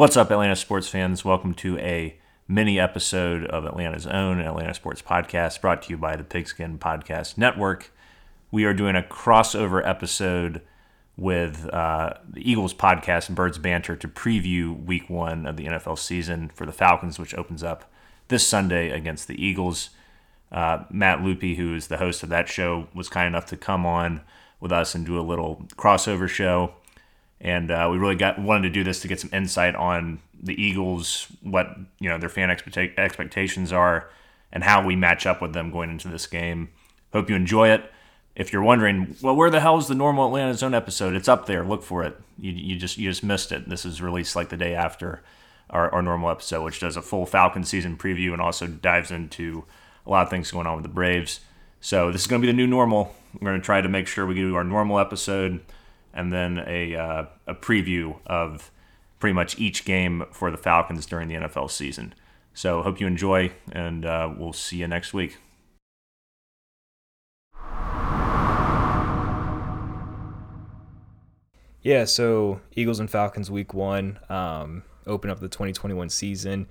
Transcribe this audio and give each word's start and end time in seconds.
What's 0.00 0.16
up, 0.16 0.30
Atlanta 0.30 0.56
sports 0.56 0.88
fans? 0.88 1.26
Welcome 1.26 1.52
to 1.56 1.76
a 1.76 2.16
mini 2.48 2.80
episode 2.80 3.44
of 3.44 3.66
Atlanta's 3.66 4.06
own 4.06 4.40
Atlanta 4.40 4.72
Sports 4.72 5.02
Podcast 5.02 5.60
brought 5.60 5.82
to 5.82 5.90
you 5.90 5.98
by 5.98 6.16
the 6.16 6.24
Pigskin 6.24 6.78
Podcast 6.78 7.36
Network. 7.36 7.92
We 8.50 8.64
are 8.64 8.72
doing 8.72 8.96
a 8.96 9.02
crossover 9.02 9.86
episode 9.86 10.62
with 11.18 11.68
uh, 11.70 12.14
the 12.26 12.50
Eagles 12.50 12.72
podcast 12.72 13.28
and 13.28 13.36
Birds 13.36 13.58
Banter 13.58 13.94
to 13.94 14.08
preview 14.08 14.82
week 14.86 15.10
one 15.10 15.44
of 15.44 15.58
the 15.58 15.66
NFL 15.66 15.98
season 15.98 16.50
for 16.54 16.64
the 16.64 16.72
Falcons, 16.72 17.18
which 17.18 17.34
opens 17.34 17.62
up 17.62 17.84
this 18.28 18.48
Sunday 18.48 18.88
against 18.88 19.28
the 19.28 19.44
Eagles. 19.44 19.90
Uh, 20.50 20.84
Matt 20.88 21.18
Lupi, 21.18 21.56
who 21.56 21.74
is 21.74 21.88
the 21.88 21.98
host 21.98 22.22
of 22.22 22.30
that 22.30 22.48
show, 22.48 22.88
was 22.94 23.10
kind 23.10 23.26
enough 23.26 23.44
to 23.44 23.56
come 23.58 23.84
on 23.84 24.22
with 24.60 24.72
us 24.72 24.94
and 24.94 25.04
do 25.04 25.20
a 25.20 25.20
little 25.20 25.66
crossover 25.76 26.26
show 26.26 26.72
and 27.40 27.70
uh, 27.70 27.88
we 27.90 27.98
really 27.98 28.16
got 28.16 28.38
wanted 28.38 28.62
to 28.62 28.70
do 28.70 28.84
this 28.84 29.00
to 29.00 29.08
get 29.08 29.20
some 29.20 29.30
insight 29.32 29.74
on 29.74 30.20
the 30.42 30.60
Eagles, 30.60 31.26
what 31.42 31.76
you 31.98 32.08
know 32.08 32.18
their 32.18 32.28
fan 32.28 32.48
expecta- 32.48 32.96
expectations 32.98 33.72
are, 33.72 34.10
and 34.52 34.64
how 34.64 34.84
we 34.84 34.96
match 34.96 35.26
up 35.26 35.40
with 35.40 35.52
them 35.52 35.70
going 35.70 35.90
into 35.90 36.08
this 36.08 36.26
game. 36.26 36.70
Hope 37.12 37.30
you 37.30 37.36
enjoy 37.36 37.68
it. 37.68 37.90
If 38.36 38.52
you're 38.52 38.62
wondering, 38.62 39.16
well, 39.22 39.34
where 39.34 39.50
the 39.50 39.60
hell 39.60 39.76
is 39.78 39.88
the 39.88 39.94
normal 39.94 40.26
Atlanta 40.26 40.54
Zone 40.54 40.74
episode? 40.74 41.14
It's 41.14 41.28
up 41.28 41.46
there. 41.46 41.64
Look 41.64 41.82
for 41.82 42.04
it. 42.04 42.16
You, 42.38 42.52
you 42.52 42.76
just 42.76 42.98
you 42.98 43.08
just 43.10 43.24
missed 43.24 43.52
it. 43.52 43.68
This 43.68 43.84
is 43.84 44.00
released 44.00 44.36
like 44.36 44.48
the 44.50 44.56
day 44.56 44.74
after 44.74 45.22
our, 45.70 45.92
our 45.92 46.02
normal 46.02 46.30
episode, 46.30 46.64
which 46.64 46.80
does 46.80 46.96
a 46.96 47.02
full 47.02 47.26
Falcon 47.26 47.64
season 47.64 47.96
preview 47.96 48.32
and 48.32 48.40
also 48.40 48.66
dives 48.66 49.10
into 49.10 49.64
a 50.06 50.10
lot 50.10 50.22
of 50.22 50.30
things 50.30 50.50
going 50.50 50.66
on 50.66 50.76
with 50.76 50.82
the 50.82 50.88
Braves. 50.88 51.40
So 51.80 52.12
this 52.12 52.22
is 52.22 52.26
going 52.26 52.42
to 52.42 52.46
be 52.46 52.52
the 52.52 52.56
new 52.56 52.66
normal. 52.66 53.14
We're 53.34 53.50
going 53.50 53.60
to 53.60 53.64
try 53.64 53.80
to 53.80 53.88
make 53.88 54.06
sure 54.06 54.26
we 54.26 54.34
do 54.34 54.54
our 54.56 54.64
normal 54.64 54.98
episode 54.98 55.60
and 56.20 56.30
then 56.30 56.62
a, 56.66 56.94
uh, 56.94 57.24
a 57.46 57.54
preview 57.54 58.18
of 58.26 58.70
pretty 59.18 59.32
much 59.32 59.58
each 59.58 59.86
game 59.86 60.26
for 60.30 60.50
the 60.50 60.58
Falcons 60.58 61.06
during 61.06 61.28
the 61.28 61.34
NFL 61.34 61.70
season. 61.70 62.14
So 62.52 62.82
hope 62.82 63.00
you 63.00 63.06
enjoy, 63.06 63.52
and 63.72 64.04
uh, 64.04 64.30
we'll 64.36 64.52
see 64.52 64.76
you 64.76 64.86
next 64.86 65.14
week. 65.14 65.38
Yeah, 71.82 72.04
so 72.04 72.60
Eagles 72.76 73.00
and 73.00 73.10
Falcons 73.10 73.50
week 73.50 73.72
one 73.72 74.18
um, 74.28 74.82
open 75.06 75.30
up 75.30 75.40
the 75.40 75.48
2021 75.48 76.10
season, 76.10 76.66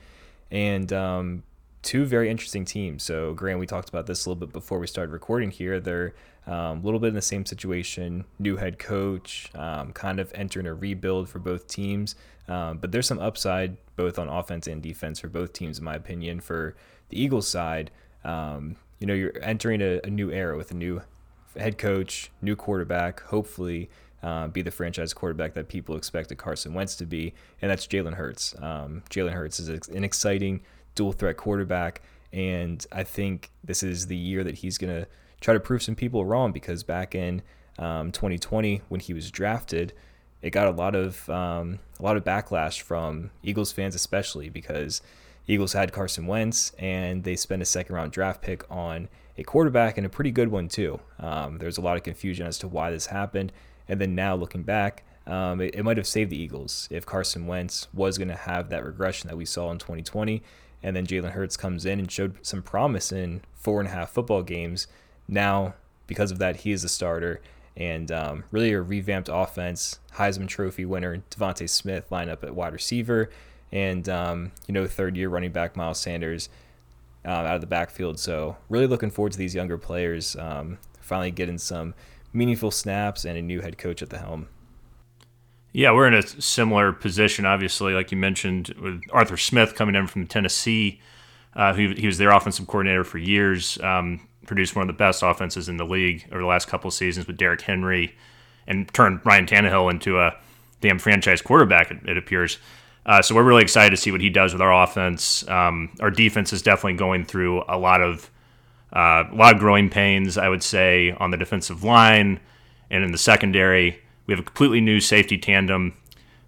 and 0.51 0.93
um, 0.93 1.43
two 1.81 2.05
very 2.05 2.29
interesting 2.29 2.65
teams. 2.65 3.03
So, 3.03 3.33
Grant, 3.33 3.59
we 3.59 3.65
talked 3.65 3.89
about 3.89 4.05
this 4.05 4.25
a 4.25 4.29
little 4.29 4.39
bit 4.39 4.53
before 4.53 4.79
we 4.79 4.87
started 4.87 5.11
recording 5.11 5.51
here. 5.51 5.79
They're 5.79 6.13
um, 6.47 6.79
a 6.79 6.81
little 6.83 6.99
bit 6.99 7.07
in 7.07 7.15
the 7.15 7.21
same 7.21 7.45
situation, 7.45 8.25
new 8.37 8.57
head 8.57 8.79
coach, 8.79 9.51
um, 9.55 9.93
kind 9.93 10.19
of 10.19 10.31
entering 10.35 10.65
a 10.65 10.73
rebuild 10.73 11.29
for 11.29 11.39
both 11.39 11.67
teams. 11.67 12.15
Um, 12.47 12.79
but 12.79 12.91
there's 12.91 13.07
some 13.07 13.19
upside 13.19 13.77
both 13.95 14.17
on 14.17 14.27
offense 14.27 14.65
and 14.67 14.81
defense 14.81 15.19
for 15.19 15.27
both 15.27 15.53
teams, 15.53 15.77
in 15.77 15.85
my 15.85 15.95
opinion. 15.95 16.39
For 16.39 16.75
the 17.09 17.21
Eagles 17.21 17.47
side, 17.47 17.91
um, 18.23 18.75
you 18.99 19.07
know, 19.07 19.13
you're 19.13 19.33
entering 19.41 19.81
a, 19.81 19.99
a, 20.03 20.09
new 20.09 20.31
era 20.31 20.57
with 20.57 20.71
a 20.71 20.73
new 20.73 21.01
head 21.55 21.77
coach, 21.77 22.31
new 22.41 22.55
quarterback, 22.55 23.21
hopefully. 23.21 23.89
Uh, 24.21 24.49
be 24.49 24.61
the 24.61 24.71
franchise 24.71 25.13
quarterback 25.13 25.53
that 25.53 25.69
people 25.69 25.95
expected 25.95 26.37
Carson 26.37 26.73
Wentz 26.73 26.93
to 26.97 27.05
be, 27.05 27.33
and 27.61 27.71
that's 27.71 27.87
Jalen 27.87 28.15
Hurts. 28.15 28.53
Um, 28.61 29.01
Jalen 29.09 29.31
Hurts 29.31 29.61
is 29.61 29.69
an 29.69 30.03
exciting 30.03 30.59
dual 30.95 31.11
threat 31.11 31.37
quarterback. 31.37 32.01
And 32.31 32.85
I 32.91 33.03
think 33.03 33.51
this 33.63 33.83
is 33.83 34.07
the 34.07 34.15
year 34.15 34.43
that 34.43 34.55
he's 34.55 34.77
going 34.77 34.93
to 34.93 35.07
try 35.41 35.53
to 35.53 35.59
prove 35.59 35.81
some 35.81 35.95
people 35.95 36.25
wrong 36.25 36.51
because 36.51 36.83
back 36.83 37.15
in 37.15 37.41
um, 37.77 38.11
2020, 38.11 38.81
when 38.89 38.99
he 38.99 39.13
was 39.13 39.31
drafted, 39.31 39.93
it 40.41 40.51
got 40.51 40.67
a 40.67 40.71
lot 40.71 40.95
of 40.95 41.29
um, 41.29 41.79
a 41.99 42.03
lot 42.03 42.17
of 42.17 42.23
backlash 42.23 42.81
from 42.81 43.31
Eagles 43.43 43.71
fans, 43.71 43.95
especially 43.95 44.49
because 44.49 45.01
Eagles 45.47 45.73
had 45.73 45.91
Carson 45.91 46.27
Wentz 46.27 46.71
and 46.77 47.23
they 47.23 47.35
spent 47.35 47.61
a 47.61 47.65
second 47.65 47.95
round 47.95 48.11
draft 48.11 48.41
pick 48.41 48.63
on 48.69 49.09
a 49.37 49.43
quarterback 49.43 49.97
and 49.97 50.05
a 50.05 50.09
pretty 50.09 50.31
good 50.31 50.49
one 50.49 50.67
too. 50.67 50.99
Um, 51.19 51.57
there's 51.57 51.77
a 51.77 51.81
lot 51.81 51.97
of 51.97 52.03
confusion 52.03 52.45
as 52.45 52.57
to 52.59 52.67
why 52.67 52.91
this 52.91 53.07
happened, 53.07 53.51
and 53.87 53.99
then 53.99 54.15
now 54.15 54.35
looking 54.35 54.63
back, 54.63 55.03
um, 55.25 55.61
it, 55.61 55.75
it 55.75 55.83
might 55.83 55.97
have 55.97 56.07
saved 56.07 56.31
the 56.31 56.41
Eagles 56.41 56.87
if 56.91 57.05
Carson 57.05 57.47
Wentz 57.47 57.87
was 57.93 58.17
going 58.17 58.27
to 58.29 58.35
have 58.35 58.69
that 58.69 58.85
regression 58.85 59.27
that 59.27 59.37
we 59.37 59.45
saw 59.45 59.71
in 59.71 59.77
2020 59.77 60.41
and 60.81 60.95
then 60.95 61.05
Jalen 61.05 61.31
Hurts 61.31 61.57
comes 61.57 61.85
in 61.85 61.99
and 61.99 62.11
showed 62.11 62.35
some 62.45 62.61
promise 62.61 63.11
in 63.11 63.41
four 63.55 63.79
and 63.79 63.89
a 63.89 63.91
half 63.91 64.11
football 64.11 64.41
games. 64.41 64.87
Now, 65.27 65.75
because 66.07 66.31
of 66.31 66.39
that, 66.39 66.57
he 66.57 66.71
is 66.71 66.83
a 66.83 66.89
starter 66.89 67.41
and 67.77 68.11
um, 68.11 68.43
really 68.51 68.71
a 68.73 68.81
revamped 68.81 69.29
offense. 69.31 69.99
Heisman 70.15 70.47
Trophy 70.47 70.85
winner 70.85 71.23
DeVonta 71.31 71.69
Smith 71.69 72.11
line 72.11 72.29
up 72.29 72.43
at 72.43 72.55
wide 72.55 72.73
receiver, 72.73 73.29
and 73.71 74.07
um, 74.09 74.51
you 74.67 74.73
know 74.73 74.87
third 74.87 75.15
year 75.15 75.29
running 75.29 75.51
back 75.51 75.75
Miles 75.75 75.99
Sanders 75.99 76.49
um, 77.25 77.31
out 77.31 77.55
of 77.55 77.61
the 77.61 77.67
backfield. 77.67 78.19
So 78.19 78.57
really 78.69 78.87
looking 78.87 79.11
forward 79.11 79.31
to 79.33 79.37
these 79.37 79.55
younger 79.55 79.77
players 79.77 80.35
um, 80.35 80.77
finally 80.99 81.31
getting 81.31 81.57
some 81.57 81.93
meaningful 82.33 82.71
snaps 82.71 83.25
and 83.25 83.37
a 83.37 83.41
new 83.41 83.61
head 83.61 83.77
coach 83.77 84.01
at 84.01 84.09
the 84.09 84.19
helm. 84.19 84.47
Yeah, 85.71 85.91
we're 85.91 86.07
in 86.07 86.15
a 86.15 86.23
similar 86.23 86.91
position, 86.91 87.45
obviously, 87.45 87.93
like 87.93 88.11
you 88.11 88.17
mentioned, 88.17 88.69
with 88.81 89.01
Arthur 89.11 89.37
Smith 89.37 89.75
coming 89.75 89.95
in 89.95 90.07
from 90.07 90.25
Tennessee. 90.25 90.99
Uh, 91.55 91.73
he, 91.73 91.93
he 91.93 92.07
was 92.07 92.17
their 92.17 92.31
offensive 92.31 92.67
coordinator 92.67 93.03
for 93.03 93.17
years, 93.19 93.79
um, 93.81 94.27
produced 94.47 94.75
one 94.75 94.83
of 94.83 94.87
the 94.87 94.97
best 94.97 95.21
offenses 95.21 95.69
in 95.69 95.77
the 95.77 95.85
league 95.85 96.25
over 96.31 96.41
the 96.41 96.47
last 96.47 96.67
couple 96.67 96.87
of 96.87 96.93
seasons 96.93 97.27
with 97.27 97.37
Derrick 97.37 97.61
Henry, 97.61 98.15
and 98.67 98.91
turned 98.93 99.19
Ryan 99.23 99.45
Tannehill 99.45 99.91
into 99.91 100.19
a 100.19 100.35
damn 100.81 100.97
franchise 100.97 101.41
quarterback, 101.41 101.91
it, 101.91 101.97
it 102.05 102.17
appears. 102.17 102.57
Uh, 103.05 103.21
so 103.21 103.35
we're 103.35 103.43
really 103.43 103.63
excited 103.63 103.91
to 103.91 103.97
see 103.97 104.11
what 104.11 104.21
he 104.21 104.29
does 104.29 104.53
with 104.53 104.61
our 104.61 104.83
offense. 104.83 105.47
Um, 105.47 105.89
our 105.99 106.11
defense 106.11 106.53
is 106.53 106.61
definitely 106.61 106.93
going 106.93 107.25
through 107.25 107.63
a 107.67 107.77
lot 107.77 108.01
of 108.01 108.29
uh, 108.91 109.23
a 109.31 109.35
lot 109.35 109.53
of 109.53 109.59
growing 109.59 109.89
pains, 109.89 110.37
I 110.37 110.49
would 110.49 110.63
say, 110.63 111.11
on 111.11 111.29
the 111.29 111.37
defensive 111.37 111.83
line 111.83 112.39
and 112.89 113.03
in 113.03 113.11
the 113.11 113.19
secondary. 113.19 113.99
We 114.29 114.33
have 114.33 114.41
a 114.41 114.43
completely 114.43 114.79
new 114.79 114.99
safety 114.99 115.39
tandem. 115.39 115.95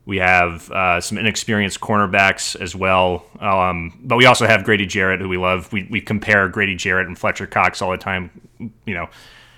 We 0.06 0.18
have 0.18 0.70
uh, 0.70 1.02
some 1.02 1.18
inexperienced 1.18 1.80
cornerbacks 1.80 2.56
as 2.62 2.76
well. 2.76 3.26
Um, 3.40 4.00
but 4.04 4.18
we 4.18 4.28
also 4.28 4.46
have 4.46 4.64
Grady 4.64 4.86
Jarrett, 4.86 5.20
who 5.20 5.28
we 5.28 5.38
love. 5.38 5.74
We, 5.74 5.88
we 5.90 6.00
compare 6.00 6.48
Grady 6.48 6.76
Jarrett 6.76 7.08
and 7.08 7.18
Fletcher 7.18 7.48
Cox 7.48 7.82
all 7.82 7.90
the 7.90 7.98
time, 7.98 8.30
you 8.86 8.94
know, 8.94 9.10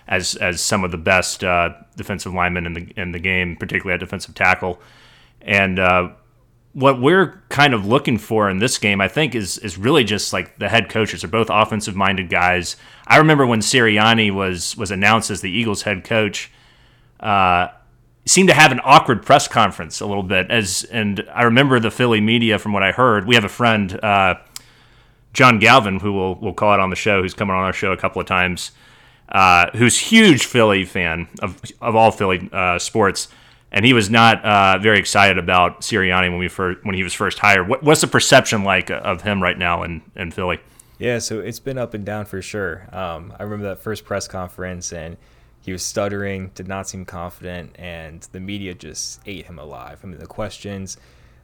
as 0.07 0.35
as 0.35 0.61
some 0.61 0.85
of 0.85 0.91
the 0.91 0.97
best 0.97 1.43
uh, 1.43 1.73
defensive 1.97 2.33
linemen 2.33 2.65
in 2.65 2.71
the 2.71 2.93
in 2.95 3.11
the 3.11 3.19
game, 3.19 3.57
particularly 3.57 3.93
at 3.95 3.99
defensive 3.99 4.35
tackle. 4.35 4.79
And 5.41 5.77
uh, 5.77 6.11
what 6.71 7.01
we're 7.01 7.43
kind 7.49 7.73
of 7.73 7.85
looking 7.85 8.17
for 8.17 8.49
in 8.49 8.59
this 8.59 8.77
game, 8.77 9.01
I 9.01 9.09
think, 9.09 9.35
is 9.35 9.57
is 9.57 9.77
really 9.77 10.05
just 10.05 10.31
like 10.31 10.59
the 10.59 10.69
head 10.69 10.87
coaches 10.87 11.25
are 11.25 11.27
both 11.27 11.47
offensive 11.49 11.97
minded 11.97 12.29
guys. 12.29 12.77
I 13.05 13.17
remember 13.17 13.45
when 13.45 13.59
Sirianni 13.59 14.33
was 14.33 14.77
was 14.77 14.91
announced 14.91 15.29
as 15.29 15.41
the 15.41 15.51
Eagles 15.51 15.81
head 15.81 16.05
coach. 16.05 16.49
Uh, 17.19 17.67
seemed 18.25 18.49
to 18.49 18.55
have 18.55 18.71
an 18.71 18.79
awkward 18.83 19.25
press 19.25 19.47
conference 19.47 19.99
a 19.99 20.05
little 20.05 20.23
bit. 20.23 20.49
As 20.49 20.83
and 20.85 21.27
I 21.33 21.43
remember 21.43 21.79
the 21.79 21.91
Philly 21.91 22.21
media, 22.21 22.57
from 22.59 22.73
what 22.73 22.83
I 22.83 22.91
heard, 22.91 23.27
we 23.27 23.35
have 23.35 23.43
a 23.43 23.49
friend, 23.49 24.03
uh, 24.03 24.35
John 25.33 25.59
Galvin, 25.59 25.99
who 25.99 26.13
we'll 26.13 26.35
we'll 26.35 26.53
call 26.53 26.73
it 26.73 26.79
on 26.79 26.89
the 26.89 26.95
show, 26.95 27.21
who's 27.21 27.33
coming 27.33 27.55
on 27.55 27.63
our 27.63 27.73
show 27.73 27.91
a 27.91 27.97
couple 27.97 28.21
of 28.21 28.27
times, 28.27 28.71
uh, 29.29 29.69
who's 29.71 29.97
huge 29.97 30.45
Philly 30.45 30.85
fan 30.85 31.27
of 31.41 31.59
of 31.81 31.95
all 31.95 32.11
Philly 32.11 32.49
uh, 32.51 32.79
sports. 32.79 33.27
And 33.75 33.83
he 33.83 33.93
was 33.93 34.07
not 34.07 34.45
uh, 34.45 34.77
very 34.77 34.99
excited 34.99 35.39
about 35.39 35.81
Sirianni 35.81 36.29
when 36.29 36.37
we 36.37 36.47
first, 36.47 36.85
when 36.85 36.93
he 36.93 37.01
was 37.01 37.11
first 37.11 37.39
hired. 37.39 37.67
What, 37.67 37.81
what's 37.81 38.01
the 38.01 38.07
perception 38.07 38.63
like 38.63 38.91
of 38.91 39.23
him 39.23 39.41
right 39.41 39.57
now 39.57 39.81
in, 39.81 40.03
in 40.15 40.29
Philly? 40.29 40.59
Yeah, 40.99 41.17
so 41.17 41.39
it's 41.39 41.59
been 41.59 41.79
up 41.79 41.95
and 41.95 42.05
down 42.05 42.25
for 42.25 42.39
sure. 42.39 42.87
Um, 42.91 43.33
I 43.39 43.41
remember 43.41 43.69
that 43.69 43.79
first 43.79 44.05
press 44.05 44.27
conference, 44.27 44.93
and 44.93 45.17
he 45.63 45.71
was 45.71 45.81
stuttering, 45.81 46.51
did 46.55 46.67
not 46.67 46.89
seem 46.89 47.05
confident, 47.05 47.71
and 47.79 48.27
the 48.33 48.39
media 48.41 48.73
just 48.73 49.21
ate 49.25 49.45
him 49.45 49.57
alive. 49.57 50.01
I 50.03 50.07
mean, 50.07 50.19
the 50.19 50.27
questions, 50.27 50.97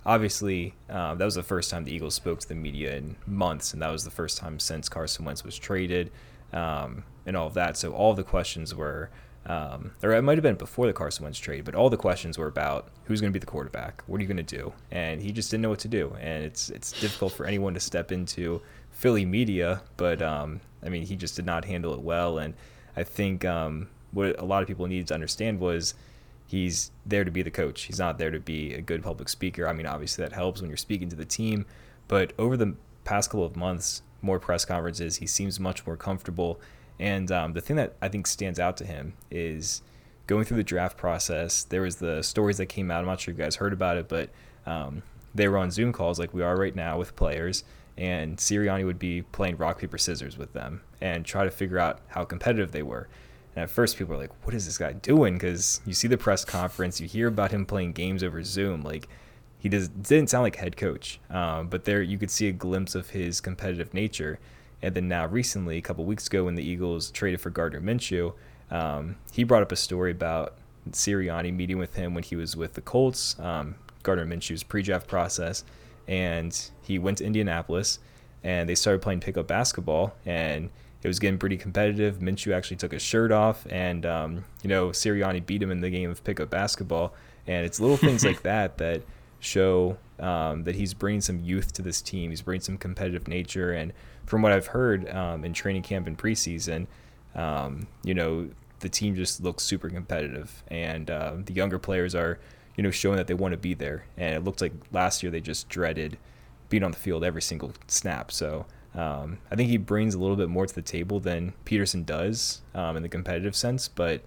obviously, 0.06 0.74
um, 0.90 1.18
that 1.18 1.26
was 1.26 1.36
the 1.36 1.44
first 1.44 1.72
time 1.72 1.86
the 1.86 1.94
Eagles 1.94 2.16
spoke 2.16 2.40
to 2.42 2.48
the 2.48 2.56
media 2.56 2.98
in 2.98 3.16
months, 3.26 3.72
and 3.72 3.82
that 3.82 3.90
was 3.90 4.04
the 4.04 4.12
first 4.12 4.38
time 4.38 4.60
since 4.60 4.90
Carson 4.90 5.24
Wentz 5.24 5.46
was 5.46 5.58
traded 5.58 6.12
um, 6.52 7.04
and 7.26 7.38
all 7.38 7.48
of 7.48 7.54
that. 7.54 7.78
So 7.78 7.94
all 7.94 8.14
the 8.14 8.26
questions 8.26 8.76
were, 8.76 9.10
um, 9.46 9.92
or 10.04 10.12
it 10.12 10.22
might 10.22 10.38
have 10.38 10.44
been 10.44 10.56
before 10.56 10.86
the 10.86 10.92
Carson 10.92 11.24
Wentz 11.24 11.40
trade, 11.40 11.64
but 11.64 11.74
all 11.74 11.90
the 11.90 11.96
questions 11.96 12.38
were 12.38 12.48
about 12.48 12.90
who's 13.06 13.22
going 13.22 13.32
to 13.32 13.34
be 13.34 13.40
the 13.40 13.46
quarterback, 13.46 14.04
what 14.08 14.18
are 14.18 14.22
you 14.22 14.28
going 14.28 14.46
to 14.46 14.58
do, 14.58 14.74
and 14.92 15.22
he 15.22 15.32
just 15.32 15.50
didn't 15.50 15.62
know 15.62 15.70
what 15.70 15.80
to 15.80 15.88
do, 15.88 16.14
and 16.20 16.44
it's 16.44 16.70
it's 16.70 16.92
difficult 17.00 17.32
for 17.32 17.46
anyone 17.46 17.74
to 17.74 17.80
step 17.80 18.12
into 18.12 18.62
Philly 18.92 19.24
media, 19.24 19.82
but 19.96 20.22
um, 20.22 20.60
I 20.84 20.90
mean, 20.90 21.04
he 21.04 21.16
just 21.16 21.38
did 21.38 21.46
not 21.46 21.64
handle 21.64 21.94
it 21.94 22.02
well, 22.02 22.38
and 22.38 22.54
I 22.98 23.04
think 23.04 23.46
um, 23.46 23.88
what 24.12 24.40
a 24.40 24.46
lot 24.46 24.62
of 24.62 24.68
people 24.68 24.88
needed 24.88 25.08
to 25.08 25.14
understand 25.14 25.60
was 25.60 25.94
he's 26.48 26.92
there 27.06 27.24
to 27.24 27.32
be 27.32 27.42
the 27.42 27.52
coach. 27.52 27.84
He's 27.84 28.00
not 28.00 28.18
there 28.18 28.32
to 28.32 28.40
be 28.40 28.74
a 28.74 28.82
good 28.82 29.04
public 29.04 29.30
speaker. 29.30 29.68
I 29.68 29.74
mean, 29.74 29.86
obviously 29.86 30.24
that 30.24 30.34
helps 30.34 30.62
when 30.62 30.70
you're 30.70 30.78
speaking 30.78 31.10
to 31.10 31.16
the 31.16 31.26
team, 31.26 31.66
but 32.08 32.34
over 32.40 32.58
the 32.58 32.76
past 33.04 33.30
couple 33.30 33.46
of 33.46 33.56
months, 33.56 34.02
more 34.22 34.40
press 34.40 34.66
conferences, 34.66 35.18
he 35.18 35.28
seems 35.28 35.60
much 35.60 35.86
more 35.86 35.96
comfortable. 35.96 36.60
And 37.00 37.32
um, 37.32 37.54
the 37.54 37.62
thing 37.62 37.78
that 37.78 37.96
I 38.02 38.10
think 38.10 38.28
stands 38.28 38.60
out 38.60 38.78
to 38.78 38.86
him 38.86 39.14
is 39.32 39.82
going 40.28 40.46
through 40.46 40.58
the 40.58 40.64
draft 40.64 40.98
process. 40.98 41.64
There 41.64 41.82
was 41.82 41.98
the 41.98 42.22
stories 42.22 42.58
that 42.58 42.68
came 42.68 42.92
out. 42.92 43.00
I'm 43.00 43.06
not 43.06 43.20
sure 43.20 43.32
if 43.32 43.38
you 43.38 43.44
guys 43.44 43.56
heard 43.56 43.74
about 43.74 43.98
it, 43.98 44.08
but 44.10 44.30
um, 44.66 45.02
they 45.34 45.48
were 45.48 45.58
on 45.58 45.72
Zoom 45.72 45.94
calls 45.94 46.20
like 46.20 46.34
we 46.34 46.44
are 46.44 46.58
right 46.58 46.76
now 46.76 46.98
with 46.98 47.16
players, 47.16 47.64
and 47.98 48.38
Sirianni 48.38 48.86
would 48.86 49.00
be 49.00 49.22
playing 49.22 49.58
rock 49.58 49.80
paper 49.80 49.98
scissors 49.98 50.38
with 50.38 50.54
them 50.54 50.82
and 51.02 51.26
try 51.26 51.44
to 51.44 51.52
figure 51.52 51.80
out 51.80 52.02
how 52.10 52.26
competitive 52.26 52.72
they 52.72 52.84
were. 52.84 53.08
And 53.60 53.66
at 53.66 53.70
first, 53.70 53.98
people 53.98 54.16
were 54.16 54.22
like, 54.22 54.46
"What 54.46 54.56
is 54.56 54.66
this 54.66 54.78
guy 54.78 54.94
doing?" 54.94 55.34
Because 55.34 55.82
you 55.86 55.94
see 55.94 56.08
the 56.08 56.18
press 56.18 56.46
conference, 56.46 57.02
you 57.02 57.08
hear 57.10 57.28
about 57.28 57.52
him 57.52 57.66
playing 57.66 57.92
games 57.92 58.24
over 58.24 58.42
Zoom, 58.42 58.84
like 58.84 59.10
he 59.58 59.68
does 59.68 59.90
didn't 59.90 60.30
sound 60.30 60.44
like 60.44 60.56
head 60.56 60.78
coach, 60.78 61.20
um, 61.30 61.68
but 61.68 61.84
there 61.84 62.02
you 62.02 62.18
could 62.18 62.32
see 62.32 62.48
a 62.48 62.54
glimpse 62.54 62.96
of 62.96 63.10
his 63.10 63.42
competitive 63.42 63.94
nature. 63.94 64.40
And 64.82 64.96
then 64.96 65.10
now 65.10 65.26
recently, 65.26 65.76
a 65.76 65.82
couple 65.82 66.06
weeks 66.06 66.28
ago, 66.28 66.46
when 66.46 66.56
the 66.56 66.64
Eagles 66.64 67.12
traded 67.12 67.42
for 67.42 67.50
Gardner 67.50 67.82
Minshew, 67.82 68.34
um, 68.72 69.18
he 69.34 69.44
brought 69.44 69.62
up 69.62 69.74
a 69.74 69.76
story 69.76 70.12
about 70.12 70.58
Sirianni 70.92 71.54
meeting 71.54 71.78
with 71.78 71.96
him 71.96 72.14
when 72.14 72.24
he 72.24 72.38
was 72.38 72.56
with 72.56 72.76
the 72.76 72.82
Colts, 72.82 73.38
um, 73.42 73.76
Gardner 74.04 74.26
Minshew's 74.26 74.64
pre-draft 74.64 75.06
process, 75.06 75.66
and 76.08 76.58
he 76.82 76.98
went 76.98 77.18
to 77.18 77.26
Indianapolis, 77.26 78.00
and 78.42 78.70
they 78.70 78.76
started 78.76 79.02
playing 79.02 79.20
pickup 79.20 79.48
basketball, 79.48 80.16
and 80.26 80.70
it 81.02 81.08
was 81.08 81.20
getting 81.20 81.40
pretty 81.40 81.58
competitive. 81.58 82.18
Minshew 82.18 82.54
actually 82.54 82.78
took 82.78 82.92
his 82.92 83.02
shirt 83.02 83.32
off, 83.32 83.66
and 83.70 84.06
um, 84.06 84.46
you 84.64 84.70
know 84.70 84.90
Sirianni 84.90 85.46
beat 85.46 85.64
him 85.64 85.72
in 85.72 85.82
the 85.82 85.90
game 85.90 86.10
of 86.10 86.24
pickup 86.24 86.50
basketball, 86.50 87.14
and 87.48 87.66
it's 87.66 87.80
little 87.80 87.98
things 87.98 88.26
like 88.26 88.42
that 88.44 88.78
that 88.78 89.02
show 89.40 89.98
um, 90.20 90.64
that 90.66 90.76
he's 90.76 90.94
bringing 90.94 91.22
some 91.22 91.40
youth 91.40 91.72
to 91.74 91.82
this 91.82 92.02
team. 92.02 92.32
He's 92.32 92.42
bringing 92.42 92.62
some 92.62 92.78
competitive 92.78 93.28
nature, 93.28 93.72
and 93.72 93.94
from 94.26 94.42
what 94.42 94.52
I've 94.52 94.68
heard 94.68 95.10
um, 95.10 95.46
in 95.46 95.54
training 95.54 95.84
camp 95.84 96.06
and 96.06 96.18
preseason, 96.18 96.88
um, 97.34 97.88
you 98.04 98.14
know, 98.14 98.50
the 98.82 98.90
team 98.90 99.16
just 99.16 99.42
looks 99.42 99.64
super 99.64 99.90
competitive, 99.90 100.64
and 100.68 101.10
uh, 101.10 101.36
the 101.46 101.54
younger 101.54 101.80
players 101.80 102.14
are, 102.14 102.40
you 102.76 102.84
know, 102.84 102.92
showing 102.92 103.16
that 103.16 103.28
they 103.28 103.34
want 103.34 103.54
to 103.54 103.58
be 103.58 103.74
there. 103.74 104.06
And 104.18 104.36
it 104.36 104.44
looked 104.44 104.62
like 104.62 104.74
last 104.92 105.24
year 105.24 105.32
they 105.32 105.42
just 105.42 105.70
dreaded 105.70 106.18
being 106.68 106.84
on 106.84 106.92
the 106.92 106.98
field 106.98 107.24
every 107.24 107.42
single 107.42 107.72
snap. 107.88 108.34
So. 108.34 108.66
Um, 108.96 109.38
I 109.52 109.56
think 109.56 109.70
he 109.70 109.78
brings 109.78 110.16
a 110.16 110.20
little 110.20 110.36
bit 110.36 110.50
more 110.50 110.66
to 110.66 110.74
the 110.74 110.82
table 110.82 111.20
than 111.20 111.54
Pederson 111.66 112.06
does 112.06 112.62
um, 112.74 112.98
in 112.98 113.04
the 113.04 113.10
competitive 113.10 113.56
sense, 113.56 113.88
but 113.88 114.24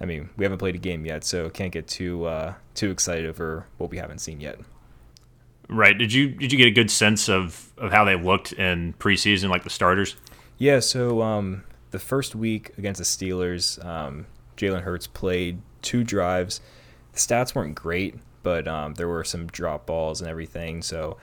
I 0.00 0.04
mean, 0.04 0.30
we 0.36 0.44
haven't 0.44 0.58
played 0.58 0.74
a 0.74 0.78
game 0.78 1.04
yet, 1.04 1.24
so 1.24 1.48
can't 1.50 1.72
get 1.72 1.88
too 1.88 2.24
uh, 2.26 2.54
too 2.74 2.90
excited 2.90 3.26
over 3.26 3.66
what 3.78 3.90
we 3.90 3.98
haven't 3.98 4.18
seen 4.18 4.40
yet. 4.40 4.58
Right. 5.68 5.96
Did 5.96 6.12
you 6.12 6.30
did 6.30 6.52
you 6.52 6.58
get 6.58 6.68
a 6.68 6.72
good 6.72 6.90
sense 6.90 7.28
of, 7.28 7.72
of 7.76 7.92
how 7.92 8.04
they 8.04 8.16
looked 8.16 8.52
in 8.52 8.94
preseason, 8.94 9.50
like 9.50 9.64
the 9.64 9.70
starters? 9.70 10.16
Yeah. 10.56 10.80
So 10.80 11.22
um, 11.22 11.64
the 11.90 11.98
first 11.98 12.34
week 12.34 12.72
against 12.78 12.98
the 12.98 13.04
Steelers, 13.04 13.84
um, 13.84 14.26
Jalen 14.56 14.82
Hurts 14.82 15.06
played 15.06 15.60
two 15.82 16.04
drives. 16.04 16.60
The 17.12 17.18
stats 17.18 17.54
weren't 17.54 17.74
great, 17.74 18.14
but 18.42 18.68
um, 18.68 18.94
there 18.94 19.08
were 19.08 19.24
some 19.24 19.46
drop 19.46 19.86
balls 19.86 20.20
and 20.20 20.30
everything. 20.30 20.82
So 20.82 21.18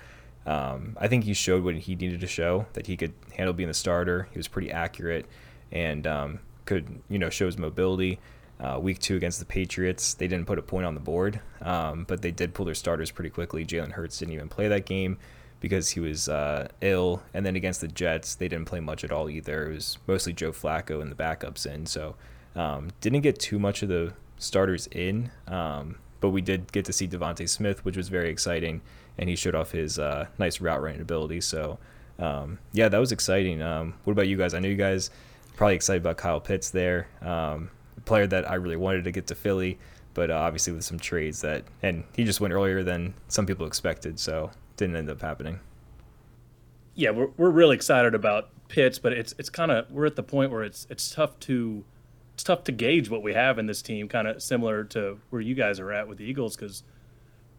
um, 0.45 0.97
I 0.99 1.07
think 1.07 1.23
he 1.23 1.33
showed 1.33 1.63
what 1.63 1.75
he 1.75 1.95
needed 1.95 2.21
to 2.21 2.27
show 2.27 2.67
that 2.73 2.87
he 2.87 2.97
could 2.97 3.13
handle 3.35 3.53
being 3.53 3.67
the 3.67 3.73
starter. 3.73 4.27
He 4.31 4.37
was 4.37 4.47
pretty 4.47 4.71
accurate 4.71 5.25
and 5.71 6.05
um, 6.05 6.39
could 6.65 7.01
you 7.09 7.19
know 7.19 7.29
show 7.29 7.45
his 7.45 7.57
mobility. 7.57 8.19
Uh, 8.57 8.79
week 8.79 8.99
two 8.99 9.17
against 9.17 9.39
the 9.39 9.45
Patriots, 9.45 10.13
they 10.13 10.29
didn't 10.29 10.45
put 10.47 10.57
a 10.57 10.61
point 10.61 10.85
on 10.85 10.93
the 10.93 11.01
board, 11.01 11.41
um, 11.61 12.05
but 12.07 12.21
they 12.21 12.31
did 12.31 12.53
pull 12.53 12.65
their 12.65 12.73
starters 12.73 13.11
pretty 13.11 13.29
quickly. 13.29 13.65
Jalen 13.65 13.91
Hurts 13.91 14.17
didn't 14.17 14.33
even 14.33 14.47
play 14.47 14.69
that 14.69 14.85
game 14.85 15.17
because 15.59 15.89
he 15.89 15.99
was 15.99 16.29
uh, 16.29 16.67
ill. 16.81 17.23
And 17.33 17.45
then 17.45 17.55
against 17.55 17.81
the 17.81 17.87
Jets, 17.87 18.35
they 18.35 18.47
didn't 18.47 18.65
play 18.65 18.79
much 18.79 19.03
at 19.03 19.11
all 19.11 19.29
either. 19.29 19.69
It 19.69 19.73
was 19.73 19.97
mostly 20.07 20.31
Joe 20.31 20.51
Flacco 20.51 21.01
and 21.01 21.11
the 21.11 21.15
backups 21.15 21.65
in. 21.65 21.85
So 21.85 22.15
um, 22.55 22.91
didn't 23.01 23.21
get 23.21 23.39
too 23.39 23.59
much 23.59 23.81
of 23.81 23.89
the 23.89 24.13
starters 24.37 24.87
in, 24.87 25.31
um, 25.47 25.97
but 26.19 26.29
we 26.29 26.41
did 26.41 26.71
get 26.71 26.85
to 26.85 26.93
see 26.93 27.07
DeVonta 27.07 27.49
Smith, 27.49 27.83
which 27.83 27.97
was 27.97 28.09
very 28.09 28.29
exciting. 28.29 28.81
And 29.17 29.29
he 29.29 29.35
showed 29.35 29.55
off 29.55 29.71
his 29.71 29.97
uh, 29.97 30.27
nice 30.37 30.59
route 30.59 30.81
running 30.81 31.01
ability. 31.01 31.41
So 31.41 31.79
um, 32.19 32.59
yeah, 32.73 32.89
that 32.89 32.97
was 32.97 33.11
exciting. 33.11 33.61
Um, 33.61 33.95
what 34.03 34.13
about 34.13 34.27
you 34.27 34.37
guys? 34.37 34.53
I 34.53 34.59
know 34.59 34.69
you 34.69 34.75
guys 34.75 35.09
probably 35.55 35.75
excited 35.75 36.01
about 36.01 36.17
Kyle 36.17 36.39
Pitts 36.39 36.69
there. 36.69 37.07
Um, 37.21 37.69
player 38.05 38.27
that 38.27 38.49
I 38.49 38.55
really 38.55 38.75
wanted 38.75 39.03
to 39.05 39.11
get 39.11 39.27
to 39.27 39.35
Philly, 39.35 39.79
but 40.13 40.29
uh, 40.29 40.35
obviously 40.35 40.73
with 40.73 40.83
some 40.83 40.99
trades 40.99 41.41
that, 41.41 41.63
and 41.81 42.03
he 42.15 42.23
just 42.23 42.39
went 42.39 42.53
earlier 42.53 42.83
than 42.83 43.15
some 43.27 43.45
people 43.45 43.65
expected, 43.65 44.19
so 44.19 44.51
didn't 44.77 44.95
end 44.95 45.09
up 45.09 45.21
happening. 45.21 45.59
Yeah, 46.93 47.11
we're 47.11 47.29
we're 47.37 47.49
really 47.49 47.75
excited 47.75 48.15
about 48.15 48.49
Pitts, 48.67 48.99
but 48.99 49.11
it's 49.13 49.33
it's 49.37 49.49
kind 49.49 49.71
of 49.71 49.91
we're 49.91 50.05
at 50.05 50.15
the 50.15 50.23
point 50.23 50.51
where 50.51 50.63
it's 50.63 50.87
it's 50.89 51.13
tough 51.13 51.37
to 51.41 51.83
it's 52.33 52.43
tough 52.43 52.63
to 52.65 52.71
gauge 52.71 53.09
what 53.09 53.23
we 53.23 53.33
have 53.33 53.59
in 53.59 53.65
this 53.65 53.81
team, 53.81 54.07
kind 54.07 54.27
of 54.27 54.41
similar 54.41 54.83
to 54.85 55.19
where 55.29 55.41
you 55.41 55.55
guys 55.55 55.79
are 55.79 55.91
at 55.91 56.07
with 56.07 56.17
the 56.17 56.25
Eagles, 56.25 56.55
because 56.55 56.83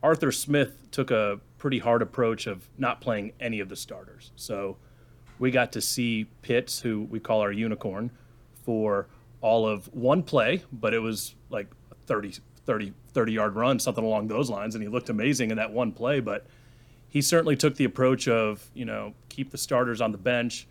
Arthur 0.06 0.30
Smith 0.30 0.88
took 0.92 1.10
a 1.10 1.40
pretty 1.58 1.80
hard 1.80 2.00
approach 2.00 2.46
of 2.46 2.68
not 2.78 3.00
playing 3.00 3.32
any 3.40 3.58
of 3.58 3.68
the 3.68 3.74
starters. 3.74 4.30
So 4.36 4.76
we 5.40 5.50
got 5.50 5.72
to 5.72 5.80
see 5.80 6.28
Pitts, 6.42 6.78
who 6.78 7.02
we 7.10 7.18
call 7.18 7.40
our 7.40 7.50
unicorn, 7.50 8.12
for 8.62 9.08
all 9.40 9.66
of 9.66 9.92
one 9.92 10.22
play, 10.22 10.62
but 10.70 10.94
it 10.94 11.00
was 11.00 11.34
like 11.50 11.66
30, 12.06 12.34
30, 12.66 12.92
30 13.14 13.32
yard 13.32 13.56
run, 13.56 13.80
something 13.80 14.04
along 14.04 14.28
those 14.28 14.48
lines. 14.48 14.76
And 14.76 14.84
he 14.84 14.88
looked 14.88 15.08
amazing 15.08 15.50
in 15.50 15.56
that 15.56 15.72
one 15.72 15.90
play. 15.90 16.20
But 16.20 16.46
he 17.08 17.20
certainly 17.20 17.56
took 17.56 17.74
the 17.74 17.84
approach 17.84 18.28
of, 18.28 18.64
you 18.74 18.84
know, 18.84 19.12
keep 19.28 19.50
the 19.50 19.58
starters 19.58 20.00
on 20.00 20.12
the 20.12 20.18
bench, 20.18 20.68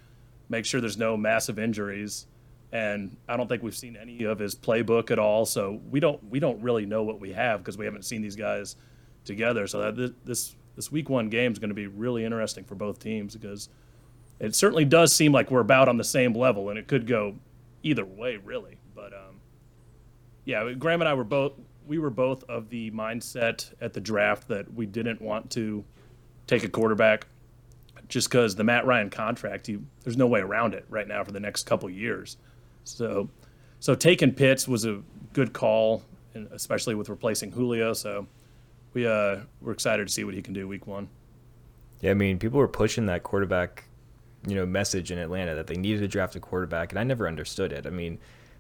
make 0.48 0.64
sure 0.64 0.80
there's 0.80 0.98
no 0.98 1.18
massive 1.18 1.60
injuries. 1.60 2.26
And 2.72 3.18
I 3.28 3.36
don't 3.36 3.50
think 3.50 3.64
we've 3.64 3.76
seen 3.76 3.98
any 3.98 4.24
of 4.24 4.40
his 4.40 4.56
playbook 4.56 5.12
at 5.12 5.20
all. 5.20 5.46
So 5.46 5.82
we 5.90 6.00
don't 6.00 6.24
we 6.30 6.40
don't 6.40 6.62
really 6.62 6.86
know 6.86 7.04
what 7.04 7.20
we 7.20 7.34
have 7.34 7.60
because 7.60 7.78
we 7.78 7.84
haven't 7.84 8.06
seen 8.06 8.22
these 8.22 8.38
guys 8.38 8.78
together. 9.26 9.68
So 9.68 9.92
that 9.92 10.26
this 10.26 10.56
this 10.76 10.92
week 10.92 11.10
one 11.10 11.30
game 11.30 11.52
is 11.52 11.60
going 11.60 11.70
to 11.70 11.76
be 11.76 11.88
really 11.88 12.26
interesting 12.26 12.64
for 12.64 12.76
both 12.76 13.00
teams 13.00 13.36
because 13.36 13.70
it 14.40 14.56
certainly 14.56 14.86
does 14.86 15.14
seem 15.14 15.32
like 15.32 15.52
we're 15.52 15.62
about 15.62 15.88
on 15.88 15.98
the 15.98 16.04
same 16.04 16.34
level, 16.34 16.70
and 16.70 16.78
it 16.78 16.88
could 16.88 17.08
go 17.08 17.36
either 17.84 18.06
way, 18.06 18.38
really. 18.38 18.78
But 18.94 19.14
um, 19.14 19.42
yeah, 20.44 20.74
Graham 20.74 21.02
and 21.02 21.10
I 21.10 21.14
were 21.14 21.24
both 21.24 21.54
we 21.88 22.00
were 22.00 22.10
both 22.10 22.44
of 22.46 22.70
the 22.70 22.92
mindset 22.92 23.72
at 23.82 23.94
the 23.94 24.02
draft 24.02 24.48
that 24.48 24.74
we 24.74 24.86
didn't 24.86 25.22
want 25.22 25.52
to 25.52 25.84
take 26.48 26.64
a 26.64 26.70
quarterback 26.70 27.28
just 28.08 28.30
because 28.30 28.56
the 28.56 28.64
Matt 28.64 28.86
Ryan 28.86 29.10
contract, 29.10 29.68
you, 29.68 29.86
there's 30.04 30.18
no 30.18 30.28
way 30.28 30.40
around 30.40 30.74
it 30.74 30.86
right 30.90 31.08
now 31.08 31.24
for 31.24 31.32
the 31.32 31.40
next 31.40 31.64
couple 31.64 31.90
years. 31.90 32.38
So, 32.84 33.30
so 33.80 33.96
taking 33.96 34.32
Pitts 34.32 34.68
was 34.68 34.86
a 34.86 35.02
good 35.34 35.54
call, 35.54 36.04
especially 36.52 36.96
with 36.96 37.10
replacing 37.10 37.52
Julio. 37.52 37.94
So, 37.94 38.28
we 38.96 39.06
uh, 39.06 39.42
we're 39.62 39.74
excited 39.74 40.08
to 40.08 40.14
see 40.14 40.24
what 40.24 40.34
he 40.34 40.42
can 40.42 40.54
do 40.54 40.68
week 40.68 40.88
one. 40.88 41.10
Yeah, 42.02 42.12
I 42.12 42.14
mean, 42.16 42.40
people 42.40 42.58
were 42.58 42.68
pushing 42.68 43.06
that 43.06 43.22
quarterback 43.22 43.84
you 44.48 44.56
know 44.56 44.66
message 44.66 45.12
in 45.12 45.20
Atlanta 45.20 45.54
that 45.54 45.68
they 45.68 45.76
needed 45.76 46.00
to 46.00 46.08
draft 46.08 46.36
a 46.36 46.40
quarterback, 46.40 46.92
and 46.92 46.98
I 46.98 47.04
never 47.04 47.28
understood 47.28 47.72
it. 47.72 47.86
I 47.86 47.92
mean, 47.92 48.18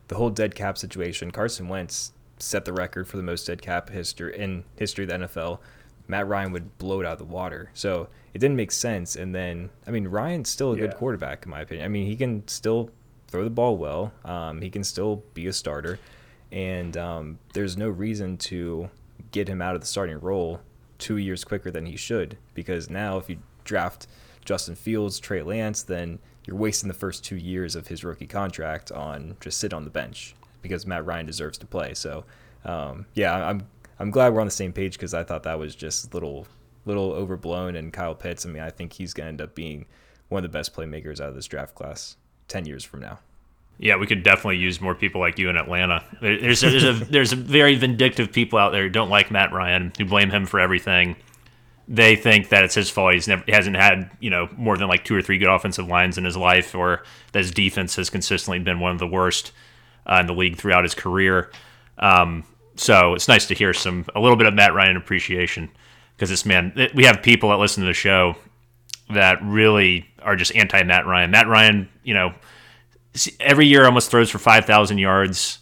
the 0.09 0.15
whole 0.15 0.29
dead 0.29 0.53
cap 0.53 0.77
situation. 0.77 1.31
Carson 1.31 1.67
Wentz 1.67 2.11
set 2.37 2.65
the 2.65 2.73
record 2.73 3.07
for 3.07 3.17
the 3.17 3.23
most 3.23 3.47
dead 3.47 3.61
cap 3.61 3.89
history 3.89 4.37
in 4.37 4.65
history 4.75 5.05
of 5.05 5.09
the 5.09 5.15
NFL. 5.25 5.59
Matt 6.07 6.27
Ryan 6.27 6.51
would 6.51 6.77
blow 6.77 7.01
it 7.01 7.07
out 7.07 7.13
of 7.13 7.19
the 7.19 7.25
water, 7.25 7.71
so 7.73 8.09
it 8.33 8.39
didn't 8.39 8.57
make 8.57 8.71
sense. 8.71 9.15
And 9.15 9.33
then, 9.33 9.71
I 9.87 9.91
mean, 9.91 10.07
Ryan's 10.07 10.49
still 10.49 10.73
a 10.73 10.75
yeah. 10.75 10.81
good 10.81 10.95
quarterback 10.95 11.45
in 11.45 11.49
my 11.49 11.61
opinion. 11.61 11.85
I 11.85 11.87
mean, 11.87 12.05
he 12.05 12.15
can 12.15 12.47
still 12.47 12.91
throw 13.27 13.43
the 13.43 13.49
ball 13.49 13.77
well. 13.77 14.13
Um, 14.23 14.61
he 14.61 14.69
can 14.69 14.83
still 14.83 15.23
be 15.33 15.47
a 15.47 15.53
starter, 15.53 15.97
and 16.51 16.95
um, 16.97 17.39
there's 17.53 17.77
no 17.77 17.89
reason 17.89 18.37
to 18.37 18.89
get 19.35 19.49
him 19.49 19.61
out 19.61 19.75
of 19.75 19.81
the 19.81 19.87
starting 19.87 20.17
role 20.21 20.61
two 20.97 21.17
years 21.17 21.43
quicker 21.43 21.69
than 21.69 21.85
he 21.85 21.97
should. 21.97 22.37
Because 22.53 22.89
now, 22.89 23.17
if 23.17 23.29
you 23.29 23.37
draft 23.65 24.07
Justin 24.45 24.75
Fields, 24.75 25.19
Trey 25.19 25.43
Lance, 25.43 25.83
then 25.83 26.19
you're 26.47 26.55
wasting 26.55 26.87
the 26.87 26.93
first 26.93 27.25
two 27.25 27.35
years 27.35 27.75
of 27.75 27.87
his 27.87 28.05
rookie 28.05 28.27
contract 28.27 28.93
on 28.93 29.35
just 29.41 29.59
sit 29.59 29.73
on 29.73 29.83
the 29.83 29.89
bench 29.89 30.35
because 30.61 30.87
Matt 30.87 31.05
Ryan 31.05 31.25
deserves 31.25 31.57
to 31.57 31.65
play. 31.65 31.93
So, 31.93 32.23
um, 32.63 33.07
yeah, 33.13 33.45
I'm 33.45 33.67
I'm 33.99 34.09
glad 34.09 34.33
we're 34.33 34.39
on 34.39 34.47
the 34.47 34.51
same 34.51 34.71
page 34.71 34.93
because 34.93 35.13
I 35.13 35.25
thought 35.25 35.43
that 35.43 35.59
was 35.59 35.75
just 35.75 36.13
little 36.13 36.47
little 36.85 37.11
overblown. 37.11 37.75
And 37.75 37.91
Kyle 37.91 38.15
Pitts, 38.15 38.45
I 38.45 38.49
mean, 38.49 38.63
I 38.63 38.69
think 38.69 38.93
he's 38.93 39.13
to 39.13 39.23
end 39.23 39.41
up 39.41 39.53
being 39.53 39.85
one 40.29 40.45
of 40.45 40.49
the 40.49 40.57
best 40.57 40.73
playmakers 40.73 41.19
out 41.19 41.27
of 41.27 41.35
this 41.35 41.47
draft 41.47 41.75
class 41.75 42.15
ten 42.47 42.65
years 42.65 42.85
from 42.85 43.01
now. 43.01 43.19
Yeah, 43.77 43.97
we 43.97 44.07
could 44.07 44.23
definitely 44.23 44.57
use 44.57 44.79
more 44.79 44.95
people 44.95 45.19
like 45.19 45.37
you 45.37 45.49
in 45.49 45.57
Atlanta. 45.57 46.03
There's 46.21 46.61
there's 46.61 46.83
a 46.83 46.93
there's 47.11 47.33
a 47.33 47.35
very 47.35 47.75
vindictive 47.75 48.31
people 48.31 48.57
out 48.57 48.71
there 48.71 48.83
who 48.83 48.89
don't 48.89 49.09
like 49.09 49.31
Matt 49.31 49.51
Ryan, 49.51 49.91
who 49.97 50.05
blame 50.05 50.29
him 50.29 50.45
for 50.45 50.59
everything 50.59 51.15
they 51.87 52.15
think 52.15 52.49
that 52.49 52.63
it's 52.63 52.75
his 52.75 52.89
fault. 52.89 53.13
He's 53.13 53.27
never 53.27 53.43
he 53.45 53.51
hasn't 53.51 53.75
had 53.75 54.09
you 54.19 54.29
know 54.29 54.49
more 54.57 54.77
than 54.77 54.87
like 54.87 55.03
two 55.03 55.15
or 55.15 55.21
three 55.21 55.37
good 55.37 55.49
offensive 55.49 55.87
lines 55.87 56.17
in 56.17 56.25
his 56.25 56.37
life, 56.37 56.73
or 56.73 57.03
that 57.31 57.39
his 57.39 57.51
defense 57.51 57.95
has 57.95 58.09
consistently 58.09 58.59
been 58.59 58.79
one 58.79 58.91
of 58.91 58.99
the 58.99 59.07
worst 59.07 59.51
uh, 60.05 60.17
in 60.19 60.27
the 60.27 60.33
league 60.33 60.57
throughout 60.57 60.83
his 60.83 60.95
career. 60.95 61.51
Um, 61.99 62.43
so 62.75 63.13
it's 63.13 63.27
nice 63.27 63.45
to 63.47 63.53
hear 63.53 63.73
some 63.73 64.05
a 64.15 64.19
little 64.19 64.37
bit 64.37 64.47
of 64.47 64.53
Matt 64.53 64.73
Ryan 64.73 64.97
appreciation 64.97 65.69
because 66.15 66.29
this 66.29 66.45
man 66.45 66.89
we 66.95 67.05
have 67.05 67.21
people 67.21 67.49
that 67.49 67.57
listen 67.57 67.81
to 67.83 67.87
the 67.87 67.93
show 67.93 68.35
that 69.11 69.37
really 69.43 70.07
are 70.23 70.35
just 70.35 70.55
anti 70.55 70.81
Matt 70.83 71.05
Ryan. 71.05 71.29
Matt 71.29 71.47
Ryan, 71.47 71.87
you 72.03 72.15
know, 72.15 72.33
every 73.39 73.67
year 73.67 73.85
almost 73.85 74.11
throws 74.11 74.29
for 74.29 74.39
five 74.39 74.65
thousand 74.65 74.97
yards, 74.97 75.59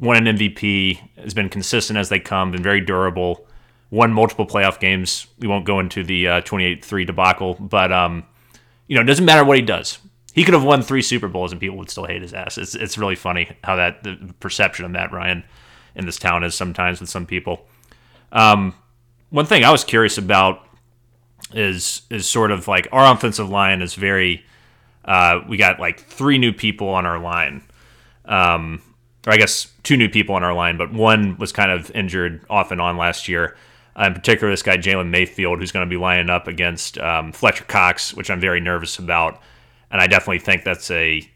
won 0.00 0.26
an 0.26 0.36
MVP, 0.36 1.00
has 1.16 1.34
been 1.34 1.48
consistent 1.48 1.98
as 1.98 2.08
they 2.08 2.20
come, 2.20 2.50
been 2.50 2.62
very 2.62 2.80
durable 2.80 3.48
won 3.90 4.12
multiple 4.12 4.46
playoff 4.46 4.78
games. 4.80 5.26
We 5.38 5.48
won't 5.48 5.64
go 5.64 5.80
into 5.80 6.04
the 6.04 6.28
uh, 6.28 6.40
28-3 6.42 7.06
debacle, 7.06 7.54
but 7.54 7.92
um, 7.92 8.24
you 8.86 8.96
know, 8.96 9.02
it 9.02 9.06
doesn't 9.06 9.24
matter 9.24 9.44
what 9.44 9.56
he 9.56 9.62
does. 9.62 9.98
He 10.32 10.44
could 10.44 10.54
have 10.54 10.64
won 10.64 10.82
three 10.82 11.02
Super 11.02 11.28
Bowls 11.28 11.52
and 11.52 11.60
people 11.60 11.78
would 11.78 11.90
still 11.90 12.04
hate 12.04 12.22
his 12.22 12.32
ass. 12.32 12.58
It's 12.58 12.74
it's 12.74 12.96
really 12.96 13.16
funny 13.16 13.56
how 13.64 13.76
that 13.76 14.04
the 14.04 14.34
perception 14.38 14.84
of 14.84 14.90
Matt 14.90 15.10
Ryan 15.10 15.42
in 15.96 16.06
this 16.06 16.18
town 16.18 16.44
is 16.44 16.54
sometimes 16.54 17.00
with 17.00 17.08
some 17.08 17.26
people. 17.26 17.66
Um, 18.30 18.74
one 19.30 19.46
thing 19.46 19.64
I 19.64 19.72
was 19.72 19.82
curious 19.82 20.16
about 20.16 20.64
is 21.54 22.02
is 22.10 22.28
sort 22.28 22.52
of 22.52 22.68
like 22.68 22.86
our 22.92 23.12
offensive 23.12 23.48
line 23.48 23.82
is 23.82 23.94
very. 23.94 24.44
Uh, 25.08 25.40
we 25.48 25.56
got 25.56 25.80
like 25.80 26.00
three 26.00 26.36
new 26.36 26.52
people 26.52 26.90
on 26.90 27.06
our 27.06 27.18
line, 27.18 27.62
um, 28.26 28.82
or 29.26 29.32
I 29.32 29.38
guess 29.38 29.72
two 29.82 29.96
new 29.96 30.10
people 30.10 30.34
on 30.34 30.44
our 30.44 30.52
line, 30.52 30.76
but 30.76 30.92
one 30.92 31.38
was 31.38 31.50
kind 31.50 31.70
of 31.70 31.90
injured 31.92 32.44
off 32.50 32.70
and 32.70 32.80
on 32.80 32.98
last 32.98 33.26
year. 33.26 33.56
Uh, 33.98 34.04
in 34.08 34.12
particular, 34.12 34.52
this 34.52 34.62
guy 34.62 34.76
Jalen 34.76 35.08
Mayfield, 35.08 35.60
who's 35.60 35.72
going 35.72 35.86
to 35.86 35.90
be 35.90 35.96
lining 35.96 36.28
up 36.28 36.46
against 36.46 36.98
um, 36.98 37.32
Fletcher 37.32 37.64
Cox, 37.64 38.12
which 38.12 38.30
I'm 38.30 38.38
very 38.38 38.60
nervous 38.60 38.98
about, 38.98 39.40
and 39.90 39.98
I 39.98 40.06
definitely 40.08 40.40
think 40.40 40.62
that's 40.62 40.90
a 40.90 41.26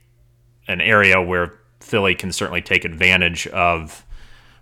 an 0.69 0.83
area 0.83 1.21
where 1.23 1.59
Philly 1.81 2.15
can 2.15 2.31
certainly 2.31 2.61
take 2.61 2.85
advantage 2.85 3.47
of 3.49 4.05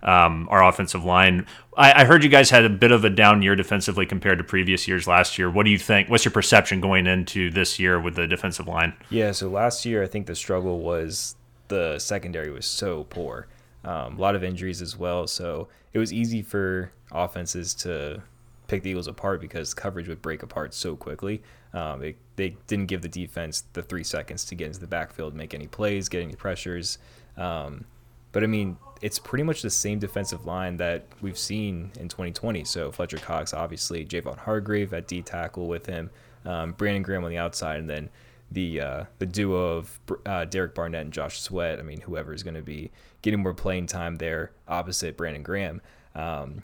um, 0.03 0.49
our 0.51 0.65
offensive 0.65 1.05
line. 1.05 1.47
I, 1.77 2.03
I, 2.03 2.05
heard 2.05 2.25
you 2.25 2.31
guys 2.31 2.51
had 2.51 2.65
a 2.65 2.71
bit 2.71 2.91
of 2.93 3.05
a 3.05 3.11
down 3.11 3.43
year 3.43 3.55
defensively 3.55 4.07
compared 4.07 4.39
to 4.39 4.45
previous 4.45 4.89
years 4.89 5.07
last 5.07 5.39
year. 5.39 5.51
What 5.51 5.65
do 5.65 5.71
you 5.71 5.79
think? 5.79 6.09
What's 6.09 6.25
your 6.25 6.33
perception 6.33 6.81
going 6.81 7.07
into 7.07 7.51
this 7.51 7.79
year 7.79 8.01
with 8.01 8.15
the 8.15 8.27
defensive 8.27 8.67
line? 8.67 8.95
Yeah, 9.11 9.33
so 9.33 9.49
last 9.49 9.85
year 9.85 10.03
I 10.03 10.07
think 10.07 10.27
the 10.27 10.35
struggle 10.35 10.81
was 10.81 11.37
the 11.69 11.99
secondary 11.99 12.51
was 12.51 12.67
so 12.67 13.05
poor. 13.05 13.47
Um, 13.85 14.17
a 14.17 14.21
lot 14.21 14.35
of 14.35 14.45
injuries 14.45 14.83
as 14.83 14.97
well, 14.97 15.27
so 15.27 15.69
it 15.93 15.99
was 15.99 16.13
easy 16.13 16.43
for 16.43 16.93
offenses 17.13 17.75
to 17.75 18.23
pick 18.69 18.83
the 18.83 18.91
Eagles 18.91 19.09
apart 19.09 19.41
because 19.41 19.75
coverage 19.75 20.07
would 20.07 20.23
break 20.23 20.43
apart 20.43 20.73
so 20.75 20.97
quickly. 20.97 21.43
Um, 21.73 22.03
it, 22.03 22.17
they 22.37 22.57
didn't 22.67 22.87
give 22.87 23.03
the 23.03 23.09
defense 23.09 23.65
the 23.73 23.83
three 23.83 24.05
seconds 24.05 24.45
to 24.47 24.55
get 24.55 24.69
into 24.69 24.81
the 24.81 24.87
backfield, 24.87 25.35
make 25.35 25.55
any 25.55 25.67
plays, 25.67 26.09
get 26.09 26.23
any 26.23 26.35
pressures. 26.35 26.99
Um, 27.37 27.85
but 28.33 28.45
I 28.45 28.47
mean, 28.47 28.77
it's 29.03 29.19
pretty 29.19 29.45
much 29.45 29.63
the 29.63 29.71
same 29.71 29.99
defensive 29.99 30.47
line 30.47 30.77
that 30.77 31.07
we've 31.23 31.39
seen 31.39 31.91
in 31.99 32.09
2020. 32.09 32.65
So 32.65 32.93
Fletcher 32.93 33.19
Cox, 33.19 33.55
obviously, 33.55 34.05
Javon 34.05 34.39
Hargrave 34.39 34.93
at 34.93 35.07
D 35.09 35.23
tackle 35.23 35.69
with 35.69 35.87
him, 35.87 36.11
um, 36.45 36.73
Brandon 36.73 37.03
Graham 37.03 37.25
on 37.25 37.31
the 37.31 37.39
outside, 37.39 37.81
and 37.81 37.89
then 37.89 38.11
the 38.51 38.81
uh, 38.81 39.05
the 39.19 39.27
duo 39.27 39.79
of 39.79 40.01
uh, 40.27 40.45
Derek 40.45 40.75
Barnett 40.75 41.03
and 41.03 41.13
Josh 41.13 41.41
Sweat. 41.41 41.79
I 41.79 41.83
mean, 41.83 42.01
whoever 42.01 42.35
is 42.35 42.43
going 42.43 42.55
to 42.55 42.63
be 42.63 42.91
getting 43.23 43.41
more 43.41 43.55
playing 43.55 43.87
time 43.87 44.17
there 44.17 44.53
opposite 44.69 45.17
Brandon 45.17 45.43
Graham. 45.43 45.81
Um, 46.15 46.63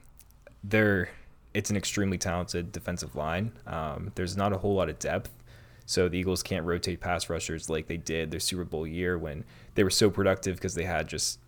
they're 0.62 1.08
it's 1.54 1.70
an 1.70 1.76
extremely 1.76 2.18
talented 2.18 2.70
defensive 2.70 3.16
line. 3.16 3.52
Um, 3.66 4.12
there's 4.14 4.36
not 4.36 4.52
a 4.52 4.58
whole 4.58 4.74
lot 4.74 4.90
of 4.90 4.98
depth, 4.98 5.30
so 5.86 6.08
the 6.08 6.18
Eagles 6.18 6.42
can't 6.42 6.66
rotate 6.66 7.00
pass 7.00 7.30
rushers 7.30 7.70
like 7.70 7.86
they 7.86 7.96
did 7.96 8.30
their 8.30 8.40
Super 8.40 8.64
Bowl 8.64 8.86
year 8.86 9.16
when 9.16 9.44
they 9.74 9.84
were 9.84 9.90
so 9.90 10.10
productive 10.10 10.56
because 10.56 10.74
they 10.74 10.84
had 10.84 11.08
just 11.08 11.38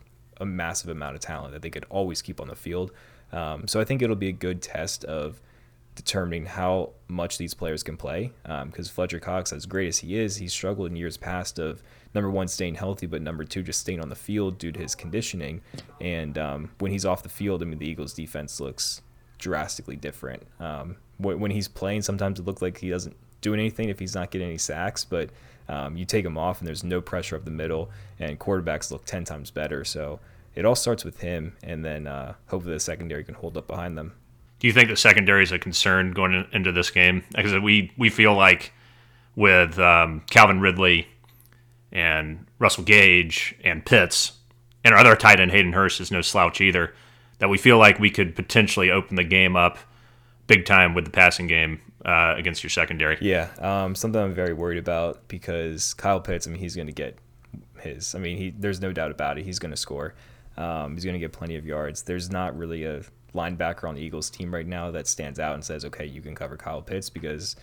a 0.40 0.46
massive 0.46 0.90
amount 0.90 1.14
of 1.14 1.20
talent 1.20 1.52
that 1.52 1.62
they 1.62 1.70
could 1.70 1.86
always 1.90 2.22
keep 2.22 2.40
on 2.40 2.48
the 2.48 2.56
field. 2.56 2.92
Um, 3.32 3.68
so 3.68 3.80
I 3.80 3.84
think 3.84 4.02
it'll 4.02 4.16
be 4.16 4.28
a 4.28 4.32
good 4.32 4.62
test 4.62 5.04
of 5.04 5.40
determining 5.94 6.46
how 6.46 6.90
much 7.08 7.38
these 7.38 7.54
players 7.54 7.82
can 7.82 7.96
play. 7.96 8.32
Because 8.42 8.88
um, 8.88 8.94
Fletcher 8.94 9.18
Cox, 9.18 9.52
as 9.52 9.66
great 9.66 9.88
as 9.88 9.98
he 9.98 10.16
is, 10.16 10.36
he's 10.36 10.52
struggled 10.52 10.88
in 10.88 10.96
years 10.96 11.16
past 11.16 11.58
of 11.58 11.82
number 12.14 12.30
one 12.30 12.48
staying 12.48 12.76
healthy, 12.76 13.06
but 13.06 13.20
number 13.20 13.44
two 13.44 13.62
just 13.62 13.80
staying 13.80 14.00
on 14.00 14.08
the 14.08 14.14
field 14.14 14.58
due 14.58 14.72
to 14.72 14.78
his 14.78 14.94
conditioning. 14.94 15.60
And 16.00 16.38
um, 16.38 16.70
when 16.78 16.92
he's 16.92 17.04
off 17.04 17.22
the 17.22 17.28
field, 17.28 17.62
I 17.62 17.66
mean 17.66 17.78
the 17.78 17.88
Eagles' 17.88 18.12
defense 18.14 18.60
looks 18.60 19.02
drastically 19.38 19.96
different. 19.96 20.44
Um, 20.60 20.96
when 21.18 21.50
he's 21.50 21.66
playing, 21.66 22.02
sometimes 22.02 22.38
it 22.38 22.46
looks 22.46 22.62
like 22.62 22.78
he 22.78 22.90
doesn't 22.90 23.16
do 23.40 23.52
anything 23.52 23.88
if 23.88 23.98
he's 23.98 24.14
not 24.14 24.30
getting 24.30 24.48
any 24.48 24.58
sacks, 24.58 25.04
but 25.04 25.30
um, 25.68 25.96
you 25.96 26.04
take 26.04 26.24
him 26.24 26.38
off 26.38 26.60
and 26.60 26.66
there's 26.66 26.84
no 26.84 27.00
pressure 27.00 27.36
up 27.36 27.44
the 27.44 27.50
middle, 27.50 27.90
and 28.18 28.38
quarterbacks 28.38 28.90
look 28.90 29.04
10 29.04 29.24
times 29.24 29.50
better. 29.50 29.84
So 29.84 30.20
it 30.54 30.64
all 30.64 30.74
starts 30.74 31.04
with 31.04 31.20
him, 31.20 31.56
and 31.62 31.84
then 31.84 32.06
uh, 32.06 32.34
hopefully 32.46 32.74
the 32.74 32.80
secondary 32.80 33.24
can 33.24 33.34
hold 33.34 33.56
up 33.56 33.66
behind 33.66 33.96
them. 33.96 34.14
Do 34.60 34.66
you 34.66 34.72
think 34.72 34.88
the 34.88 34.96
secondary 34.96 35.44
is 35.44 35.52
a 35.52 35.58
concern 35.58 36.12
going 36.12 36.46
into 36.52 36.72
this 36.72 36.90
game? 36.90 37.22
Because 37.34 37.52
we, 37.60 37.92
we 37.96 38.10
feel 38.10 38.34
like 38.34 38.72
with 39.36 39.78
um, 39.78 40.22
Calvin 40.30 40.60
Ridley 40.60 41.06
and 41.92 42.46
Russell 42.58 42.82
Gage 42.82 43.54
and 43.62 43.84
Pitts, 43.86 44.32
and 44.84 44.94
our 44.94 45.00
other 45.00 45.14
tight 45.14 45.38
end 45.38 45.52
Hayden 45.52 45.74
Hurst 45.74 46.00
is 46.00 46.10
no 46.10 46.22
slouch 46.22 46.60
either, 46.60 46.92
that 47.38 47.48
we 47.48 47.58
feel 47.58 47.78
like 47.78 48.00
we 48.00 48.10
could 48.10 48.34
potentially 48.34 48.90
open 48.90 49.16
the 49.16 49.24
game 49.24 49.54
up 49.54 49.78
big 50.48 50.64
time 50.64 50.94
with 50.94 51.04
the 51.04 51.10
passing 51.10 51.46
game 51.46 51.80
uh, 52.04 52.34
against 52.36 52.62
your 52.62 52.70
secondary. 52.70 53.18
Yeah, 53.20 53.48
um, 53.58 53.94
something 53.94 54.20
I'm 54.20 54.34
very 54.34 54.52
worried 54.52 54.78
about 54.78 55.26
because 55.28 55.94
Kyle 55.94 56.20
Pitts. 56.20 56.46
I 56.46 56.50
mean, 56.50 56.60
he's 56.60 56.76
going 56.76 56.86
to 56.86 56.92
get 56.92 57.18
his. 57.80 58.14
I 58.14 58.18
mean, 58.18 58.36
he 58.36 58.50
there's 58.50 58.80
no 58.80 58.92
doubt 58.92 59.10
about 59.10 59.38
it. 59.38 59.44
He's 59.44 59.58
going 59.58 59.70
to 59.70 59.76
score. 59.76 60.14
Um, 60.56 60.94
he's 60.94 61.04
going 61.04 61.14
to 61.14 61.20
get 61.20 61.32
plenty 61.32 61.56
of 61.56 61.64
yards. 61.64 62.02
There's 62.02 62.30
not 62.30 62.56
really 62.56 62.84
a 62.84 63.02
linebacker 63.34 63.88
on 63.88 63.94
the 63.94 64.00
Eagles 64.00 64.30
team 64.30 64.52
right 64.52 64.66
now 64.66 64.90
that 64.90 65.06
stands 65.06 65.38
out 65.38 65.54
and 65.54 65.64
says, 65.64 65.84
"Okay, 65.84 66.06
you 66.06 66.20
can 66.20 66.34
cover 66.34 66.56
Kyle 66.56 66.82
Pitts," 66.82 67.10
because 67.10 67.56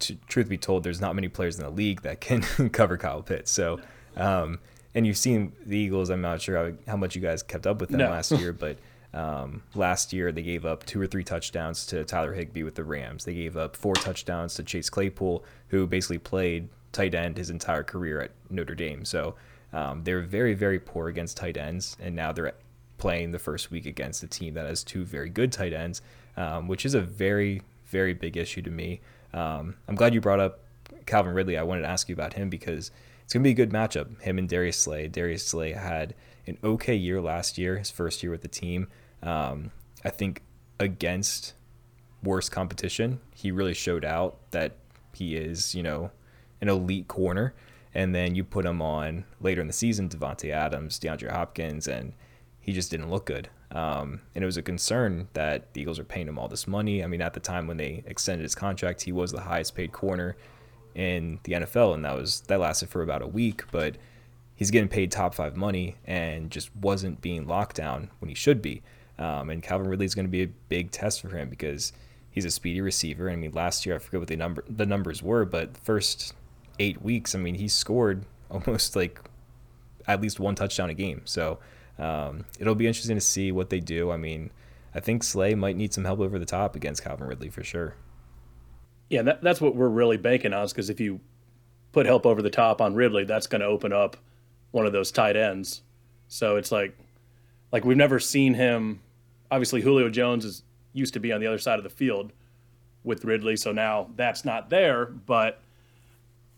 to, 0.00 0.14
truth 0.28 0.48
be 0.48 0.58
told, 0.58 0.84
there's 0.84 1.00
not 1.00 1.14
many 1.14 1.28
players 1.28 1.58
in 1.58 1.64
the 1.64 1.70
league 1.70 2.02
that 2.02 2.20
can 2.20 2.42
cover 2.72 2.96
Kyle 2.96 3.22
Pitts. 3.22 3.50
So, 3.50 3.80
um, 4.16 4.60
and 4.94 5.06
you've 5.06 5.16
seen 5.16 5.52
the 5.64 5.76
Eagles. 5.76 6.10
I'm 6.10 6.20
not 6.20 6.40
sure 6.40 6.56
how, 6.56 6.72
how 6.86 6.96
much 6.96 7.14
you 7.14 7.22
guys 7.22 7.42
kept 7.42 7.66
up 7.66 7.80
with 7.80 7.90
them 7.90 8.00
no. 8.00 8.10
last 8.10 8.32
year, 8.32 8.52
but 8.52 8.78
um, 9.14 9.62
last 9.74 10.12
year, 10.12 10.32
they 10.32 10.42
gave 10.42 10.66
up 10.66 10.84
two 10.84 11.00
or 11.00 11.06
three 11.06 11.24
touchdowns 11.24 11.86
to 11.86 12.04
Tyler 12.04 12.34
Higbee 12.34 12.62
with 12.62 12.74
the 12.74 12.84
Rams. 12.84 13.24
They 13.24 13.34
gave 13.34 13.56
up 13.56 13.74
four 13.74 13.94
touchdowns 13.94 14.54
to 14.54 14.62
Chase 14.62 14.90
Claypool, 14.90 15.44
who 15.68 15.86
basically 15.86 16.18
played 16.18 16.68
tight 16.92 17.14
end 17.14 17.36
his 17.36 17.50
entire 17.50 17.82
career 17.82 18.20
at 18.20 18.30
Notre 18.50 18.74
Dame. 18.74 19.04
So 19.04 19.34
um, 19.72 20.04
they're 20.04 20.22
very, 20.22 20.54
very 20.54 20.78
poor 20.78 21.08
against 21.08 21.36
tight 21.36 21.56
ends, 21.56 21.96
and 22.00 22.14
now 22.14 22.32
they're 22.32 22.54
playing 22.98 23.32
the 23.32 23.38
first 23.38 23.70
week 23.70 23.86
against 23.86 24.22
a 24.22 24.26
team 24.26 24.54
that 24.54 24.66
has 24.66 24.82
two 24.82 25.04
very 25.04 25.30
good 25.30 25.52
tight 25.52 25.72
ends, 25.72 26.02
um, 26.36 26.68
which 26.68 26.84
is 26.84 26.94
a 26.94 27.00
very, 27.00 27.62
very 27.86 28.12
big 28.12 28.36
issue 28.36 28.62
to 28.62 28.70
me. 28.70 29.00
Um, 29.32 29.76
I'm 29.86 29.94
glad 29.94 30.14
you 30.14 30.20
brought 30.20 30.40
up 30.40 30.60
Calvin 31.06 31.34
Ridley. 31.34 31.56
I 31.56 31.62
wanted 31.62 31.82
to 31.82 31.88
ask 31.88 32.08
you 32.08 32.14
about 32.14 32.34
him 32.34 32.50
because 32.50 32.90
it's 33.28 33.34
going 33.34 33.42
to 33.42 33.46
be 33.46 33.50
a 33.50 33.66
good 33.66 33.72
matchup. 33.72 34.22
Him 34.22 34.38
and 34.38 34.48
Darius 34.48 34.78
Slay. 34.78 35.06
Darius 35.06 35.46
Slay 35.46 35.72
had 35.72 36.14
an 36.46 36.56
okay 36.64 36.94
year 36.94 37.20
last 37.20 37.58
year, 37.58 37.76
his 37.76 37.90
first 37.90 38.22
year 38.22 38.32
with 38.32 38.40
the 38.40 38.48
team. 38.48 38.88
Um, 39.22 39.70
I 40.02 40.08
think 40.08 40.40
against 40.80 41.52
worse 42.22 42.48
competition, 42.48 43.20
he 43.34 43.50
really 43.50 43.74
showed 43.74 44.02
out 44.02 44.38
that 44.52 44.76
he 45.12 45.36
is, 45.36 45.74
you 45.74 45.82
know, 45.82 46.10
an 46.62 46.70
elite 46.70 47.06
corner. 47.06 47.52
And 47.92 48.14
then 48.14 48.34
you 48.34 48.44
put 48.44 48.64
him 48.64 48.80
on 48.80 49.26
later 49.42 49.60
in 49.60 49.66
the 49.66 49.74
season, 49.74 50.08
Davante 50.08 50.48
Adams, 50.50 50.98
DeAndre 50.98 51.30
Hopkins, 51.30 51.86
and 51.86 52.14
he 52.62 52.72
just 52.72 52.90
didn't 52.90 53.10
look 53.10 53.26
good. 53.26 53.50
Um, 53.72 54.22
and 54.34 54.42
it 54.42 54.46
was 54.46 54.56
a 54.56 54.62
concern 54.62 55.28
that 55.34 55.74
the 55.74 55.82
Eagles 55.82 55.98
are 55.98 56.04
paying 56.04 56.28
him 56.28 56.38
all 56.38 56.48
this 56.48 56.66
money. 56.66 57.04
I 57.04 57.06
mean, 57.06 57.20
at 57.20 57.34
the 57.34 57.40
time 57.40 57.66
when 57.66 57.76
they 57.76 58.04
extended 58.06 58.44
his 58.44 58.54
contract, 58.54 59.02
he 59.02 59.12
was 59.12 59.32
the 59.32 59.42
highest 59.42 59.74
paid 59.74 59.92
corner 59.92 60.34
in 60.98 61.38
the 61.44 61.52
NFL, 61.52 61.94
and 61.94 62.04
that 62.04 62.16
was 62.16 62.40
that 62.48 62.58
lasted 62.58 62.88
for 62.88 63.02
about 63.02 63.22
a 63.22 63.26
week. 63.26 63.62
But 63.70 63.96
he's 64.56 64.72
getting 64.72 64.88
paid 64.88 65.12
top 65.12 65.32
five 65.32 65.56
money 65.56 65.96
and 66.04 66.50
just 66.50 66.74
wasn't 66.74 67.20
being 67.20 67.46
locked 67.46 67.76
down 67.76 68.10
when 68.18 68.28
he 68.28 68.34
should 68.34 68.60
be. 68.60 68.82
Um, 69.16 69.48
and 69.48 69.62
Calvin 69.62 69.86
Ridley 69.86 70.06
is 70.06 70.14
going 70.14 70.26
to 70.26 70.30
be 70.30 70.42
a 70.42 70.48
big 70.68 70.90
test 70.90 71.20
for 71.20 71.28
him 71.28 71.48
because 71.48 71.92
he's 72.30 72.44
a 72.44 72.50
speedy 72.50 72.80
receiver. 72.80 73.30
I 73.30 73.36
mean, 73.36 73.52
last 73.52 73.86
year 73.86 73.94
I 73.94 73.98
forget 73.98 74.20
what 74.20 74.28
the 74.28 74.36
number 74.36 74.64
the 74.68 74.86
numbers 74.86 75.22
were, 75.22 75.44
but 75.44 75.76
first 75.78 76.34
eight 76.80 77.00
weeks, 77.00 77.34
I 77.34 77.38
mean, 77.38 77.54
he 77.54 77.68
scored 77.68 78.26
almost 78.50 78.96
like 78.96 79.20
at 80.08 80.20
least 80.20 80.40
one 80.40 80.56
touchdown 80.56 80.90
a 80.90 80.94
game. 80.94 81.22
So 81.26 81.60
um, 81.96 82.44
it'll 82.58 82.74
be 82.74 82.88
interesting 82.88 83.16
to 83.16 83.20
see 83.20 83.52
what 83.52 83.70
they 83.70 83.80
do. 83.80 84.10
I 84.10 84.16
mean, 84.16 84.50
I 84.94 85.00
think 85.00 85.22
Slay 85.22 85.54
might 85.54 85.76
need 85.76 85.94
some 85.94 86.04
help 86.04 86.18
over 86.18 86.40
the 86.40 86.46
top 86.46 86.74
against 86.74 87.04
Calvin 87.04 87.28
Ridley 87.28 87.50
for 87.50 87.62
sure. 87.62 87.94
Yeah, 89.10 89.22
that, 89.22 89.42
that's 89.42 89.60
what 89.60 89.74
we're 89.74 89.88
really 89.88 90.16
banking 90.16 90.52
on, 90.52 90.64
is 90.64 90.72
because 90.72 90.90
if 90.90 91.00
you 91.00 91.20
put 91.92 92.06
help 92.06 92.26
over 92.26 92.42
the 92.42 92.50
top 92.50 92.80
on 92.80 92.94
Ridley, 92.94 93.24
that's 93.24 93.46
going 93.46 93.60
to 93.60 93.66
open 93.66 93.92
up 93.92 94.16
one 94.70 94.86
of 94.86 94.92
those 94.92 95.10
tight 95.10 95.36
ends. 95.36 95.82
So 96.28 96.56
it's 96.56 96.70
like, 96.70 96.96
like 97.72 97.84
we've 97.84 97.96
never 97.96 98.18
seen 98.18 98.54
him. 98.54 99.00
Obviously, 99.50 99.80
Julio 99.80 100.10
Jones 100.10 100.44
is 100.44 100.62
used 100.92 101.14
to 101.14 101.20
be 101.20 101.32
on 101.32 101.40
the 101.40 101.46
other 101.46 101.58
side 101.58 101.78
of 101.78 101.84
the 101.84 101.90
field 101.90 102.32
with 103.02 103.24
Ridley, 103.24 103.56
so 103.56 103.72
now 103.72 104.10
that's 104.16 104.44
not 104.44 104.68
there. 104.68 105.06
But 105.06 105.62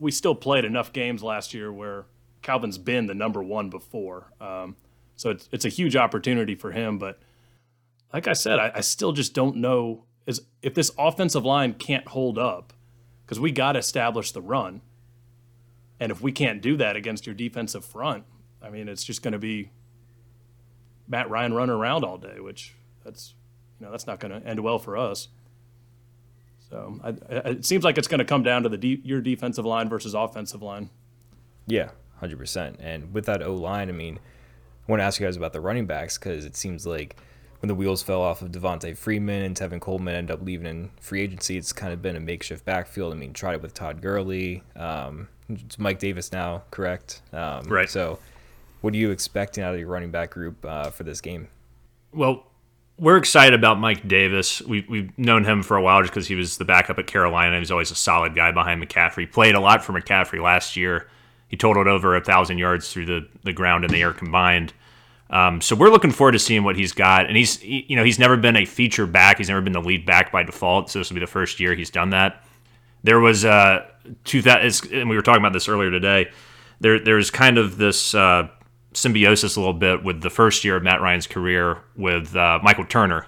we 0.00 0.10
still 0.10 0.34
played 0.34 0.64
enough 0.64 0.92
games 0.92 1.22
last 1.22 1.54
year 1.54 1.72
where 1.72 2.06
Calvin's 2.42 2.78
been 2.78 3.06
the 3.06 3.14
number 3.14 3.42
one 3.42 3.70
before. 3.70 4.32
Um, 4.40 4.74
so 5.14 5.30
it's 5.30 5.48
it's 5.52 5.64
a 5.64 5.68
huge 5.68 5.94
opportunity 5.94 6.54
for 6.54 6.72
him. 6.72 6.98
But 6.98 7.20
like 8.12 8.26
I 8.26 8.32
said, 8.32 8.58
I, 8.58 8.72
I 8.76 8.80
still 8.80 9.12
just 9.12 9.34
don't 9.34 9.56
know 9.56 10.04
is 10.26 10.42
if 10.62 10.74
this 10.74 10.90
offensive 10.98 11.44
line 11.44 11.74
can't 11.74 12.08
hold 12.08 12.38
up 12.38 12.72
because 13.24 13.38
we 13.38 13.52
got 13.52 13.72
to 13.72 13.78
establish 13.78 14.32
the 14.32 14.42
run. 14.42 14.80
And 16.00 16.10
if 16.10 16.20
we 16.20 16.32
can't 16.32 16.60
do 16.60 16.76
that 16.78 16.96
against 16.96 17.26
your 17.26 17.34
defensive 17.34 17.84
front, 17.84 18.24
I 18.60 18.70
mean, 18.70 18.88
it's 18.88 19.04
just 19.04 19.22
going 19.22 19.32
to 19.32 19.38
be 19.38 19.70
Matt 21.06 21.30
Ryan 21.30 21.52
running 21.52 21.74
around 21.74 22.04
all 22.04 22.18
day, 22.18 22.40
which 22.40 22.74
that's 23.04 23.34
you 23.78 23.86
know 23.86 23.92
that's 23.92 24.06
not 24.06 24.18
going 24.18 24.32
to 24.40 24.46
end 24.46 24.60
well 24.60 24.78
for 24.78 24.96
us. 24.96 25.28
So 26.70 26.98
I, 27.04 27.08
I, 27.08 27.14
it 27.50 27.64
seems 27.64 27.84
like 27.84 27.98
it's 27.98 28.08
going 28.08 28.18
to 28.18 28.24
come 28.24 28.42
down 28.42 28.62
to 28.62 28.68
the 28.68 28.78
de- 28.78 29.00
your 29.04 29.20
defensive 29.20 29.64
line 29.64 29.88
versus 29.88 30.14
offensive 30.14 30.62
line. 30.62 30.90
Yeah, 31.66 31.90
hundred 32.16 32.38
percent. 32.38 32.76
And 32.80 33.12
with 33.12 33.26
that 33.26 33.42
O 33.42 33.54
line, 33.54 33.88
I 33.88 33.92
mean, 33.92 34.18
I 34.18 34.90
want 34.90 35.00
to 35.00 35.04
ask 35.04 35.20
you 35.20 35.26
guys 35.26 35.36
about 35.36 35.52
the 35.52 35.60
running 35.60 35.86
backs 35.86 36.18
because 36.18 36.44
it 36.44 36.56
seems 36.56 36.86
like 36.86 37.16
when 37.60 37.68
the 37.68 37.74
wheels 37.74 38.02
fell 38.02 38.22
off 38.22 38.42
of 38.42 38.50
Devonta 38.50 38.96
Freeman 38.96 39.42
and 39.42 39.56
Tevin 39.56 39.80
Coleman 39.80 40.14
ended 40.14 40.34
up 40.34 40.44
leaving 40.44 40.66
in 40.66 40.90
free 41.00 41.20
agency, 41.20 41.56
it's 41.56 41.72
kind 41.72 41.92
of 41.92 42.00
been 42.00 42.16
a 42.16 42.20
makeshift 42.20 42.64
backfield. 42.64 43.12
I 43.12 43.16
mean, 43.16 43.32
tried 43.32 43.54
it 43.54 43.62
with 43.62 43.74
Todd 43.74 44.00
Gurley. 44.00 44.62
Um, 44.76 45.28
it's 45.48 45.78
Mike 45.78 45.98
Davis 45.98 46.32
now, 46.32 46.62
correct? 46.70 47.22
Um, 47.32 47.64
right. 47.64 47.88
So, 47.88 48.18
what 48.80 48.94
are 48.94 48.96
you 48.96 49.10
expecting 49.10 49.62
out 49.62 49.74
of 49.74 49.80
your 49.80 49.88
running 49.88 50.10
back 50.10 50.30
group 50.30 50.64
uh, 50.64 50.90
for 50.90 51.04
this 51.04 51.20
game? 51.20 51.48
Well, 52.12 52.46
we're 52.98 53.18
excited 53.18 53.58
about 53.58 53.78
Mike 53.78 54.06
Davis. 54.08 54.62
We, 54.62 54.86
we've 54.88 55.18
known 55.18 55.44
him 55.44 55.62
for 55.62 55.76
a 55.76 55.82
while 55.82 56.00
just 56.00 56.12
because 56.12 56.28
he 56.28 56.34
was 56.34 56.56
the 56.56 56.64
backup 56.64 56.98
at 56.98 57.06
Carolina. 57.06 57.58
He's 57.58 57.70
always 57.70 57.90
a 57.90 57.94
solid 57.94 58.34
guy 58.34 58.52
behind 58.52 58.82
McCaffrey. 58.82 59.30
Played 59.30 59.54
a 59.54 59.60
lot 59.60 59.84
for 59.84 59.92
McCaffrey 59.92 60.42
last 60.42 60.76
year. 60.76 61.08
He 61.48 61.56
totaled 61.56 61.88
over 61.88 62.14
a 62.14 62.20
thousand 62.20 62.58
yards 62.58 62.92
through 62.92 63.06
the, 63.06 63.28
the 63.42 63.52
ground 63.52 63.84
and 63.84 63.92
the 63.92 64.02
air 64.02 64.12
combined. 64.12 64.72
Um, 65.30 65.60
so 65.60 65.76
we're 65.76 65.90
looking 65.90 66.10
forward 66.10 66.32
to 66.32 66.38
seeing 66.38 66.64
what 66.64 66.76
he's 66.76 66.92
got. 66.92 67.26
And 67.26 67.36
he's, 67.36 67.58
he, 67.58 67.86
you 67.88 67.96
know, 67.96 68.04
he's 68.04 68.18
never 68.18 68.36
been 68.36 68.56
a 68.56 68.64
feature 68.64 69.06
back. 69.06 69.38
He's 69.38 69.48
never 69.48 69.60
been 69.60 69.72
the 69.72 69.80
lead 69.80 70.04
back 70.04 70.32
by 70.32 70.42
default. 70.42 70.90
So 70.90 70.98
this 70.98 71.08
will 71.08 71.14
be 71.14 71.20
the 71.20 71.26
first 71.28 71.60
year 71.60 71.74
he's 71.74 71.90
done 71.90 72.10
that. 72.10 72.44
There 73.02 73.20
was 73.20 73.44
uh, 73.44 73.86
two 74.24 74.42
and 74.46 75.08
we 75.08 75.16
were 75.16 75.22
talking 75.22 75.40
about 75.40 75.52
this 75.52 75.68
earlier 75.68 75.90
today. 75.90 76.30
There, 76.80 76.98
there's 76.98 77.30
kind 77.30 77.58
of 77.58 77.76
this 77.76 78.14
uh, 78.14 78.48
symbiosis 78.92 79.56
a 79.56 79.60
little 79.60 79.72
bit 79.72 80.02
with 80.02 80.20
the 80.20 80.30
first 80.30 80.64
year 80.64 80.76
of 80.76 80.82
Matt 80.82 81.00
Ryan's 81.00 81.26
career 81.26 81.78
with 81.96 82.34
uh, 82.34 82.58
Michael 82.62 82.84
Turner 82.84 83.26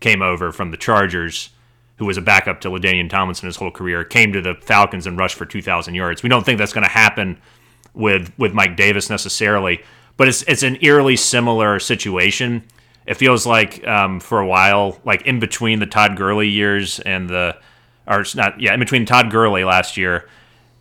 came 0.00 0.20
over 0.20 0.52
from 0.52 0.70
the 0.70 0.76
Chargers, 0.76 1.50
who 1.96 2.04
was 2.04 2.16
a 2.16 2.20
backup 2.20 2.60
to 2.60 2.68
LaDainian 2.68 3.08
Tomlinson 3.08 3.46
his 3.46 3.56
whole 3.56 3.70
career, 3.70 4.04
came 4.04 4.32
to 4.32 4.42
the 4.42 4.54
Falcons 4.56 5.06
and 5.06 5.16
rushed 5.16 5.36
for 5.36 5.46
2,000 5.46 5.94
yards. 5.94 6.22
We 6.22 6.28
don't 6.28 6.44
think 6.44 6.58
that's 6.58 6.72
going 6.72 6.84
to 6.84 6.90
happen 6.90 7.40
with 7.94 8.32
with 8.38 8.52
Mike 8.54 8.76
Davis 8.76 9.10
necessarily, 9.10 9.82
but 10.16 10.28
it's 10.28 10.42
it's 10.42 10.62
an 10.62 10.78
eerily 10.80 11.16
similar 11.16 11.78
situation. 11.78 12.64
It 13.06 13.14
feels 13.14 13.46
like 13.46 13.86
um, 13.86 14.20
for 14.20 14.40
a 14.40 14.46
while, 14.46 15.00
like 15.04 15.22
in 15.22 15.40
between 15.40 15.80
the 15.80 15.86
Todd 15.86 16.16
Gurley 16.16 16.48
years 16.48 17.00
and 17.00 17.28
the, 17.28 17.56
or 18.06 18.20
it's 18.20 18.36
not, 18.36 18.60
yeah, 18.60 18.74
in 18.74 18.78
between 18.78 19.06
Todd 19.06 19.30
Gurley 19.30 19.64
last 19.64 19.96
year 19.96 20.28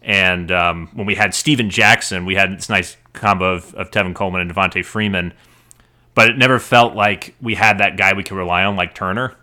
and 0.01 0.51
um, 0.51 0.89
when 0.93 1.05
we 1.05 1.15
had 1.15 1.33
Steven 1.33 1.69
Jackson, 1.69 2.25
we 2.25 2.35
had 2.35 2.57
this 2.57 2.69
nice 2.69 2.97
combo 3.13 3.53
of, 3.53 3.73
of 3.75 3.91
Tevin 3.91 4.15
Coleman 4.15 4.41
and 4.41 4.53
Devonta 4.53 4.83
Freeman, 4.83 5.33
but 6.15 6.29
it 6.29 6.37
never 6.37 6.59
felt 6.59 6.95
like 6.95 7.35
we 7.41 7.55
had 7.55 7.77
that 7.77 7.97
guy 7.97 8.13
we 8.13 8.23
could 8.23 8.35
rely 8.35 8.63
on 8.63 8.75
like 8.75 8.95
Turner. 8.95 9.35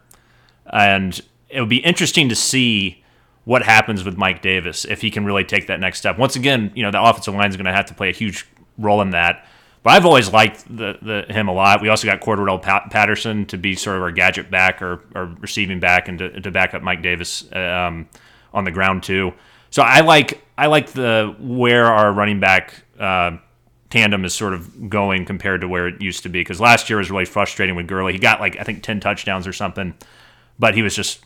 And 0.66 1.18
it 1.48 1.60
would 1.60 1.68
be 1.68 1.78
interesting 1.78 2.28
to 2.28 2.34
see 2.34 3.04
what 3.44 3.62
happens 3.62 4.04
with 4.04 4.16
Mike 4.16 4.42
Davis 4.42 4.84
if 4.84 5.00
he 5.00 5.10
can 5.10 5.24
really 5.24 5.44
take 5.44 5.68
that 5.68 5.80
next 5.80 6.00
step. 6.00 6.18
Once 6.18 6.36
again, 6.36 6.72
you 6.74 6.82
know, 6.82 6.90
the 6.90 7.02
offensive 7.02 7.34
line 7.34 7.48
is 7.48 7.56
going 7.56 7.66
to 7.66 7.72
have 7.72 7.86
to 7.86 7.94
play 7.94 8.10
a 8.10 8.12
huge 8.12 8.46
role 8.76 9.00
in 9.00 9.10
that. 9.10 9.46
But 9.82 9.90
I've 9.90 10.04
always 10.04 10.32
liked 10.32 10.64
the, 10.68 10.98
the 11.00 11.32
him 11.32 11.48
a 11.48 11.52
lot. 11.52 11.80
We 11.80 11.88
also 11.88 12.06
got 12.06 12.20
Cordarrelle 12.20 12.60
Patterson 12.62 13.46
to 13.46 13.56
be 13.56 13.74
sort 13.74 13.96
of 13.96 14.02
our 14.02 14.10
gadget 14.10 14.50
back 14.50 14.82
or, 14.82 15.02
or 15.14 15.26
receiving 15.40 15.80
back 15.80 16.08
and 16.08 16.18
to, 16.18 16.40
to 16.40 16.50
back 16.50 16.74
up 16.74 16.82
Mike 16.82 17.02
Davis 17.02 17.50
um, 17.52 18.08
on 18.52 18.64
the 18.64 18.70
ground 18.70 19.02
too. 19.02 19.32
So 19.70 19.82
I 19.82 20.00
like 20.00 20.42
I 20.56 20.66
like 20.66 20.92
the 20.92 21.34
where 21.38 21.86
our 21.86 22.12
running 22.12 22.40
back 22.40 22.74
uh, 22.98 23.38
tandem 23.90 24.24
is 24.24 24.34
sort 24.34 24.54
of 24.54 24.90
going 24.90 25.24
compared 25.24 25.60
to 25.60 25.68
where 25.68 25.88
it 25.88 26.02
used 26.02 26.22
to 26.24 26.28
be. 26.28 26.40
Because 26.40 26.60
last 26.60 26.90
year 26.90 26.98
was 26.98 27.10
really 27.10 27.24
frustrating 27.24 27.76
with 27.76 27.86
Gurley. 27.86 28.12
He 28.12 28.18
got 28.18 28.40
like 28.40 28.58
I 28.58 28.64
think 28.64 28.82
ten 28.82 29.00
touchdowns 29.00 29.46
or 29.46 29.52
something, 29.52 29.94
but 30.58 30.74
he 30.74 30.82
was 30.82 30.94
just 30.94 31.24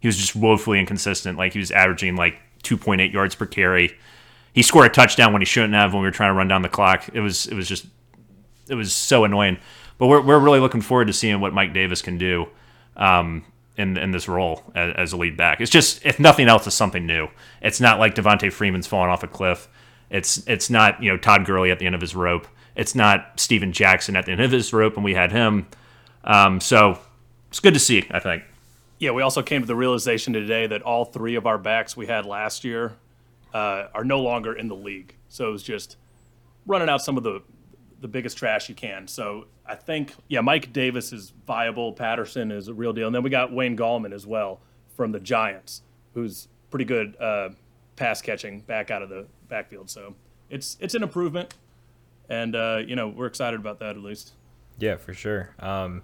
he 0.00 0.08
was 0.08 0.16
just 0.16 0.36
woefully 0.36 0.78
inconsistent. 0.78 1.38
Like 1.38 1.52
he 1.52 1.58
was 1.58 1.70
averaging 1.70 2.16
like 2.16 2.38
two 2.62 2.76
point 2.76 3.00
eight 3.00 3.12
yards 3.12 3.34
per 3.34 3.46
carry. 3.46 3.96
He 4.56 4.62
scored 4.62 4.86
a 4.86 4.88
touchdown 4.88 5.34
when 5.34 5.42
he 5.42 5.46
shouldn't 5.46 5.74
have 5.74 5.92
when 5.92 6.00
we 6.00 6.08
were 6.08 6.12
trying 6.12 6.30
to 6.30 6.34
run 6.34 6.48
down 6.48 6.62
the 6.62 6.70
clock. 6.70 7.10
It 7.12 7.20
was 7.20 7.46
it 7.46 7.54
was 7.54 7.68
just 7.68 7.84
it 8.70 8.74
was 8.74 8.94
so 8.94 9.24
annoying. 9.24 9.58
But 9.98 10.06
we're 10.06 10.22
we're 10.22 10.38
really 10.38 10.60
looking 10.60 10.80
forward 10.80 11.08
to 11.08 11.12
seeing 11.12 11.40
what 11.40 11.52
Mike 11.52 11.74
Davis 11.74 12.00
can 12.00 12.16
do. 12.16 12.48
Um, 12.96 13.44
in 13.76 13.98
in 13.98 14.12
this 14.12 14.26
role 14.26 14.62
as, 14.74 14.94
as, 14.96 15.12
a 15.12 15.18
lead 15.18 15.36
back. 15.36 15.60
It's 15.60 15.70
just 15.70 16.00
if 16.06 16.18
nothing 16.18 16.48
else, 16.48 16.66
it's 16.66 16.74
something 16.74 17.04
new. 17.04 17.28
It's 17.60 17.78
not 17.78 17.98
like 17.98 18.14
Devonta 18.14 18.50
Freeman's 18.50 18.86
falling 18.86 19.10
off 19.10 19.22
a 19.22 19.26
cliff. 19.26 19.68
It's 20.08 20.38
it's 20.48 20.70
not 20.70 21.02
you 21.02 21.10
know 21.10 21.18
Todd 21.18 21.44
Gurley 21.44 21.70
at 21.70 21.78
the 21.78 21.84
end 21.84 21.94
of 21.94 22.00
his 22.00 22.16
rope. 22.16 22.48
It's 22.74 22.94
not 22.94 23.38
Steven 23.38 23.72
Jackson 23.72 24.16
at 24.16 24.24
the 24.24 24.32
end 24.32 24.40
of 24.40 24.50
his 24.50 24.72
rope, 24.72 24.94
and 24.94 25.04
we 25.04 25.12
had 25.12 25.32
him. 25.32 25.66
Um, 26.24 26.62
so 26.62 26.98
it's 27.50 27.60
good 27.60 27.74
to 27.74 27.80
see. 27.80 28.06
I 28.10 28.20
think. 28.20 28.42
Yeah, 28.98 29.10
we 29.10 29.20
also 29.20 29.42
came 29.42 29.60
to 29.60 29.66
the 29.66 29.76
realization 29.76 30.32
today 30.32 30.66
that 30.66 30.80
all 30.80 31.04
three 31.04 31.34
of 31.34 31.46
our 31.46 31.58
backs 31.58 31.94
we 31.94 32.06
had 32.06 32.24
last 32.24 32.64
year 32.64 32.94
uh, 33.56 33.88
are 33.94 34.04
no 34.04 34.20
longer 34.20 34.52
in 34.52 34.68
the 34.68 34.76
league. 34.76 35.16
So 35.28 35.48
it 35.48 35.52
was 35.52 35.62
just 35.62 35.96
running 36.66 36.90
out 36.90 37.00
some 37.00 37.16
of 37.16 37.22
the 37.22 37.42
the 38.02 38.08
biggest 38.08 38.36
trash 38.36 38.68
you 38.68 38.74
can. 38.74 39.08
So 39.08 39.46
I 39.64 39.74
think, 39.74 40.12
yeah, 40.28 40.42
Mike 40.42 40.74
Davis 40.74 41.14
is 41.14 41.32
viable. 41.46 41.94
Patterson 41.94 42.52
is 42.52 42.68
a 42.68 42.74
real 42.74 42.92
deal. 42.92 43.06
And 43.06 43.14
then 43.14 43.22
we 43.22 43.30
got 43.30 43.54
Wayne 43.54 43.74
Gallman 43.74 44.12
as 44.12 44.26
well 44.26 44.60
from 44.94 45.12
the 45.12 45.20
Giants, 45.20 45.80
who's 46.12 46.48
pretty 46.68 46.84
good 46.84 47.16
uh, 47.18 47.48
pass 47.96 48.20
catching 48.20 48.60
back 48.60 48.90
out 48.90 49.00
of 49.00 49.08
the 49.08 49.26
backfield. 49.48 49.88
So 49.88 50.14
it's 50.50 50.76
it's 50.78 50.94
an 50.94 51.02
improvement, 51.02 51.54
and 52.28 52.54
uh, 52.54 52.82
you 52.86 52.94
know 52.94 53.08
we're 53.08 53.26
excited 53.26 53.58
about 53.58 53.78
that 53.78 53.96
at 53.96 54.02
least. 54.02 54.32
Yeah, 54.78 54.96
for 54.96 55.14
sure. 55.14 55.54
Um, 55.60 56.02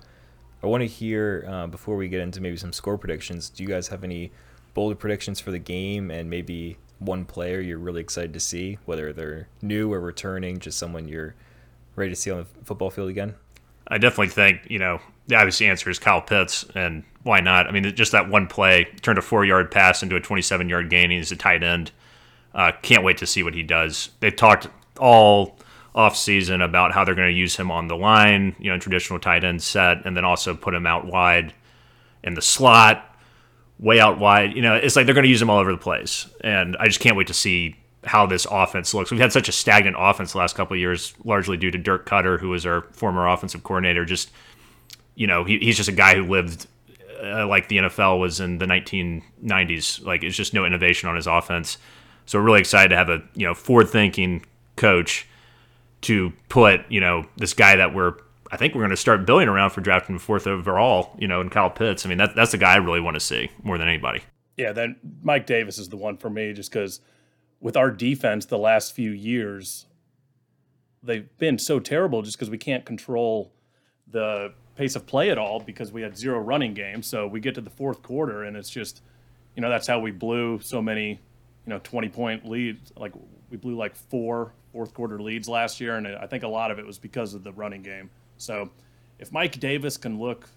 I 0.62 0.69
want 0.69 0.81
to 0.81 0.87
hear 0.87 1.45
uh, 1.47 1.67
before 1.67 1.97
we 1.97 2.09
get 2.09 2.23
into 2.23 2.41
maybe 2.41 2.57
some 2.57 2.73
score 2.73 2.97
predictions. 2.97 3.51
Do 3.51 3.62
you 3.62 3.69
guys 3.69 3.88
have 3.88 4.05
any 4.05 4.33
bolder 4.73 4.95
predictions 4.95 5.38
for 5.38 5.51
the 5.51 5.59
game 5.59 6.11
and 6.11 6.31
maybe 6.31 6.79
one 7.05 7.25
player 7.25 7.61
you're 7.61 7.79
really 7.79 8.01
excited 8.01 8.33
to 8.35 8.41
see, 8.41 8.79
whether 8.85 9.12
they're 9.12 9.49
new 9.61 9.93
or 9.93 10.01
returning, 10.01 10.59
just 10.59 10.79
someone 10.79 11.09
you're 11.09 11.35
ready 11.97 12.11
to 12.11 12.17
see 12.17 12.31
on 12.31 12.38
the 12.38 12.65
football 12.65 12.91
field 12.91 13.11
again? 13.11 13.35
I 13.88 13.99
definitely 13.99 14.29
think, 14.29 14.62
you 14.69 14.79
know, 14.79 15.01
the 15.27 15.37
obvious 15.37 15.61
answer 15.61 15.91
is 15.91 15.99
Kyle 15.99 16.23
Pitts, 16.23 16.65
and 16.75 17.05
why 17.23 17.41
not? 17.41 17.67
I 17.67 17.71
mean, 17.71 17.95
just 17.95 18.12
that 18.12 18.29
one 18.29 18.47
play 18.47 18.85
turned 19.03 19.19
a 19.19 19.23
four 19.23 19.45
yard 19.45 19.71
pass 19.71 20.03
into 20.03 20.17
a 20.17 20.21
27 20.21 20.69
yard 20.69 20.91
gain. 20.91 21.11
He's 21.11 21.33
a 21.33 21.37
tight 21.37 21.62
end. 21.62 21.93
Uh, 22.55 22.73
can't 22.83 23.05
wait 23.05 23.19
to 23.19 23.27
see 23.27 23.43
what 23.43 23.55
he 23.55 23.62
does. 23.62 24.11
They've 24.21 24.35
talked 24.35 24.69
all 24.99 25.59
off 25.95 26.17
season 26.17 26.62
about 26.62 26.93
how 26.93 27.05
they're 27.05 27.15
going 27.15 27.33
to 27.33 27.38
use 27.38 27.57
him 27.57 27.71
on 27.71 27.88
the 27.88 27.97
line, 27.97 28.57
you 28.59 28.71
know, 28.71 28.79
traditional 28.79 29.19
tight 29.19 29.45
end 29.45 29.62
set, 29.62 30.05
and 30.05 30.17
then 30.17 30.25
also 30.25 30.55
put 30.55 30.75
him 30.75 30.87
out 30.87 31.07
wide 31.07 31.53
in 32.23 32.35
the 32.35 32.43
slot, 32.43 33.12
way 33.78 34.00
out 34.00 34.18
wide. 34.18 34.54
You 34.54 34.62
know, 34.62 34.74
it's 34.74 34.96
like 34.96 35.06
they're 35.06 35.14
going 35.14 35.24
to 35.24 35.30
use 35.30 35.42
him 35.42 35.50
all 35.50 35.58
over 35.58 35.72
the 35.72 35.78
place, 35.78 36.26
and 36.42 36.76
I 36.78 36.87
just 36.87 37.00
can't 37.00 37.16
wait 37.16 37.26
to 37.28 37.35
see 37.35 37.76
how 38.04 38.26
this 38.26 38.46
offense 38.50 38.94
looks. 38.94 39.11
We've 39.11 39.20
had 39.20 39.32
such 39.32 39.48
a 39.48 39.52
stagnant 39.52 39.96
offense 39.98 40.32
the 40.32 40.38
last 40.38 40.56
couple 40.56 40.74
of 40.74 40.80
years, 40.80 41.14
largely 41.24 41.56
due 41.56 41.70
to 41.70 41.78
Dirk 41.78 42.08
Koetter, 42.08 42.40
who 42.40 42.48
was 42.48 42.66
our 42.66 42.82
former 42.92 43.28
offensive 43.28 43.62
coordinator. 43.62 44.04
Just, 44.04 44.30
you 45.14 45.26
know, 45.26 45.44
he, 45.44 45.58
he's 45.58 45.76
just 45.76 45.88
a 45.88 45.92
guy 45.92 46.16
who 46.16 46.24
lived 46.24 46.66
uh, 47.22 47.46
like 47.46 47.68
the 47.68 47.78
NFL 47.78 48.18
was 48.18 48.40
in 48.40 48.58
the 48.58 48.66
1990s. 48.66 50.04
Like, 50.04 50.24
it's 50.24 50.37
just 50.37 50.52
no 50.52 50.64
innovation 50.64 51.08
on 51.08 51.16
his 51.16 51.26
offense. 51.26 51.78
So 52.26 52.38
we're 52.38 52.44
really 52.44 52.61
excited 52.61 52.88
to 52.88 52.96
have 52.96 53.08
a, 53.08 53.22
you 53.35 53.46
know, 53.46 53.54
forward-thinking 53.54 54.44
coach 54.76 55.26
to 56.02 56.32
put, 56.48 56.80
you 56.90 57.00
know, 57.00 57.24
this 57.37 57.54
guy 57.54 57.76
that 57.76 57.94
we're 57.94 58.14
I 58.53 58.57
think 58.57 58.75
we're 58.75 58.83
going 58.83 58.91
to 58.91 58.97
start 58.97 59.27
building 59.27 59.49
around 59.49 59.71
for 59.71 59.81
drafting 59.81 60.19
fourth 60.19 60.47
overall, 60.47 61.17
you 61.19 61.27
know, 61.27 61.41
in 61.41 61.49
Kyle 61.49 61.71
Pitts. 61.71 62.07
I 62.07 62.09
mean, 62.09 62.19
that, 62.19 62.37
that's 62.37 62.53
the 62.53 62.59
guy 62.59 62.75
I 62.75 62.77
really 62.77 63.01
want 63.01 63.15
to 63.15 63.21
see 63.21 63.51
more 63.65 63.79
than 63.79 63.88
anybody. 63.88 64.23
Yeah, 64.57 64.73
then 64.73 64.97
Mike 65.23 65.47
Davis 65.47 65.79
is 65.79 65.88
the 65.88 65.97
one 65.97 66.17
for 66.17 66.31
me 66.31 66.53
just 66.53 66.71
because– 66.71 67.01
with 67.62 67.77
our 67.77 67.91
defense 67.91 68.45
the 68.45 68.59
last 68.59 68.93
few 68.93 69.12
years, 69.12 69.87
they've 71.03 71.29
been 71.38 71.59
so 71.59 71.79
terrible 71.79 72.21
just 72.21 72.37
because 72.37 72.51
we 72.51 72.59
can't 72.59 72.85
control 72.85 73.53
the 74.09 74.53
pace 74.75 74.97
of 74.97 75.07
play 75.07 75.31
at 75.31 75.38
all 75.38 75.61
because 75.61 75.93
we 75.93 76.03
had 76.03 76.19
zero 76.19 76.41
running 76.41 76.75
game. 76.75 77.03
So 77.03 77.27
we 77.27 77.38
get 77.41 77.55
to 77.55 77.61
the 77.61 77.71
fourth 77.71 78.03
quarter 78.03 78.43
and 78.43 78.57
it's 78.57 78.69
just, 78.69 79.01
you 79.55 79.62
know, 79.62 79.71
that's 79.71 79.87
how 79.87 80.01
we 80.01 80.11
blew 80.11 80.59
so 80.61 80.83
many, 80.83 81.11
you 81.11 81.19
know, 81.67 81.79
20 81.85 82.09
point 82.09 82.49
leads. 82.49 82.93
Like 82.97 83.12
we 83.49 83.57
blew 83.57 83.77
like 83.77 83.95
four 83.95 84.53
fourth 84.73 84.93
quarter 84.93 85.23
leads 85.23 85.49
last 85.49 85.81
year. 85.81 85.97
And 85.97 86.09
I 86.09 86.27
think 86.27 86.43
a 86.43 86.49
lot 86.49 86.73
of 86.73 86.81
it 86.81 86.87
was 86.87 86.99
because 86.99 87.33
of 87.33 87.45
the 87.45 87.53
running 87.53 87.83
game. 87.83 88.11
So 88.42 88.70
if 89.18 89.33
Mike 89.33 89.59
Davis 89.61 89.96
can 89.96 90.18
look 90.18 90.48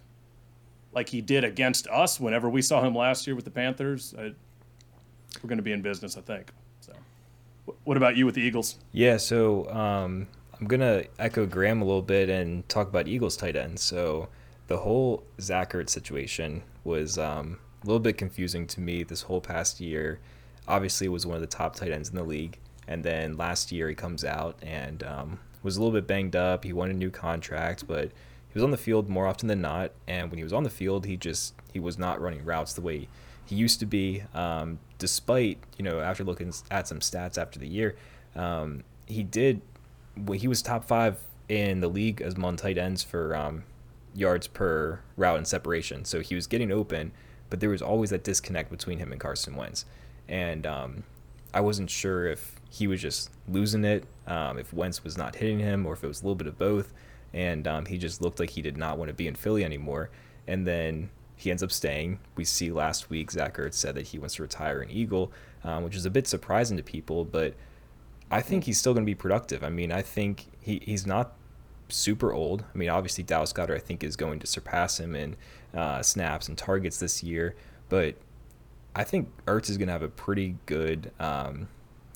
like 0.92 1.10
he 1.10 1.22
did 1.22 1.44
against 1.44 1.88
us 1.88 2.20
whenever 2.20 2.50
we 2.50 2.62
saw 2.62 2.82
him 2.82 2.96
last 2.96 3.28
year 3.28 3.36
with 3.36 3.46
the 3.46 3.52
Panthers, 3.52 4.16
I, 4.18 4.34
we're 5.42 5.48
going 5.48 5.58
to 5.58 5.64
be 5.64 5.74
in 5.74 5.82
business, 5.82 6.18
I 6.18 6.22
think. 6.22 6.52
So, 6.80 6.94
What 7.84 7.98
about 7.98 8.16
you 8.16 8.26
with 8.26 8.36
the 8.36 8.42
Eagles? 8.42 8.80
Yeah, 8.92 9.18
so 9.18 9.70
um, 9.70 10.28
I'm 10.60 10.68
gonna 10.68 11.04
echo 11.20 11.46
Graham 11.46 11.82
a 11.82 11.86
little 11.86 12.02
bit 12.02 12.30
and 12.30 12.68
talk 12.70 12.88
about 12.88 13.08
Eagles 13.08 13.36
tight 13.36 13.56
ends. 13.56 13.82
So 13.82 14.30
the 14.68 14.78
whole 14.78 15.24
Zach 15.42 15.74
Ertz 15.74 15.90
situation 15.90 16.64
was 16.84 17.18
um, 17.18 17.60
a 17.84 17.86
little 17.86 18.00
bit 18.00 18.18
confusing 18.18 18.66
to 18.68 18.80
me 18.80 19.04
this 19.04 19.24
whole 19.24 19.42
past 19.42 19.82
year. 19.82 20.20
Obviously, 20.68 21.08
was 21.10 21.26
one 21.26 21.36
of 21.36 21.42
the 21.42 21.48
top 21.48 21.76
tight 21.76 21.92
ends 21.92 22.10
in 22.10 22.16
the 22.16 22.24
league, 22.24 22.58
and 22.88 23.04
then 23.04 23.36
last 23.36 23.72
year 23.72 23.90
he 23.90 23.96
comes 23.96 24.24
out 24.24 24.58
and 24.64 25.04
um, 25.04 25.40
was 25.66 25.76
a 25.76 25.82
little 25.82 25.94
bit 25.94 26.08
banged 26.08 26.36
up. 26.36 26.64
He 26.64 26.72
won 26.72 26.90
a 26.90 26.94
new 26.94 27.10
contract, 27.10 27.88
but 27.88 28.06
he 28.06 28.54
was 28.54 28.64
on 28.64 28.72
the 28.72 28.78
field 28.78 29.10
more 29.10 29.28
often 29.28 29.48
than 29.48 29.62
not, 29.62 29.92
and 30.08 30.30
when 30.30 30.38
he 30.38 30.44
was 30.44 30.54
on 30.54 30.64
the 30.64 30.70
field, 30.70 31.06
he 31.06 31.18
just 31.18 31.56
he 31.74 31.80
was 31.80 31.98
not 31.98 32.22
running 32.22 32.46
routes 32.46 32.74
the 32.74 32.82
way 32.82 33.10
he 33.44 33.56
used 33.56 33.80
to 33.82 33.86
be. 33.86 34.24
Um, 34.34 34.80
despite 34.98 35.58
you 35.78 35.84
know 35.84 36.00
after 36.00 36.24
looking 36.24 36.54
at 36.72 36.88
some 36.88 37.00
stats 37.00 37.38
after 37.38 37.60
the 37.60 37.68
year, 37.68 37.98
um, 38.36 38.84
he 39.08 39.24
did 39.24 39.62
when 40.16 40.40
he 40.40 40.48
was 40.48 40.62
top 40.62 40.86
five 40.86 41.18
in 41.50 41.82
the 41.82 41.90
league 41.90 42.22
as 42.22 42.36
among 42.36 42.56
tight 42.56 42.78
ends 42.78 43.04
for 43.04 43.36
um, 43.36 43.64
yards 44.14 44.48
per 44.48 45.02
route 45.18 45.38
and 45.38 45.48
separation. 45.48 46.06
So 46.06 46.22
he 46.22 46.36
was 46.36 46.48
getting 46.48 46.72
open, 46.72 47.12
but 47.50 47.60
there 47.60 47.70
was 47.70 47.82
always 47.82 48.12
that 48.12 48.24
disconnect 48.24 48.70
between 48.70 49.00
him 49.00 49.12
and 49.12 49.20
Carson 49.20 49.56
Wentz, 49.56 49.86
and 50.28 50.66
um, 50.66 51.04
I 51.54 51.62
wasn't 51.62 51.90
sure 51.90 52.28
if 52.28 52.55
he 52.70 52.88
was 52.88 53.02
just 53.02 53.32
losing 53.48 53.86
it, 53.86 54.06
um, 54.28 54.58
if 54.58 54.74
Wentz 54.74 55.04
was 55.04 55.18
not 55.18 55.36
hitting 55.36 55.60
him, 55.60 55.86
or 55.86 55.94
if 55.94 56.04
it 56.04 56.08
was 56.08 56.22
a 56.22 56.24
little 56.24 56.36
bit 56.36 56.48
of 56.48 56.58
both. 56.58 56.94
And 57.34 57.68
um, 57.68 57.86
he 57.86 57.98
just 57.98 58.22
looked 58.22 58.40
like 58.40 58.52
he 58.52 58.62
did 58.62 58.78
not 58.78 58.98
want 58.98 59.10
to 59.10 59.14
be 59.14 59.28
in 59.28 59.36
Philly 59.36 59.64
anymore. 59.64 60.10
And 60.48 60.66
then 60.66 61.10
he 61.36 61.52
ends 61.52 61.64
up 61.64 61.72
staying. 61.72 62.20
We 62.36 62.46
see 62.46 62.72
last 62.72 63.10
week 63.10 63.32
Zach 63.32 63.58
Ertz 63.58 63.74
said 63.74 63.96
that 63.96 64.08
he 64.08 64.20
wants 64.20 64.36
to 64.36 64.44
retire 64.44 64.82
an 64.82 64.90
Eagle, 64.90 65.32
um, 65.64 65.84
which 65.84 65.96
is 65.96 66.06
a 66.06 66.10
bit 66.10 66.28
surprising 66.28 66.78
to 66.78 66.84
people, 66.84 67.26
but 67.26 67.56
I 68.32 68.42
think 68.42 68.64
he's 68.64 68.80
still 68.80 68.94
going 68.94 69.06
to 69.06 69.10
be 69.10 69.16
productive. 69.16 69.64
I 69.64 69.70
mean, 69.70 69.92
I 69.92 70.02
think 70.02 70.46
he, 70.62 70.82
he's 70.84 71.06
not 71.06 71.34
super 71.90 72.34
old. 72.34 72.64
I 72.74 72.78
mean, 72.78 72.90
obviously 72.90 73.24
Dallas 73.24 73.54
Goedert 73.54 73.76
I 73.76 73.80
think 73.80 74.04
is 74.04 74.16
going 74.16 74.40
to 74.40 74.48
surpass 74.48 75.00
him 75.00 75.16
in 75.16 75.36
uh, 75.74 76.02
snaps 76.02 76.48
and 76.48 76.58
targets 76.58 77.00
this 77.00 77.22
year, 77.22 77.56
but 77.90 78.16
I 78.96 79.04
think 79.04 79.30
Ertz 79.46 79.70
is 79.70 79.78
going 79.78 79.88
to 79.88 79.94
have 79.94 80.02
a 80.02 80.08
pretty 80.08 80.56
good, 80.66 81.12
um, 81.20 81.68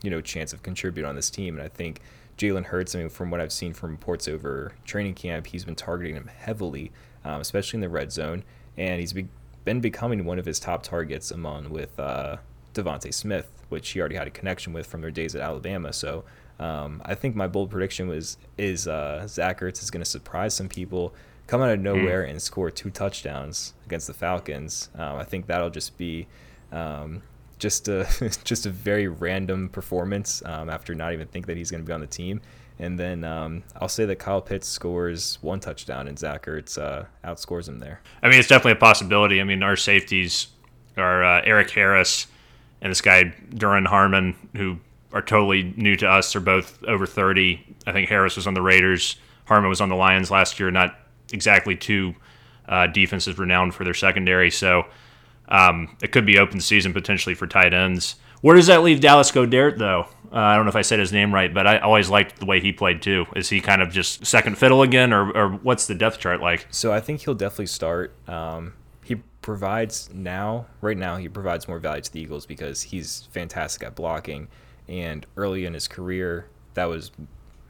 you 0.02 0.10
know, 0.10 0.22
chance 0.22 0.54
of 0.54 0.64
contributing 0.64 1.08
on 1.08 1.16
this 1.16 1.30
team, 1.30 1.56
and 1.56 1.64
I 1.64 1.68
think 1.70 2.02
Jalen 2.38 2.66
Hurts. 2.66 2.96
I 2.96 3.00
mean, 3.00 3.10
from 3.10 3.30
what 3.32 3.42
I've 3.42 3.52
seen 3.52 3.74
from 3.74 3.92
reports 3.92 4.28
over 4.28 4.74
training 4.86 5.16
camp, 5.16 5.48
he's 5.48 5.66
been 5.66 5.76
targeting 5.76 6.16
him 6.16 6.30
heavily, 6.34 6.92
um, 7.26 7.42
especially 7.42 7.78
in 7.78 7.82
the 7.82 7.90
red 7.90 8.12
zone, 8.12 8.44
and 8.78 9.00
he's 9.00 9.14
be- 9.14 9.28
been 9.66 9.82
becoming 9.82 10.26
one 10.26 10.40
of 10.40 10.46
his 10.46 10.60
top 10.60 10.84
targets 10.84 11.32
among 11.32 11.70
with 11.70 12.00
uh, 12.00 12.38
DeVonta 12.74 13.14
Smith, 13.14 13.52
which 13.70 13.90
he 13.90 14.00
already 14.00 14.16
had 14.16 14.28
a 14.28 14.32
connection 14.32 14.74
with 14.74 14.88
from 14.88 15.02
their 15.02 15.12
days 15.12 15.36
at 15.36 15.42
Alabama. 15.42 15.92
So 15.92 16.24
um, 16.60 17.02
I 17.06 17.16
think 17.16 17.36
my 17.36 17.48
bold 17.48 17.70
prediction 17.72 18.08
was 18.08 18.38
is 18.58 18.88
uh, 18.88 19.28
Zach 19.28 19.60
Ertz 19.60 19.82
is 19.82 19.92
going 19.92 20.04
to 20.04 20.10
surprise 20.10 20.54
some 20.54 20.70
people, 20.70 21.14
come 21.48 21.62
out 21.62 21.72
of 21.72 21.80
nowhere 21.80 22.24
mm. 22.24 22.30
and 22.30 22.42
score 22.42 22.70
two 22.70 22.90
touchdowns 22.90 23.74
against 23.86 24.08
the 24.08 24.14
Falcons. 24.14 24.90
Um, 24.96 25.18
I 25.18 25.24
think 25.24 25.48
that'll 25.48 25.70
just 25.70 25.98
be 25.98 26.28
um, 26.72 27.24
just 27.60 27.88
a 27.88 28.08
just 28.44 28.66
a 28.66 28.70
very 28.70 29.08
random 29.08 29.70
performance 29.70 30.42
um, 30.46 30.70
after 30.70 30.96
not 30.96 31.14
even 31.14 31.28
think 31.28 31.46
that 31.48 31.58
he's 31.58 31.70
going 31.70 31.84
to 31.84 31.88
be 31.88 31.94
on 31.94 32.02
the 32.02 32.08
team. 32.08 32.42
And 32.82 32.98
then 32.98 33.26
um, 33.26 33.64
I'll 33.76 33.90
say 33.90 34.06
that 34.06 34.20
Kyle 34.20 34.42
Pitts 34.42 34.68
scores 34.68 35.38
one 35.42 35.60
touchdown 35.60 36.08
and 36.08 36.18
Zach 36.18 36.46
Ertz 36.46 36.78
uh, 36.82 37.04
outscores 37.26 37.68
him 37.68 37.80
there. 37.80 38.00
I 38.24 38.30
mean, 38.30 38.40
it's 38.40 38.48
definitely 38.48 38.72
a 38.72 38.76
possibility. 38.78 39.42
I 39.42 39.44
mean, 39.44 39.62
our 39.64 39.76
safeties 39.76 40.48
are 40.96 41.24
uh, 41.24 41.42
Erik 41.44 41.70
Harris 41.72 42.28
and 42.82 42.90
this 42.90 43.02
guy 43.02 43.34
Duron 43.50 43.86
Harmon, 43.86 44.36
who 44.56 44.80
are 45.12 45.22
totally 45.22 45.74
new 45.76 45.98
to 45.98 46.08
us. 46.08 46.32
They're 46.32 46.42
both 46.42 46.82
over 46.86 47.06
30. 47.06 47.76
I 47.86 47.92
think 47.92 48.08
Harris 48.08 48.38
was 48.38 48.48
on 48.48 48.54
the 48.54 48.62
Raiders. 48.62 49.18
Harmon 49.46 49.70
was 49.70 49.82
on 49.82 49.90
the 49.90 49.96
Lions 49.96 50.32
last 50.32 50.60
year. 50.60 50.72
Not 50.72 50.98
exactly 51.34 51.76
two 51.76 52.16
uh, 52.70 52.88
defenses 52.88 53.38
renowned 53.38 53.74
for 53.76 53.84
their 53.84 53.94
secondary. 53.94 54.52
So 54.52 54.86
um, 55.50 55.96
it 56.02 56.12
could 56.12 56.26
be 56.26 56.38
open 56.38 56.62
season 56.62 56.94
potentially 56.94 57.36
for 57.36 57.48
tight 57.48 57.74
ends. 57.74 58.16
Where 58.42 58.56
does 58.56 58.68
that 58.68 58.84
leave 58.84 59.02
Dallas 59.02 59.32
Goedert, 59.32 59.78
though? 59.78 60.08
Uh, 60.32 60.38
I 60.38 60.56
don't 60.56 60.66
know 60.66 60.70
if 60.70 60.76
I 60.76 60.84
said 60.84 61.00
his 61.00 61.12
name 61.12 61.34
right, 61.34 61.54
but 61.54 61.68
I 61.68 61.80
always 61.80 62.10
liked 62.10 62.40
the 62.40 62.46
way 62.46 62.60
he 62.60 62.72
played 62.72 63.02
too. 63.02 63.26
Is 63.36 63.50
he 63.50 63.60
kind 63.60 63.82
of 63.82 63.92
just 63.92 64.26
second 64.26 64.58
fiddle 64.58 64.84
again, 64.84 65.12
or, 65.12 65.32
or 65.32 65.50
what's 65.50 65.88
the 65.88 65.96
depth 65.96 66.20
chart 66.20 66.40
like? 66.40 66.68
So 66.70 66.94
I 66.94 67.00
think 67.00 67.22
he'll 67.22 67.34
definitely 67.34 67.66
start. 67.66 68.14
Um, 68.30 68.74
he 69.04 69.16
provides 69.42 70.10
now, 70.14 70.68
right 70.82 70.98
now, 70.98 71.18
he 71.18 71.28
provides 71.28 71.68
more 71.68 71.80
value 71.80 72.04
to 72.04 72.14
the 72.14 72.22
Eagles 72.22 72.46
because 72.46 72.84
he's 72.84 73.28
fantastic 73.32 73.84
at 73.84 73.96
blocking. 73.96 74.48
And 74.88 75.26
early 75.36 75.66
in 75.66 75.74
his 75.74 75.88
career, 75.88 76.48
that 76.76 76.86
was 76.86 77.12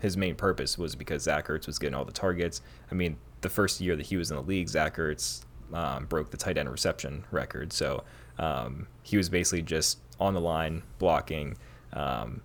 his 0.02 0.18
main 0.18 0.36
purpose 0.36 0.78
was 0.78 0.96
because 0.96 1.24
Zach 1.24 1.48
Ertz 1.48 1.68
was 1.68 1.80
getting 1.80 1.96
all 1.96 2.06
the 2.06 2.12
targets. 2.12 2.62
I 2.92 2.96
mean, 2.96 3.18
the 3.42 3.50
first 3.50 3.80
year 3.80 3.96
that 3.96 4.06
he 4.06 4.18
was 4.18 4.32
in 4.32 4.38
the 4.38 4.44
league, 4.44 4.68
Zach 4.68 4.98
Ertz 4.98 5.46
um, 5.74 6.06
broke 6.06 6.32
the 6.32 6.38
tight 6.38 6.58
end 6.58 6.70
reception 6.70 7.26
record. 7.32 7.74
So 7.74 8.04
um, 8.38 8.88
he 9.04 9.18
was 9.18 9.30
basically 9.30 9.62
just 9.62 10.00
on 10.20 10.34
the 10.34 10.42
line 10.42 10.84
blocking. 10.98 11.58
Um, 11.94 12.42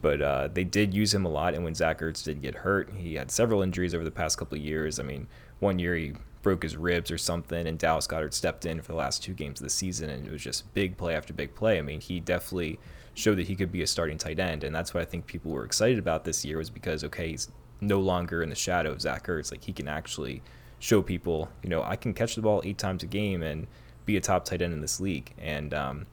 but 0.00 0.22
uh, 0.22 0.48
they 0.52 0.64
did 0.64 0.94
use 0.94 1.12
him 1.12 1.24
a 1.24 1.28
lot, 1.28 1.54
and 1.54 1.64
when 1.64 1.74
Zach 1.74 2.00
Ertz 2.00 2.22
did 2.22 2.40
get 2.40 2.54
hurt, 2.54 2.90
he 2.96 3.14
had 3.14 3.30
several 3.30 3.62
injuries 3.62 3.94
over 3.94 4.04
the 4.04 4.10
past 4.10 4.38
couple 4.38 4.56
of 4.56 4.64
years. 4.64 5.00
I 5.00 5.02
mean, 5.02 5.26
one 5.58 5.78
year 5.78 5.96
he 5.96 6.12
broke 6.42 6.62
his 6.62 6.76
ribs 6.76 7.10
or 7.10 7.18
something, 7.18 7.66
and 7.66 7.78
Dallas 7.78 8.06
Goedert 8.06 8.32
stepped 8.32 8.64
in 8.64 8.80
for 8.80 8.92
the 8.92 8.98
last 8.98 9.22
two 9.22 9.34
games 9.34 9.60
of 9.60 9.64
the 9.64 9.70
season, 9.70 10.08
and 10.08 10.26
it 10.26 10.30
was 10.30 10.42
just 10.42 10.72
big 10.74 10.96
play 10.96 11.14
after 11.14 11.32
big 11.32 11.54
play. 11.54 11.78
I 11.78 11.82
mean, 11.82 12.00
he 12.00 12.20
definitely 12.20 12.78
showed 13.14 13.38
that 13.38 13.48
he 13.48 13.56
could 13.56 13.72
be 13.72 13.82
a 13.82 13.86
starting 13.86 14.18
tight 14.18 14.38
end, 14.38 14.62
and 14.62 14.74
that's 14.74 14.94
what 14.94 15.02
I 15.02 15.04
think 15.04 15.26
people 15.26 15.50
were 15.50 15.64
excited 15.64 15.98
about 15.98 16.24
this 16.24 16.44
year 16.44 16.58
was 16.58 16.70
because 16.70 17.02
okay, 17.04 17.30
he's 17.30 17.50
no 17.80 18.00
longer 18.00 18.42
in 18.42 18.50
the 18.50 18.54
shadow 18.54 18.92
of 18.92 19.00
Zach 19.00 19.26
Ertz, 19.26 19.50
like 19.50 19.64
he 19.64 19.72
can 19.72 19.88
actually 19.88 20.42
show 20.78 21.02
people, 21.02 21.50
you 21.62 21.68
know, 21.68 21.82
I 21.82 21.96
can 21.96 22.14
catch 22.14 22.34
the 22.34 22.42
ball 22.42 22.62
eight 22.64 22.78
times 22.78 23.02
a 23.02 23.06
game 23.06 23.42
and 23.42 23.66
be 24.06 24.16
a 24.16 24.20
top 24.20 24.44
tight 24.44 24.62
end 24.62 24.72
in 24.72 24.80
this 24.80 25.00
league. 25.00 25.32
And 25.38 25.74
um, 25.74 26.06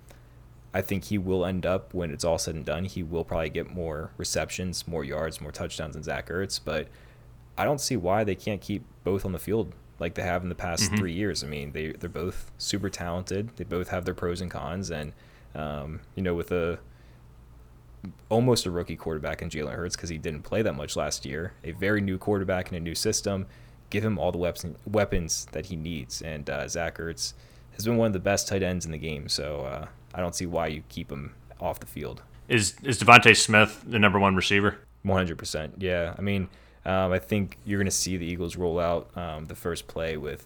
I 0.74 0.82
think 0.82 1.06
he 1.06 1.18
will 1.18 1.46
end 1.46 1.66
up, 1.66 1.94
when 1.94 2.12
it's 2.12 2.24
all 2.24 2.38
said 2.38 2.56
and 2.56 2.66
done, 2.66 2.86
he 2.86 3.04
will 3.04 3.24
probably 3.24 3.50
get 3.50 3.74
more 3.74 4.12
receptions, 4.18 4.88
more 4.88 5.04
yards, 5.04 5.40
more 5.40 5.52
touchdowns 5.52 5.94
than 5.94 6.04
Zach 6.04 6.30
Ertz. 6.30 6.60
But 6.64 6.88
I 7.58 7.64
don't 7.64 7.80
see 7.80 7.96
why 7.96 8.24
they 8.24 8.36
can't 8.36 8.62
keep 8.62 8.84
both 9.04 9.26
on 9.26 9.32
the 9.32 9.40
field 9.40 9.74
like 10.00 10.16
they 10.16 10.24
have 10.24 10.44
in 10.44 10.50
the 10.50 10.56
past 10.56 10.84
mm-hmm. 10.84 10.96
three 10.98 11.14
years. 11.14 11.44
I 11.44 11.48
mean, 11.48 11.72
they, 11.72 11.92
they're 11.92 12.10
both 12.10 12.52
super 12.58 12.90
talented. 12.90 13.56
They 13.56 13.64
both 13.64 13.90
have 13.90 14.04
their 14.04 14.16
pros 14.16 14.42
and 14.42 14.52
cons. 14.52 14.92
And, 14.92 15.14
um, 15.54 16.02
you 16.16 16.24
know, 16.24 16.34
with 16.34 16.52
a 16.52 16.80
almost 18.30 18.66
a 18.66 18.72
rookie 18.72 18.96
quarterback 18.96 19.42
in 19.42 19.50
Jalen 19.50 19.74
Hurts 19.74 19.96
because 19.96 20.10
he 20.10 20.18
didn't 20.18 20.44
play 20.44 20.62
that 20.64 20.74
much 20.74 20.96
last 20.96 21.26
year, 21.26 21.54
a 21.64 21.72
very 21.72 22.02
new 22.02 22.18
quarterback 22.18 22.70
in 22.72 22.76
a 22.76 22.80
new 22.80 22.96
system– 22.96 23.46
give 23.96 24.04
him 24.04 24.20
all 24.20 24.32
the 24.34 24.38
weapons 24.38 24.78
weapons 24.86 25.48
that 25.54 25.68
he 25.68 25.78
needs. 25.78 26.22
And 26.22 26.50
uh, 26.50 26.68
Zach 26.68 26.98
Ertz 26.98 27.34
has 27.76 27.86
been 27.86 27.96
one 27.96 28.08
of 28.08 28.14
the 28.14 28.20
best 28.20 28.48
tight 28.48 28.62
ends 28.62 28.86
in 28.86 28.92
the 28.92 28.98
game, 28.98 29.30
so 29.30 29.62
uh, 29.62 29.88
I 30.14 30.20
don't 30.20 30.36
see 30.36 30.46
why 30.46 30.68
you 30.68 30.84
keep 30.90 31.10
him 31.10 31.34
off 31.62 31.80
the 31.80 31.86
field. 31.86 32.22
Is 32.50 32.76
is 32.84 33.00
DeVonta 33.00 33.36
Smith 33.36 33.84
the 33.88 33.98
number 33.98 34.20
one 34.20 34.36
receiver? 34.36 34.78
One 35.04 35.18
hundred 35.18 35.38
percent. 35.38 35.76
Yeah, 35.78 36.14
I 36.18 36.22
mean, 36.22 36.50
um, 36.86 37.14
I 37.14 37.20
think 37.20 37.58
you're 37.66 37.80
going 37.80 37.86
to 37.86 37.92
see 37.92 38.18
the 38.18 38.26
Eagles 38.26 38.58
roll 38.58 38.80
out 38.80 39.10
um, 39.16 39.46
the 39.46 39.56
first 39.56 39.88
play 39.88 40.18
with 40.18 40.46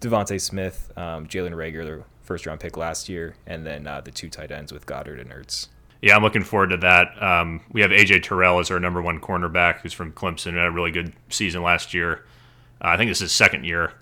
DeVonta 0.00 0.40
Smith, 0.40 0.92
um, 0.96 1.26
Jalen 1.26 1.54
Reagor, 1.54 1.84
the 1.84 2.04
first 2.22 2.46
round 2.46 2.60
pick 2.60 2.76
last 2.76 3.08
year, 3.08 3.34
and 3.46 3.66
then 3.66 3.88
uh, 3.88 4.00
the 4.00 4.12
two 4.12 4.28
tight 4.28 4.52
ends 4.52 4.72
with 4.72 4.86
Goedert 4.86 5.20
and 5.20 5.30
Ertz. 5.30 5.68
Yeah, 6.02 6.14
I'm 6.14 6.22
looking 6.22 6.44
forward 6.44 6.70
to 6.70 6.76
that. 6.78 7.20
Um, 7.20 7.62
we 7.72 7.80
have 7.80 7.90
AJ 7.90 8.22
Terrell 8.22 8.60
as 8.60 8.70
our 8.70 8.78
number 8.78 9.02
one 9.02 9.18
cornerback, 9.18 9.80
who's 9.80 9.92
from 9.92 10.12
Clemson, 10.12 10.52
had 10.52 10.66
a 10.66 10.70
really 10.70 10.92
good 10.92 11.12
season 11.30 11.62
last 11.62 11.94
year. 11.94 12.24
Uh, 12.80 12.88
I 12.88 12.96
think 12.96 13.10
this 13.10 13.18
is 13.18 13.30
his 13.30 13.32
second 13.32 13.64
year, 13.64 13.92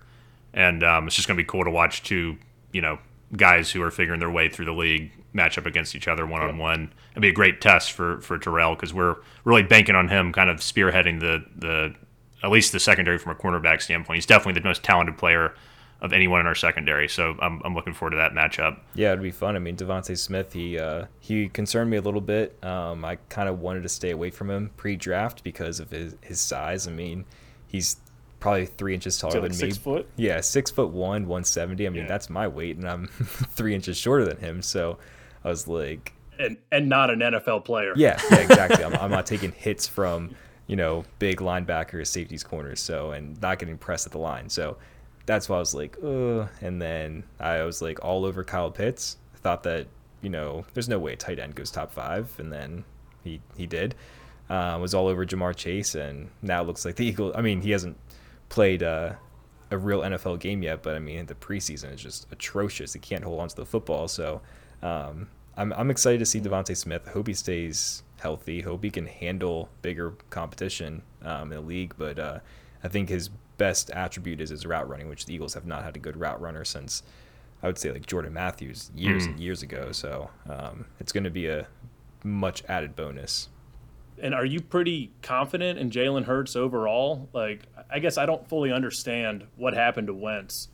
and 0.52 0.82
um, 0.82 1.06
it's 1.06 1.16
just 1.16 1.28
going 1.28 1.36
to 1.36 1.42
be 1.42 1.46
cool 1.46 1.64
to 1.64 1.70
watch 1.70 2.02
two, 2.02 2.36
you 2.72 2.80
know, 2.80 2.98
guys 3.36 3.70
who 3.70 3.82
are 3.82 3.90
figuring 3.90 4.20
their 4.20 4.30
way 4.30 4.48
through 4.48 4.66
the 4.66 4.72
league 4.72 5.10
match 5.32 5.58
up 5.58 5.66
against 5.66 5.94
each 5.96 6.06
other 6.06 6.26
one 6.26 6.42
on 6.42 6.58
one. 6.58 6.92
It'd 7.12 7.22
be 7.22 7.28
a 7.28 7.32
great 7.32 7.60
test 7.60 7.92
for 7.92 8.20
for 8.20 8.38
Terrell 8.38 8.74
because 8.74 8.94
we're 8.94 9.16
really 9.44 9.62
banking 9.62 9.94
on 9.94 10.08
him, 10.08 10.32
kind 10.32 10.50
of 10.50 10.58
spearheading 10.58 11.20
the 11.20 11.44
the 11.56 11.94
at 12.42 12.50
least 12.50 12.72
the 12.72 12.80
secondary 12.80 13.18
from 13.18 13.32
a 13.32 13.34
cornerback 13.34 13.80
standpoint. 13.82 14.16
He's 14.16 14.26
definitely 14.26 14.60
the 14.60 14.66
most 14.66 14.82
talented 14.82 15.16
player 15.16 15.54
of 16.00 16.12
anyone 16.12 16.38
in 16.38 16.46
our 16.46 16.54
secondary. 16.54 17.08
So 17.08 17.34
I'm, 17.40 17.62
I'm 17.64 17.74
looking 17.74 17.94
forward 17.94 18.10
to 18.10 18.16
that 18.18 18.32
matchup. 18.32 18.78
Yeah, 18.94 19.12
it'd 19.12 19.22
be 19.22 19.30
fun. 19.30 19.56
I 19.56 19.58
mean, 19.58 19.76
DeVonta 19.76 20.18
Smith, 20.18 20.52
he 20.52 20.78
uh, 20.78 21.06
he 21.18 21.48
concerned 21.48 21.90
me 21.90 21.96
a 21.96 22.02
little 22.02 22.20
bit. 22.20 22.62
Um, 22.62 23.04
I 23.04 23.16
kind 23.30 23.48
of 23.48 23.60
wanted 23.60 23.82
to 23.84 23.88
stay 23.88 24.10
away 24.10 24.30
from 24.30 24.50
him 24.50 24.70
pre-draft 24.76 25.42
because 25.42 25.80
of 25.80 25.90
his 25.90 26.14
his 26.20 26.40
size. 26.40 26.86
I 26.86 26.90
mean, 26.90 27.24
he's 27.66 27.96
probably 28.44 28.66
three 28.66 28.92
inches 28.92 29.16
taller 29.16 29.40
like 29.40 29.52
than 29.52 29.52
six 29.54 29.78
me. 29.78 29.82
foot? 29.82 30.08
Yeah, 30.16 30.42
six 30.42 30.70
foot 30.70 30.90
one, 30.90 31.26
one 31.26 31.44
seventy. 31.44 31.86
I 31.86 31.88
mean, 31.88 32.02
yeah. 32.02 32.08
that's 32.08 32.28
my 32.28 32.46
weight, 32.46 32.76
and 32.76 32.86
I'm 32.86 33.06
three 33.56 33.74
inches 33.74 33.96
shorter 33.96 34.26
than 34.26 34.36
him. 34.36 34.60
So 34.60 34.98
I 35.42 35.48
was 35.48 35.66
like, 35.66 36.12
and 36.38 36.58
and 36.70 36.86
not 36.86 37.08
an 37.08 37.20
NFL 37.20 37.64
player. 37.64 37.94
Yeah, 37.96 38.20
yeah 38.30 38.40
exactly. 38.40 38.84
I'm, 38.84 38.92
I'm 38.96 39.10
not 39.10 39.24
taking 39.34 39.50
hits 39.50 39.88
from 39.88 40.36
you 40.66 40.76
know 40.76 41.06
big 41.18 41.38
linebackers, 41.38 42.08
safeties, 42.08 42.44
corners. 42.44 42.80
So 42.80 43.12
and 43.12 43.40
not 43.40 43.58
getting 43.58 43.78
pressed 43.78 44.04
at 44.04 44.12
the 44.12 44.18
line. 44.18 44.50
So 44.50 44.76
that's 45.24 45.48
why 45.48 45.56
I 45.56 45.60
was 45.60 45.74
like, 45.74 45.96
Ugh. 46.04 46.46
and 46.60 46.82
then 46.82 47.24
I 47.40 47.62
was 47.62 47.80
like 47.80 48.04
all 48.04 48.26
over 48.26 48.44
Kyle 48.44 48.70
Pitts. 48.70 49.16
I 49.34 49.38
thought 49.38 49.62
that 49.62 49.86
you 50.20 50.28
know 50.28 50.66
there's 50.74 50.90
no 50.90 50.98
way 50.98 51.14
a 51.14 51.16
tight 51.16 51.38
end 51.38 51.54
goes 51.54 51.70
top 51.70 51.90
five, 51.90 52.30
and 52.38 52.52
then 52.52 52.84
he 53.22 53.40
he 53.56 53.64
did. 53.64 53.94
Uh, 54.50 54.76
was 54.78 54.92
all 54.92 55.08
over 55.08 55.24
Ja'Marr 55.24 55.56
Chase, 55.56 55.94
and 55.94 56.28
now 56.42 56.60
it 56.60 56.66
looks 56.66 56.84
like 56.84 56.96
the 56.96 57.06
Eagles. 57.06 57.32
I 57.34 57.40
mean, 57.40 57.62
he 57.62 57.70
hasn't 57.70 57.96
played 58.48 58.82
uh, 58.82 59.14
a 59.70 59.78
real 59.78 60.00
NFL 60.00 60.40
game 60.40 60.62
yet, 60.62 60.82
but 60.82 60.94
I 60.96 60.98
mean 60.98 61.26
the 61.26 61.34
preseason 61.34 61.92
is 61.94 62.02
just 62.02 62.26
atrocious. 62.30 62.92
He 62.92 62.98
can't 62.98 63.24
hold 63.24 63.40
on 63.40 63.48
to 63.48 63.56
the 63.56 63.66
football, 63.66 64.08
so 64.08 64.40
um, 64.82 65.28
I'm 65.56 65.72
I'm 65.72 65.90
excited 65.90 66.18
to 66.18 66.26
see 66.26 66.40
DeVonta 66.40 66.76
Smith. 66.76 67.08
Hope 67.08 67.26
he 67.26 67.34
stays 67.34 68.02
healthy. 68.18 68.62
Hope 68.62 68.84
he 68.84 68.90
can 68.90 69.06
handle 69.06 69.68
bigger 69.82 70.14
competition 70.30 71.02
um, 71.22 71.52
in 71.52 71.60
the 71.60 71.60
league. 71.60 71.94
But 71.98 72.18
uh, 72.18 72.38
I 72.82 72.88
think 72.88 73.08
his 73.08 73.28
best 73.58 73.90
attribute 73.90 74.40
is 74.40 74.50
his 74.50 74.66
route 74.66 74.88
running, 74.88 75.08
which 75.08 75.26
the 75.26 75.34
Eagles 75.34 75.54
have 75.54 75.66
not 75.66 75.84
had 75.84 75.96
a 75.96 75.98
good 75.98 76.16
route 76.16 76.40
runner 76.40 76.64
since 76.64 77.02
I 77.62 77.66
would 77.66 77.78
say 77.78 77.92
like 77.92 78.06
Jordan 78.06 78.32
Matthews 78.32 78.90
years 78.94 79.26
mm. 79.26 79.30
and 79.30 79.40
years 79.40 79.62
ago. 79.62 79.92
So 79.92 80.30
um, 80.48 80.86
it's 81.00 81.12
going 81.12 81.24
to 81.24 81.30
be 81.30 81.48
a 81.48 81.66
much 82.22 82.64
added 82.68 82.96
bonus. 82.96 83.48
And 84.18 84.34
are 84.34 84.44
you 84.44 84.60
pretty 84.60 85.10
confident 85.22 85.78
in 85.78 85.90
Jalen 85.90 86.24
Hurts 86.24 86.54
overall? 86.56 87.28
Like, 87.32 87.62
I 87.94 88.00
guess 88.00 88.18
I 88.18 88.26
don't 88.26 88.46
fully 88.48 88.72
understand 88.72 89.46
what 89.54 89.72
happened 89.72 90.08
to 90.08 90.14
Wentz. 90.14 90.66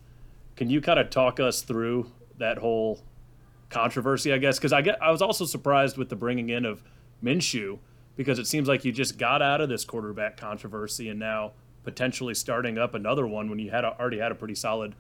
Can 0.56 0.70
you 0.70 0.80
kind 0.80 0.98
of 0.98 1.10
talk 1.10 1.38
us 1.38 1.60
through 1.60 2.10
that 2.38 2.56
whole 2.56 3.02
controversy? 3.68 4.32
I 4.32 4.38
guess 4.38 4.58
because 4.58 4.72
I 4.72 4.80
get 4.80 5.00
I 5.02 5.10
was 5.10 5.20
also 5.20 5.44
surprised 5.44 5.98
with 5.98 6.08
the 6.08 6.16
bringing 6.16 6.48
in 6.48 6.64
of 6.64 6.82
Minshew 7.22 7.78
because 8.16 8.38
it 8.38 8.46
seems 8.46 8.68
like 8.68 8.86
you 8.86 8.92
just 8.92 9.18
got 9.18 9.42
out 9.42 9.60
of 9.60 9.68
this 9.68 9.84
quarterback 9.84 10.38
controversy 10.38 11.10
and 11.10 11.20
now 11.20 11.52
potentially 11.84 12.32
starting 12.32 12.78
up 12.78 12.94
another 12.94 13.26
one 13.26 13.50
when 13.50 13.58
you 13.58 13.70
had 13.70 13.84
a, 13.84 13.98
already 14.00 14.18
had 14.18 14.32
a 14.32 14.34
pretty 14.34 14.54
solid 14.54 14.94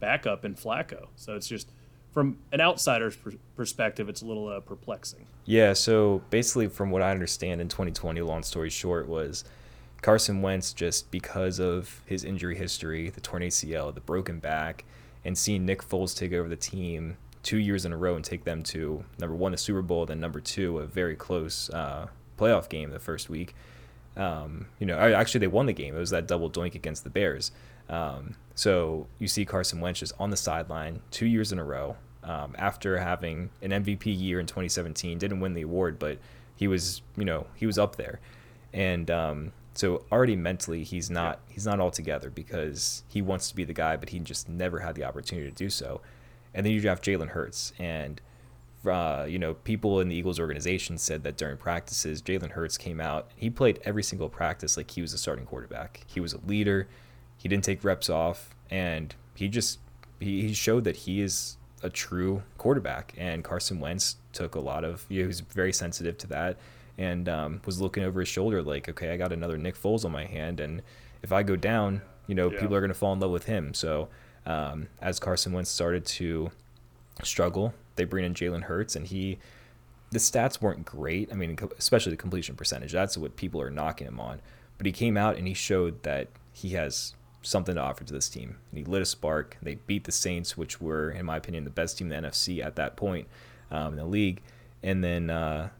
backup 0.00 0.46
in 0.46 0.54
Flacco. 0.54 1.08
So 1.16 1.36
it's 1.36 1.46
just 1.46 1.70
from 2.10 2.38
an 2.52 2.62
outsider's 2.62 3.18
perspective, 3.54 4.08
it's 4.08 4.22
a 4.22 4.24
little 4.24 4.48
uh, 4.48 4.60
perplexing. 4.60 5.26
Yeah. 5.44 5.74
So 5.74 6.22
basically, 6.30 6.68
from 6.68 6.90
what 6.90 7.02
I 7.02 7.10
understand 7.10 7.60
in 7.60 7.68
2020, 7.68 8.22
long 8.22 8.42
story 8.42 8.70
short, 8.70 9.06
was 9.06 9.44
Carson 10.02 10.42
Wentz 10.42 10.72
just 10.72 11.10
because 11.10 11.58
of 11.58 12.02
his 12.06 12.24
injury 12.24 12.56
history, 12.56 13.10
the 13.10 13.20
torn 13.20 13.42
ACL, 13.42 13.94
the 13.94 14.00
broken 14.00 14.38
back, 14.38 14.84
and 15.24 15.36
seeing 15.36 15.66
Nick 15.66 15.82
Foles 15.82 16.16
take 16.16 16.32
over 16.32 16.48
the 16.48 16.56
team 16.56 17.16
two 17.42 17.58
years 17.58 17.84
in 17.84 17.92
a 17.92 17.96
row 17.96 18.16
and 18.16 18.24
take 18.24 18.44
them 18.44 18.62
to 18.62 19.04
number 19.18 19.34
one, 19.34 19.52
the 19.52 19.58
Super 19.58 19.82
Bowl, 19.82 20.06
then 20.06 20.20
number 20.20 20.40
two, 20.40 20.78
a 20.78 20.86
very 20.86 21.16
close 21.16 21.70
uh, 21.70 22.06
playoff 22.38 22.68
game 22.68 22.90
the 22.90 22.98
first 22.98 23.28
week. 23.30 23.54
Um, 24.16 24.66
you 24.78 24.86
know, 24.86 24.98
actually 24.98 25.40
they 25.40 25.46
won 25.46 25.66
the 25.66 25.72
game. 25.72 25.94
It 25.94 25.98
was 25.98 26.10
that 26.10 26.26
double 26.26 26.50
doink 26.50 26.74
against 26.74 27.04
the 27.04 27.10
Bears. 27.10 27.52
Um, 27.88 28.34
so 28.54 29.06
you 29.18 29.28
see 29.28 29.44
Carson 29.44 29.80
Wentz 29.80 30.00
just 30.00 30.12
on 30.18 30.30
the 30.30 30.36
sideline 30.36 31.02
two 31.10 31.26
years 31.26 31.52
in 31.52 31.58
a 31.58 31.64
row 31.64 31.96
um, 32.24 32.54
after 32.58 32.98
having 32.98 33.50
an 33.62 33.70
MVP 33.70 34.06
year 34.06 34.40
in 34.40 34.46
2017. 34.46 35.18
Didn't 35.18 35.40
win 35.40 35.54
the 35.54 35.62
award, 35.62 35.98
but 35.98 36.18
he 36.56 36.66
was, 36.66 37.02
you 37.16 37.24
know, 37.24 37.46
he 37.54 37.66
was 37.66 37.78
up 37.78 37.96
there. 37.96 38.20
And 38.72 39.10
um, 39.10 39.52
so 39.76 40.04
already 40.10 40.36
mentally, 40.36 40.84
he's 40.84 41.10
not 41.10 41.40
he's 41.48 41.66
not 41.66 41.80
all 41.80 41.90
together 41.90 42.30
because 42.30 43.04
he 43.08 43.20
wants 43.20 43.48
to 43.50 43.56
be 43.56 43.64
the 43.64 43.74
guy, 43.74 43.96
but 43.96 44.08
he 44.08 44.18
just 44.18 44.48
never 44.48 44.80
had 44.80 44.94
the 44.94 45.04
opportunity 45.04 45.48
to 45.48 45.54
do 45.54 45.70
so. 45.70 46.00
And 46.54 46.64
then 46.64 46.72
you 46.72 46.80
draft 46.80 47.04
Jalen 47.04 47.28
Hurts, 47.28 47.74
and 47.78 48.20
uh, 48.86 49.26
you 49.28 49.38
know, 49.38 49.54
people 49.54 50.00
in 50.00 50.08
the 50.08 50.16
Eagles 50.16 50.40
organization 50.40 50.96
said 50.96 51.22
that 51.24 51.36
during 51.36 51.56
practices, 51.56 52.22
Jalen 52.22 52.52
Hurts 52.52 52.78
came 52.78 53.00
out. 53.00 53.30
He 53.36 53.50
played 53.50 53.80
every 53.84 54.02
single 54.02 54.28
practice 54.28 54.76
like 54.76 54.90
he 54.92 55.02
was 55.02 55.12
a 55.12 55.18
starting 55.18 55.44
quarterback. 55.44 56.04
He 56.06 56.20
was 56.20 56.32
a 56.32 56.40
leader. 56.46 56.88
He 57.36 57.48
didn't 57.48 57.64
take 57.64 57.84
reps 57.84 58.08
off, 58.08 58.54
and 58.70 59.14
he 59.34 59.48
just 59.48 59.78
he, 60.20 60.48
he 60.48 60.54
showed 60.54 60.84
that 60.84 60.96
he 60.96 61.20
is 61.20 61.58
a 61.82 61.90
true 61.90 62.42
quarterback. 62.56 63.14
And 63.18 63.44
Carson 63.44 63.78
Wentz 63.78 64.16
took 64.32 64.54
a 64.54 64.60
lot 64.60 64.84
of 64.84 65.04
you 65.10 65.18
know, 65.18 65.24
he 65.24 65.28
was 65.28 65.40
very 65.40 65.72
sensitive 65.72 66.16
to 66.18 66.26
that, 66.28 66.56
and 66.98 67.28
um, 67.28 67.60
was 67.64 67.80
looking 67.80 68.02
over 68.02 68.20
his 68.20 68.28
shoulder 68.28 68.62
like, 68.62 68.88
okay, 68.88 69.12
I 69.12 69.16
got 69.16 69.32
another 69.32 69.58
Nick 69.58 69.80
Foles 69.80 70.04
on 70.04 70.12
my 70.12 70.24
hand, 70.24 70.60
and 70.60 70.82
if 71.22 71.32
I 71.32 71.42
go 71.42 71.56
down, 71.56 72.02
you 72.26 72.34
know, 72.34 72.50
yeah. 72.50 72.60
people 72.60 72.74
are 72.76 72.80
going 72.80 72.88
to 72.88 72.94
fall 72.94 73.12
in 73.12 73.20
love 73.20 73.30
with 73.30 73.46
him. 73.46 73.74
So 73.74 74.08
um, 74.44 74.88
as 75.00 75.18
Carson 75.18 75.52
Wentz 75.52 75.70
started 75.70 76.04
to 76.06 76.50
struggle, 77.22 77.74
they 77.96 78.04
bring 78.04 78.24
in 78.24 78.34
Jalen 78.34 78.64
Hurts, 78.64 78.96
and 78.96 79.06
he 79.06 79.38
the 80.10 80.18
stats 80.18 80.60
weren't 80.60 80.84
great. 80.84 81.30
I 81.32 81.34
mean, 81.34 81.58
especially 81.78 82.10
the 82.10 82.16
completion 82.16 82.54
percentage. 82.54 82.92
That's 82.92 83.18
what 83.18 83.36
people 83.36 83.60
are 83.60 83.70
knocking 83.70 84.06
him 84.06 84.20
on. 84.20 84.40
But 84.78 84.86
he 84.86 84.92
came 84.92 85.16
out 85.16 85.36
and 85.36 85.46
he 85.48 85.54
showed 85.54 86.02
that 86.04 86.28
he 86.52 86.70
has 86.70 87.14
something 87.42 87.74
to 87.74 87.80
offer 87.80 88.04
to 88.04 88.12
this 88.12 88.28
team. 88.28 88.56
And 88.70 88.78
he 88.78 88.84
lit 88.84 89.02
a 89.02 89.06
spark. 89.06 89.56
They 89.62 89.74
beat 89.74 90.04
the 90.04 90.12
Saints, 90.12 90.56
which 90.56 90.80
were, 90.80 91.10
in 91.10 91.26
my 91.26 91.36
opinion, 91.36 91.64
the 91.64 91.70
best 91.70 91.98
team 91.98 92.10
in 92.10 92.22
the 92.22 92.28
NFC 92.28 92.64
at 92.64 92.76
that 92.76 92.96
point 92.96 93.26
um, 93.70 93.92
in 93.92 93.96
the 93.96 94.04
league. 94.04 94.42
And 94.82 95.02
then, 95.02 95.30
uh, 95.30 95.70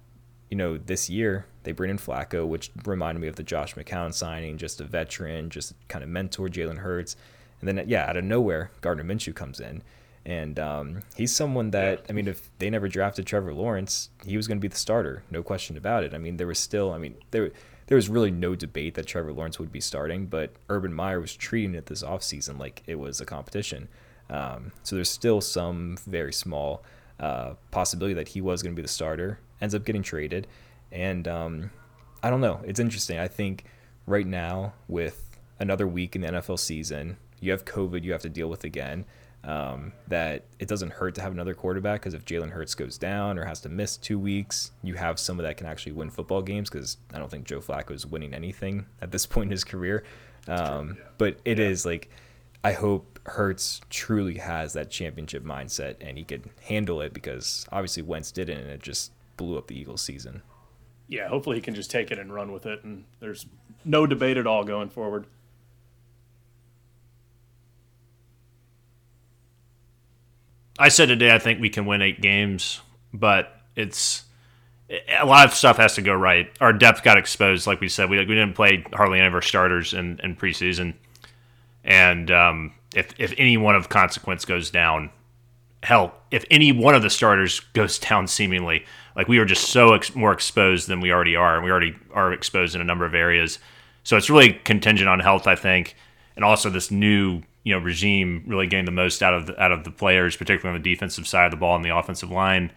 you 0.50 0.56
know, 0.56 0.78
this 0.78 1.10
year 1.10 1.46
they 1.64 1.72
bring 1.72 1.90
in 1.90 1.98
Flacco, 1.98 2.46
which 2.46 2.70
reminded 2.84 3.20
me 3.20 3.28
of 3.28 3.36
the 3.36 3.42
Josh 3.42 3.74
McCown 3.74 4.14
signing, 4.14 4.58
just 4.58 4.80
a 4.80 4.84
veteran, 4.84 5.50
just 5.50 5.74
kind 5.88 6.02
of 6.02 6.08
mentor 6.08 6.48
Jalen 6.48 6.78
Hurts. 6.78 7.16
And 7.60 7.68
then, 7.68 7.88
yeah, 7.88 8.08
out 8.08 8.16
of 8.16 8.24
nowhere, 8.24 8.70
Gardner 8.80 9.04
Minshew 9.04 9.34
comes 9.34 9.60
in. 9.60 9.82
And 10.24 10.58
um, 10.58 11.00
he's 11.16 11.34
someone 11.34 11.70
that, 11.70 12.04
I 12.08 12.12
mean, 12.12 12.26
if 12.26 12.50
they 12.58 12.68
never 12.68 12.88
drafted 12.88 13.26
Trevor 13.26 13.54
Lawrence, 13.54 14.10
he 14.24 14.36
was 14.36 14.48
going 14.48 14.58
to 14.58 14.60
be 14.60 14.68
the 14.68 14.76
starter, 14.76 15.22
no 15.30 15.42
question 15.42 15.76
about 15.76 16.02
it. 16.02 16.14
I 16.14 16.18
mean, 16.18 16.36
there 16.36 16.48
was 16.48 16.58
still, 16.58 16.92
I 16.92 16.98
mean, 16.98 17.14
there 17.30 17.52
there 17.86 17.96
was 17.96 18.08
really 18.08 18.30
no 18.30 18.54
debate 18.54 18.94
that 18.94 19.06
Trevor 19.06 19.32
Lawrence 19.32 19.58
would 19.58 19.70
be 19.70 19.80
starting, 19.80 20.26
but 20.26 20.50
Urban 20.68 20.92
Meyer 20.92 21.20
was 21.20 21.34
treating 21.34 21.74
it 21.74 21.86
this 21.86 22.02
offseason 22.02 22.58
like 22.58 22.82
it 22.86 22.96
was 22.96 23.20
a 23.20 23.24
competition. 23.24 23.88
Um, 24.28 24.72
so 24.82 24.96
there's 24.96 25.10
still 25.10 25.40
some 25.40 25.96
very 26.06 26.32
small 26.32 26.82
uh, 27.20 27.54
possibility 27.70 28.14
that 28.14 28.28
he 28.28 28.40
was 28.40 28.62
going 28.62 28.74
to 28.74 28.76
be 28.76 28.82
the 28.82 28.88
starter. 28.88 29.38
Ends 29.60 29.74
up 29.74 29.84
getting 29.84 30.02
traded. 30.02 30.46
And 30.92 31.26
um, 31.26 31.70
I 32.22 32.30
don't 32.30 32.40
know. 32.40 32.60
It's 32.64 32.80
interesting. 32.80 33.18
I 33.18 33.28
think 33.28 33.64
right 34.06 34.26
now, 34.26 34.74
with 34.88 35.38
another 35.58 35.86
week 35.86 36.14
in 36.14 36.22
the 36.22 36.28
NFL 36.28 36.58
season, 36.58 37.16
you 37.40 37.50
have 37.50 37.64
COVID 37.64 38.02
you 38.02 38.12
have 38.12 38.22
to 38.22 38.28
deal 38.28 38.48
with 38.48 38.64
again 38.64 39.04
um, 39.46 39.92
that 40.08 40.44
it 40.58 40.66
doesn't 40.66 40.92
hurt 40.92 41.14
to 41.14 41.20
have 41.20 41.32
another 41.32 41.54
quarterback 41.54 42.00
because 42.00 42.14
if 42.14 42.24
Jalen 42.24 42.50
Hurts 42.50 42.74
goes 42.74 42.98
down 42.98 43.38
or 43.38 43.44
has 43.44 43.60
to 43.60 43.68
miss 43.68 43.96
two 43.96 44.18
weeks, 44.18 44.72
you 44.82 44.94
have 44.94 45.20
someone 45.20 45.44
that 45.44 45.56
can 45.56 45.68
actually 45.68 45.92
win 45.92 46.10
football 46.10 46.42
games 46.42 46.68
because 46.68 46.98
I 47.14 47.18
don't 47.18 47.30
think 47.30 47.44
Joe 47.46 47.60
Flacco 47.60 47.92
is 47.92 48.04
winning 48.04 48.34
anything 48.34 48.86
at 49.00 49.12
this 49.12 49.24
point 49.26 49.46
in 49.46 49.50
his 49.52 49.64
career. 49.64 50.02
Um, 50.48 50.98
but 51.16 51.38
it 51.44 51.58
yeah. 51.58 51.66
is 51.66 51.86
like, 51.86 52.10
I 52.64 52.72
hope 52.72 53.20
Hurts 53.24 53.80
truly 53.88 54.38
has 54.38 54.72
that 54.72 54.90
championship 54.90 55.44
mindset 55.44 55.96
and 56.00 56.18
he 56.18 56.24
could 56.24 56.50
handle 56.62 57.00
it 57.00 57.12
because 57.12 57.66
obviously 57.70 58.02
Wentz 58.02 58.32
didn't 58.32 58.58
and 58.58 58.70
it 58.70 58.82
just 58.82 59.12
blew 59.36 59.58
up 59.58 59.66
the 59.66 59.78
Eagles 59.78 60.02
season. 60.02 60.42
Yeah, 61.08 61.28
hopefully 61.28 61.56
he 61.56 61.62
can 61.62 61.74
just 61.74 61.90
take 61.90 62.10
it 62.10 62.18
and 62.18 62.32
run 62.32 62.52
with 62.52 62.66
it 62.66 62.82
and 62.84 63.04
there's 63.20 63.46
no 63.84 64.06
debate 64.06 64.36
at 64.36 64.46
all 64.46 64.64
going 64.64 64.88
forward. 64.88 65.26
I 70.78 70.88
said 70.88 71.06
today 71.06 71.34
I 71.34 71.38
think 71.38 71.60
we 71.60 71.70
can 71.70 71.86
win 71.86 72.02
eight 72.02 72.20
games, 72.20 72.80
but 73.12 73.60
it's 73.76 74.24
a 75.18 75.26
lot 75.26 75.46
of 75.46 75.54
stuff 75.54 75.78
has 75.78 75.94
to 75.94 76.02
go 76.02 76.14
right. 76.14 76.50
Our 76.60 76.72
depth 76.72 77.02
got 77.02 77.18
exposed, 77.18 77.66
like 77.66 77.80
we 77.80 77.88
said. 77.88 78.10
We 78.10 78.18
we 78.18 78.34
didn't 78.34 78.54
play 78.54 78.84
hardly 78.92 79.18
any 79.18 79.26
of 79.26 79.34
our 79.34 79.42
starters 79.42 79.94
in, 79.94 80.20
in 80.22 80.36
preseason, 80.36 80.94
and 81.84 82.30
um, 82.30 82.72
if 82.94 83.12
if 83.18 83.34
any 83.38 83.56
one 83.56 83.74
of 83.74 83.88
consequence 83.88 84.44
goes 84.44 84.70
down, 84.70 85.10
hell, 85.82 86.14
if 86.30 86.44
any 86.50 86.72
one 86.72 86.94
of 86.94 87.02
the 87.02 87.10
starters 87.10 87.60
goes 87.60 87.98
down, 87.98 88.26
seemingly 88.26 88.84
like 89.16 89.28
we 89.28 89.38
were 89.38 89.46
just 89.46 89.70
so 89.70 89.94
ex- 89.94 90.14
more 90.14 90.32
exposed 90.32 90.88
than 90.88 91.00
we 91.00 91.10
already 91.10 91.34
are, 91.34 91.56
and 91.56 91.64
we 91.64 91.70
already 91.70 91.96
are 92.12 92.32
exposed 92.32 92.74
in 92.74 92.80
a 92.80 92.84
number 92.84 93.06
of 93.06 93.14
areas. 93.14 93.58
So 94.04 94.16
it's 94.16 94.30
really 94.30 94.52
contingent 94.52 95.08
on 95.08 95.18
health, 95.20 95.46
I 95.46 95.56
think, 95.56 95.96
and 96.36 96.44
also 96.44 96.70
this 96.70 96.90
new 96.90 97.42
you 97.64 97.74
know 97.74 97.78
regime 97.80 98.44
really 98.46 98.68
getting 98.68 98.84
the 98.84 98.92
most 98.92 99.22
out 99.22 99.34
of 99.34 99.46
the, 99.46 99.60
out 99.60 99.72
of 99.72 99.84
the 99.84 99.90
players, 99.90 100.36
particularly 100.36 100.76
on 100.76 100.82
the 100.82 100.94
defensive 100.94 101.26
side 101.26 101.46
of 101.46 101.50
the 101.50 101.56
ball 101.56 101.74
and 101.74 101.84
the 101.84 101.96
offensive 101.96 102.30
line. 102.30 102.70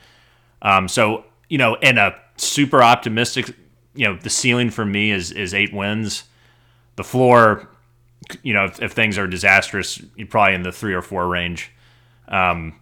Um, 0.62 0.88
so 0.88 1.26
you 1.50 1.58
know, 1.58 1.76
in 1.76 1.98
a 1.98 2.16
super 2.38 2.82
optimistic, 2.82 3.54
you 3.94 4.06
know, 4.06 4.16
the 4.16 4.30
ceiling 4.30 4.70
for 4.70 4.86
me 4.86 5.12
is 5.12 5.32
is 5.32 5.54
eight 5.54 5.74
wins. 5.74 6.24
The 6.96 7.04
floor, 7.04 7.70
you 8.44 8.54
know, 8.54 8.66
if, 8.66 8.82
if 8.82 8.92
things 8.94 9.18
are 9.18 9.28
disastrous, 9.28 10.02
you're 10.16 10.28
probably 10.28 10.56
in 10.56 10.64
the 10.64 10.72
three 10.72 10.94
or 10.94 11.02
four 11.02 11.28
range. 11.28 11.72
Um, 12.28 12.80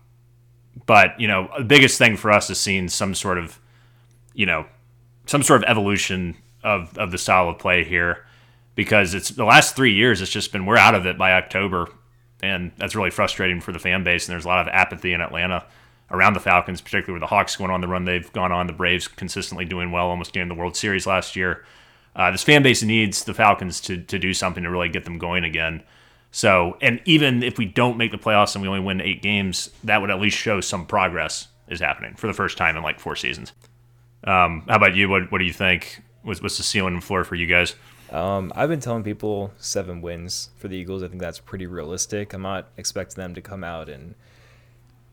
but 0.85 1.19
you 1.19 1.27
know, 1.27 1.49
the 1.57 1.63
biggest 1.63 1.97
thing 1.97 2.17
for 2.17 2.31
us 2.31 2.49
is 2.49 2.59
seeing 2.59 2.87
some 2.87 3.15
sort 3.15 3.37
of, 3.37 3.59
you 4.33 4.45
know, 4.45 4.65
some 5.25 5.43
sort 5.43 5.63
of 5.63 5.69
evolution 5.69 6.37
of 6.63 6.97
of 6.97 7.11
the 7.11 7.17
style 7.17 7.49
of 7.49 7.59
play 7.59 7.83
here 7.83 8.25
because 8.75 9.13
it's 9.13 9.29
the 9.29 9.45
last 9.45 9.75
three 9.75 9.93
years. 9.93 10.21
It's 10.21 10.31
just 10.31 10.51
been 10.51 10.65
we're 10.65 10.77
out 10.77 10.95
of 10.95 11.05
it 11.05 11.17
by 11.17 11.33
October, 11.33 11.89
and 12.41 12.71
that's 12.77 12.95
really 12.95 13.09
frustrating 13.09 13.59
for 13.59 13.71
the 13.71 13.79
fan 13.79 14.03
base. 14.03 14.27
And 14.27 14.33
there's 14.33 14.45
a 14.45 14.49
lot 14.49 14.65
of 14.65 14.73
apathy 14.73 15.13
in 15.13 15.21
Atlanta 15.21 15.65
around 16.11 16.33
the 16.33 16.39
Falcons, 16.39 16.79
particularly 16.79 17.19
with 17.19 17.27
the 17.27 17.35
Hawks 17.35 17.55
going 17.55 17.71
on 17.71 17.81
the 17.81 17.87
run 17.87 18.05
they've 18.05 18.31
gone 18.31 18.51
on. 18.51 18.67
The 18.67 18.73
Braves 18.73 19.07
consistently 19.07 19.65
doing 19.65 19.91
well, 19.91 20.07
almost 20.07 20.31
getting 20.31 20.47
the 20.47 20.55
World 20.55 20.77
Series 20.77 21.07
last 21.07 21.35
year. 21.35 21.65
Uh, 22.15 22.31
this 22.31 22.43
fan 22.43 22.63
base 22.63 22.81
needs 22.83 23.23
the 23.23 23.33
Falcons 23.33 23.81
to 23.81 23.97
to 23.97 24.19
do 24.19 24.33
something 24.33 24.63
to 24.63 24.69
really 24.69 24.89
get 24.89 25.05
them 25.05 25.17
going 25.17 25.43
again. 25.43 25.83
So, 26.37 26.77
and 26.81 27.01
even 27.05 27.41
if 27.41 27.57
we 27.57 27.65
don't 27.65 27.97
make 27.97 28.11
the 28.11 28.17
playoffs 28.19 28.53
and 28.53 28.61
we 28.61 28.67
only 28.67 28.79
win 28.79 29.01
eight 29.01 29.23
games, 29.23 29.71
that 29.83 30.01
would 30.01 30.11
at 30.11 30.19
least 30.19 30.37
show 30.37 30.61
some 30.61 30.85
progress 30.85 31.47
is 31.67 31.79
happening 31.79 32.13
for 32.13 32.27
the 32.27 32.33
first 32.33 32.59
time 32.59 32.77
in 32.77 32.83
like 32.83 32.99
four 32.99 33.15
seasons. 33.15 33.53
Um, 34.23 34.63
how 34.67 34.75
about 34.75 34.95
you? 34.95 35.09
What 35.09 35.31
What 35.31 35.39
do 35.39 35.45
you 35.45 35.51
think? 35.51 36.03
What's, 36.21 36.39
what's 36.39 36.57
the 36.57 36.61
ceiling 36.61 36.93
and 36.93 37.03
floor 37.03 37.23
for 37.23 37.33
you 37.33 37.47
guys? 37.47 37.73
Um, 38.11 38.53
I've 38.55 38.69
been 38.69 38.79
telling 38.79 39.01
people 39.01 39.51
seven 39.57 39.99
wins 39.99 40.51
for 40.57 40.67
the 40.67 40.75
Eagles. 40.77 41.01
I 41.01 41.07
think 41.07 41.21
that's 41.21 41.39
pretty 41.39 41.65
realistic. 41.65 42.33
I'm 42.33 42.43
not 42.43 42.67
expecting 42.77 43.19
them 43.19 43.33
to 43.33 43.41
come 43.41 43.63
out 43.63 43.89
and 43.89 44.13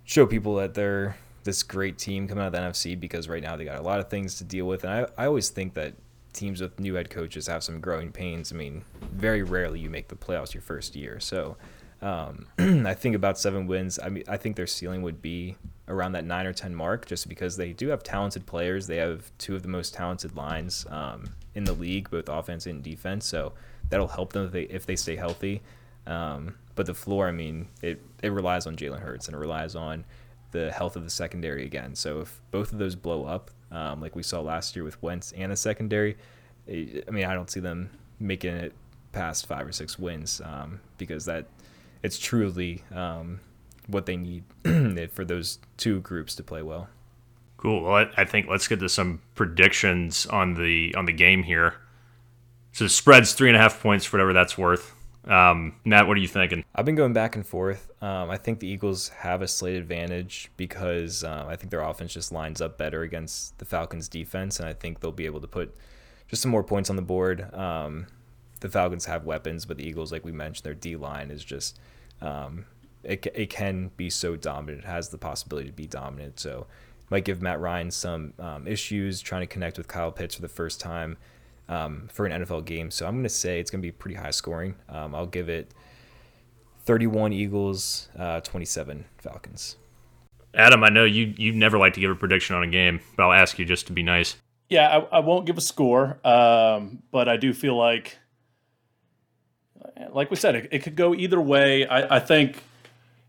show 0.04 0.26
people 0.26 0.56
that 0.56 0.74
they're 0.74 1.16
this 1.44 1.62
great 1.62 1.96
team 1.96 2.28
coming 2.28 2.44
out 2.44 2.48
of 2.48 2.52
the 2.52 2.58
NFC 2.58 3.00
because 3.00 3.30
right 3.30 3.42
now 3.42 3.56
they 3.56 3.64
got 3.64 3.78
a 3.78 3.82
lot 3.82 3.98
of 3.98 4.10
things 4.10 4.34
to 4.34 4.44
deal 4.44 4.66
with. 4.66 4.84
And 4.84 4.92
I, 4.92 5.22
I 5.22 5.24
always 5.24 5.48
think 5.48 5.72
that 5.72 5.94
teams 6.34 6.60
with 6.60 6.78
new 6.78 6.94
head 6.94 7.10
coaches 7.10 7.46
have 7.46 7.62
some 7.62 7.80
growing 7.80 8.12
pains. 8.12 8.52
I 8.52 8.56
mean, 8.56 8.84
very 9.12 9.42
rarely 9.42 9.80
you 9.80 9.90
make 9.90 10.08
the 10.08 10.16
playoffs 10.16 10.52
your 10.52 10.62
first 10.62 10.94
year. 10.94 11.20
So 11.20 11.56
um, 12.02 12.46
I 12.58 12.94
think 12.94 13.16
about 13.16 13.38
seven 13.38 13.66
wins. 13.66 13.98
I 14.02 14.10
mean, 14.10 14.24
I 14.28 14.36
think 14.36 14.56
their 14.56 14.66
ceiling 14.66 15.02
would 15.02 15.22
be 15.22 15.56
around 15.88 16.12
that 16.12 16.24
nine 16.24 16.46
or 16.46 16.52
ten 16.52 16.74
mark, 16.74 17.06
just 17.06 17.28
because 17.28 17.56
they 17.56 17.72
do 17.72 17.88
have 17.88 18.02
talented 18.02 18.46
players. 18.46 18.86
They 18.86 18.96
have 18.96 19.30
two 19.38 19.54
of 19.56 19.62
the 19.62 19.68
most 19.68 19.94
talented 19.94 20.36
lines 20.36 20.86
um, 20.90 21.24
in 21.54 21.64
the 21.64 21.72
league, 21.72 22.10
both 22.10 22.28
offense 22.28 22.66
and 22.66 22.82
defense. 22.82 23.26
So 23.26 23.54
that'll 23.88 24.08
help 24.08 24.32
them 24.32 24.46
if 24.46 24.52
they 24.52 24.62
if 24.64 24.86
they 24.86 24.96
stay 24.96 25.16
healthy. 25.16 25.62
Um, 26.06 26.56
but 26.74 26.86
the 26.86 26.94
floor, 26.94 27.28
I 27.28 27.32
mean, 27.32 27.68
it 27.80 28.02
it 28.22 28.30
relies 28.30 28.66
on 28.66 28.76
Jalen 28.76 29.00
Hurts 29.00 29.26
and 29.26 29.34
it 29.34 29.38
relies 29.38 29.74
on 29.74 30.04
the 30.50 30.70
health 30.70 30.96
of 30.96 31.04
the 31.04 31.10
secondary 31.10 31.64
again. 31.64 31.94
So 31.94 32.20
if 32.20 32.40
both 32.50 32.72
of 32.72 32.78
those 32.78 32.94
blow 32.94 33.24
up, 33.24 33.50
um, 33.74 34.00
like 34.00 34.16
we 34.16 34.22
saw 34.22 34.40
last 34.40 34.76
year 34.76 34.84
with 34.84 35.00
Wentz 35.02 35.32
and 35.32 35.52
the 35.52 35.56
secondary, 35.56 36.16
I 36.68 37.10
mean, 37.10 37.24
I 37.24 37.34
don't 37.34 37.50
see 37.50 37.60
them 37.60 37.90
making 38.18 38.54
it 38.54 38.72
past 39.12 39.46
five 39.46 39.66
or 39.66 39.72
six 39.72 39.98
wins 39.98 40.40
um, 40.44 40.80
because 40.98 41.24
that 41.26 41.46
it's 42.02 42.18
truly 42.18 42.82
um, 42.92 43.40
what 43.87 44.06
they 44.06 44.16
need 44.16 44.44
for 45.12 45.24
those 45.24 45.58
two 45.76 46.00
groups 46.00 46.34
to 46.37 46.42
play 46.42 46.62
well. 46.62 46.88
Cool. 47.56 47.82
Well, 47.82 48.10
I 48.16 48.24
think 48.24 48.46
let's 48.46 48.68
get 48.68 48.80
to 48.80 48.88
some 48.88 49.22
predictions 49.34 50.26
on 50.26 50.54
the 50.54 50.94
on 50.94 51.06
the 51.06 51.12
game 51.12 51.42
here. 51.42 51.74
So 52.72 52.84
the 52.84 52.90
spread's 52.90 53.32
three 53.32 53.48
and 53.48 53.56
a 53.56 53.60
half 53.60 53.80
points, 53.80 54.12
whatever 54.12 54.32
that's 54.32 54.58
worth. 54.58 54.93
Um, 55.26 55.76
Matt, 55.84 56.06
what 56.06 56.16
are 56.16 56.20
you 56.20 56.28
thinking? 56.28 56.64
I've 56.74 56.84
been 56.84 56.94
going 56.94 57.12
back 57.12 57.34
and 57.34 57.46
forth. 57.46 57.90
Um, 58.02 58.30
I 58.30 58.37
think 58.37 58.60
the 58.60 58.68
Eagles 58.68 59.08
have 59.08 59.42
a 59.42 59.48
slight 59.48 59.74
advantage 59.74 60.50
because 60.56 61.24
um, 61.24 61.48
I 61.48 61.56
think 61.56 61.70
their 61.70 61.80
offense 61.80 62.12
just 62.12 62.30
lines 62.30 62.60
up 62.60 62.76
better 62.76 63.02
against 63.02 63.58
the 63.58 63.64
Falcons' 63.64 64.08
defense, 64.08 64.60
and 64.60 64.68
I 64.68 64.74
think 64.74 65.00
they'll 65.00 65.12
be 65.12 65.26
able 65.26 65.40
to 65.40 65.46
put 65.46 65.74
just 66.28 66.42
some 66.42 66.50
more 66.50 66.64
points 66.64 66.90
on 66.90 66.96
the 66.96 67.02
board. 67.02 67.52
Um, 67.54 68.06
the 68.60 68.68
Falcons 68.68 69.06
have 69.06 69.24
weapons, 69.24 69.64
but 69.64 69.78
the 69.78 69.87
Eagles, 69.87 70.12
like 70.12 70.24
we 70.24 70.32
mentioned, 70.32 70.64
their 70.64 70.74
D 70.74 70.96
line 70.96 71.30
is 71.30 71.44
just 71.44 71.78
um, 72.20 72.66
it, 73.02 73.26
it 73.34 73.50
can 73.50 73.90
be 73.96 74.10
so 74.10 74.37
dominant. 74.37 74.84
It 74.84 74.87
has 74.87 75.08
the 75.08 75.18
possibility 75.18 75.68
to 75.68 75.74
be 75.74 75.87
dominant. 75.87 76.40
So 76.40 76.66
might 77.10 77.24
give 77.24 77.42
Matt 77.42 77.60
Ryan 77.60 77.90
some 77.90 78.32
um, 78.38 78.66
issues 78.66 79.20
trying 79.20 79.42
to 79.42 79.46
connect 79.46 79.78
with 79.78 79.88
Kyle 79.88 80.10
Pitts 80.10 80.34
for 80.34 80.42
the 80.42 80.48
first 80.48 80.80
time 80.80 81.16
um, 81.68 82.09
for 82.12 82.27
an 82.27 82.44
NFL 82.44 82.64
game. 82.64 82.90
So 82.90 83.07
I'm 83.07 83.14
going 83.14 83.24
to 83.24 83.29
say 83.29 83.61
it's 83.61 83.70
going 83.70 83.81
to 83.81 83.87
be 83.87 83.92
pretty 83.92 84.16
high 84.16 84.31
scoring. 84.31 84.77
Um, 84.88 85.14
I'll 85.14 85.27
give 85.27 85.48
it 85.48 85.72
31 86.85 87.33
Eagles, 87.33 88.09
uh, 88.18 88.40
27 88.40 89.05
Falcons. 89.18 89.77
Adam, 90.55 90.85
I 90.85 90.88
know 90.88 91.05
you 91.05 91.35
you 91.37 91.53
never 91.53 91.79
like 91.79 91.94
to 91.94 92.00
give 92.00 92.11
a 92.11 92.14
prediction 92.14 92.55
on 92.55 92.62
a 92.62 92.68
game, 92.68 93.00
but 93.16 93.24
I'll 93.24 93.33
ask 93.33 93.59
you 93.59 93.64
just 93.64 93.88
to 93.88 93.92
be 93.92 94.05
nice. 94.05 94.37
Yeah, 94.68 94.88
I, 94.88 95.16
I 95.16 95.20
won't 95.20 95.46
give 95.46 95.59
a 95.59 95.61
score, 95.61 96.18
um, 96.24 97.03
but 97.11 97.29
I 97.29 97.37
do 97.37 97.53
feel 97.53 97.77
like, 97.77 98.16
like 100.11 100.31
we 100.31 100.37
said, 100.37 100.55
it, 100.55 100.68
it 100.70 100.79
could 100.83 100.96
go 100.96 101.14
either 101.14 101.40
way. 101.40 101.87
I, 101.87 102.16
I 102.16 102.20
think, 102.20 102.62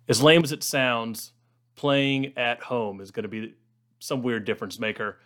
as 0.08 0.22
lame 0.22 0.44
as 0.44 0.52
it 0.52 0.64
sounds, 0.64 1.32
playing 1.76 2.38
at 2.38 2.62
home 2.62 3.02
is 3.02 3.12
going 3.12 3.24
to 3.24 3.30
be 3.30 3.56
some 4.00 4.22
weird 4.22 4.46
difference 4.46 4.80
maker, 4.80 5.18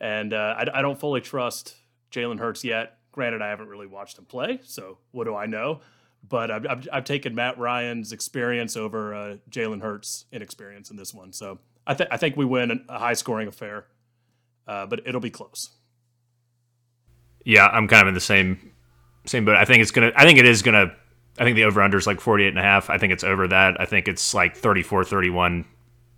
and 0.00 0.34
uh, 0.34 0.54
I, 0.58 0.78
I 0.78 0.82
don't 0.82 1.00
fully 1.00 1.22
trust 1.22 1.74
Jalen 2.12 2.38
Hurts 2.38 2.64
yet. 2.64 2.98
Granted, 3.12 3.42
I 3.42 3.48
haven't 3.48 3.68
really 3.68 3.86
watched 3.86 4.18
him 4.18 4.24
play, 4.24 4.60
so 4.64 4.98
what 5.10 5.24
do 5.24 5.34
I 5.34 5.46
know? 5.46 5.80
But 6.28 6.50
I've, 6.50 6.66
I've, 6.66 6.88
I've 6.92 7.04
taken 7.04 7.34
Matt 7.34 7.58
Ryan's 7.58 8.12
experience 8.12 8.76
over 8.76 9.14
uh, 9.14 9.36
Jalen 9.50 9.82
Hurts' 9.82 10.26
inexperience 10.32 10.90
in 10.90 10.96
this 10.96 11.14
one. 11.14 11.32
So 11.32 11.58
I, 11.86 11.94
th- 11.94 12.08
I 12.12 12.16
think 12.16 12.36
we 12.36 12.44
win 12.44 12.84
a 12.88 12.98
high 12.98 13.14
scoring 13.14 13.48
affair, 13.48 13.86
uh, 14.66 14.86
but 14.86 15.02
it'll 15.06 15.20
be 15.20 15.30
close. 15.30 15.70
Yeah, 17.44 17.66
I'm 17.66 17.88
kind 17.88 18.02
of 18.02 18.08
in 18.08 18.14
the 18.14 18.20
same 18.20 18.72
same 19.26 19.44
boat. 19.44 19.56
I 19.56 19.64
think 19.64 19.82
it's 19.82 19.90
gonna. 19.90 20.12
I 20.16 20.24
think 20.24 20.38
it 20.38 20.44
is 20.46 20.62
gonna. 20.62 20.92
I 21.38 21.44
think 21.44 21.56
the 21.56 21.64
over 21.64 21.80
under 21.80 21.96
is 21.96 22.06
like 22.06 22.20
48 22.20 22.48
and 22.48 22.58
a 22.58 22.62
half. 22.62 22.90
I 22.90 22.98
think 22.98 23.12
it's 23.12 23.24
over 23.24 23.48
that. 23.48 23.80
I 23.80 23.86
think 23.86 24.08
it's 24.08 24.34
like 24.34 24.56
34 24.56 25.04
31 25.04 25.64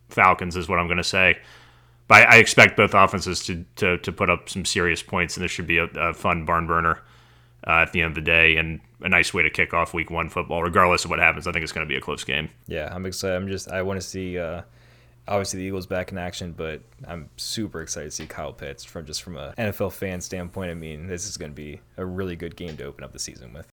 Falcons 0.08 0.56
is 0.56 0.68
what 0.68 0.78
I'm 0.78 0.86
going 0.86 0.96
to 0.96 1.04
say. 1.04 1.38
But 2.10 2.22
I, 2.22 2.34
I, 2.34 2.36
expect 2.38 2.76
both 2.76 2.92
offenses 2.92 3.40
to, 3.44 3.64
to, 3.76 3.96
to 3.98 4.10
put 4.10 4.28
up 4.28 4.48
some 4.48 4.64
serious 4.64 5.00
points, 5.00 5.36
and 5.36 5.44
this 5.44 5.52
should 5.52 5.68
be 5.68 5.78
a, 5.78 5.84
a 5.84 6.12
fun 6.12 6.44
barn 6.44 6.66
burner 6.66 7.00
uh, 7.64 7.82
at 7.82 7.92
the 7.92 8.02
end 8.02 8.08
of 8.08 8.14
the 8.16 8.20
day, 8.20 8.56
and 8.56 8.80
a 9.00 9.08
nice 9.08 9.32
way 9.32 9.44
to 9.44 9.50
kick 9.50 9.72
off 9.72 9.94
Week 9.94 10.10
One 10.10 10.28
football. 10.28 10.60
Regardless 10.64 11.04
of 11.04 11.10
what 11.10 11.20
happens, 11.20 11.46
I 11.46 11.52
think 11.52 11.62
it's 11.62 11.70
going 11.70 11.86
to 11.86 11.88
be 11.88 11.94
a 11.94 12.00
close 12.00 12.24
game. 12.24 12.50
Yeah, 12.66 12.92
I'm 12.92 13.06
excited. 13.06 13.36
I'm 13.36 13.46
just 13.46 13.70
I 13.70 13.82
want 13.82 14.00
to 14.00 14.06
see. 14.06 14.36
Uh, 14.40 14.62
obviously 15.28 15.60
the 15.60 15.66
Eagles 15.66 15.86
back 15.86 16.10
in 16.10 16.18
action, 16.18 16.52
but 16.52 16.80
I'm 17.06 17.30
super 17.36 17.80
excited 17.80 18.06
to 18.06 18.10
see 18.10 18.26
Kyle 18.26 18.52
Pitts 18.52 18.82
from 18.82 19.06
just 19.06 19.22
from 19.22 19.36
a 19.36 19.54
NFL 19.56 19.92
fan 19.92 20.20
standpoint. 20.20 20.72
I 20.72 20.74
mean, 20.74 21.06
this 21.06 21.28
is 21.28 21.36
going 21.36 21.52
to 21.52 21.56
be 21.56 21.80
a 21.96 22.04
really 22.04 22.34
good 22.34 22.56
game 22.56 22.76
to 22.78 22.84
open 22.84 23.04
up 23.04 23.12
the 23.12 23.20
season 23.20 23.52
with. 23.52 23.68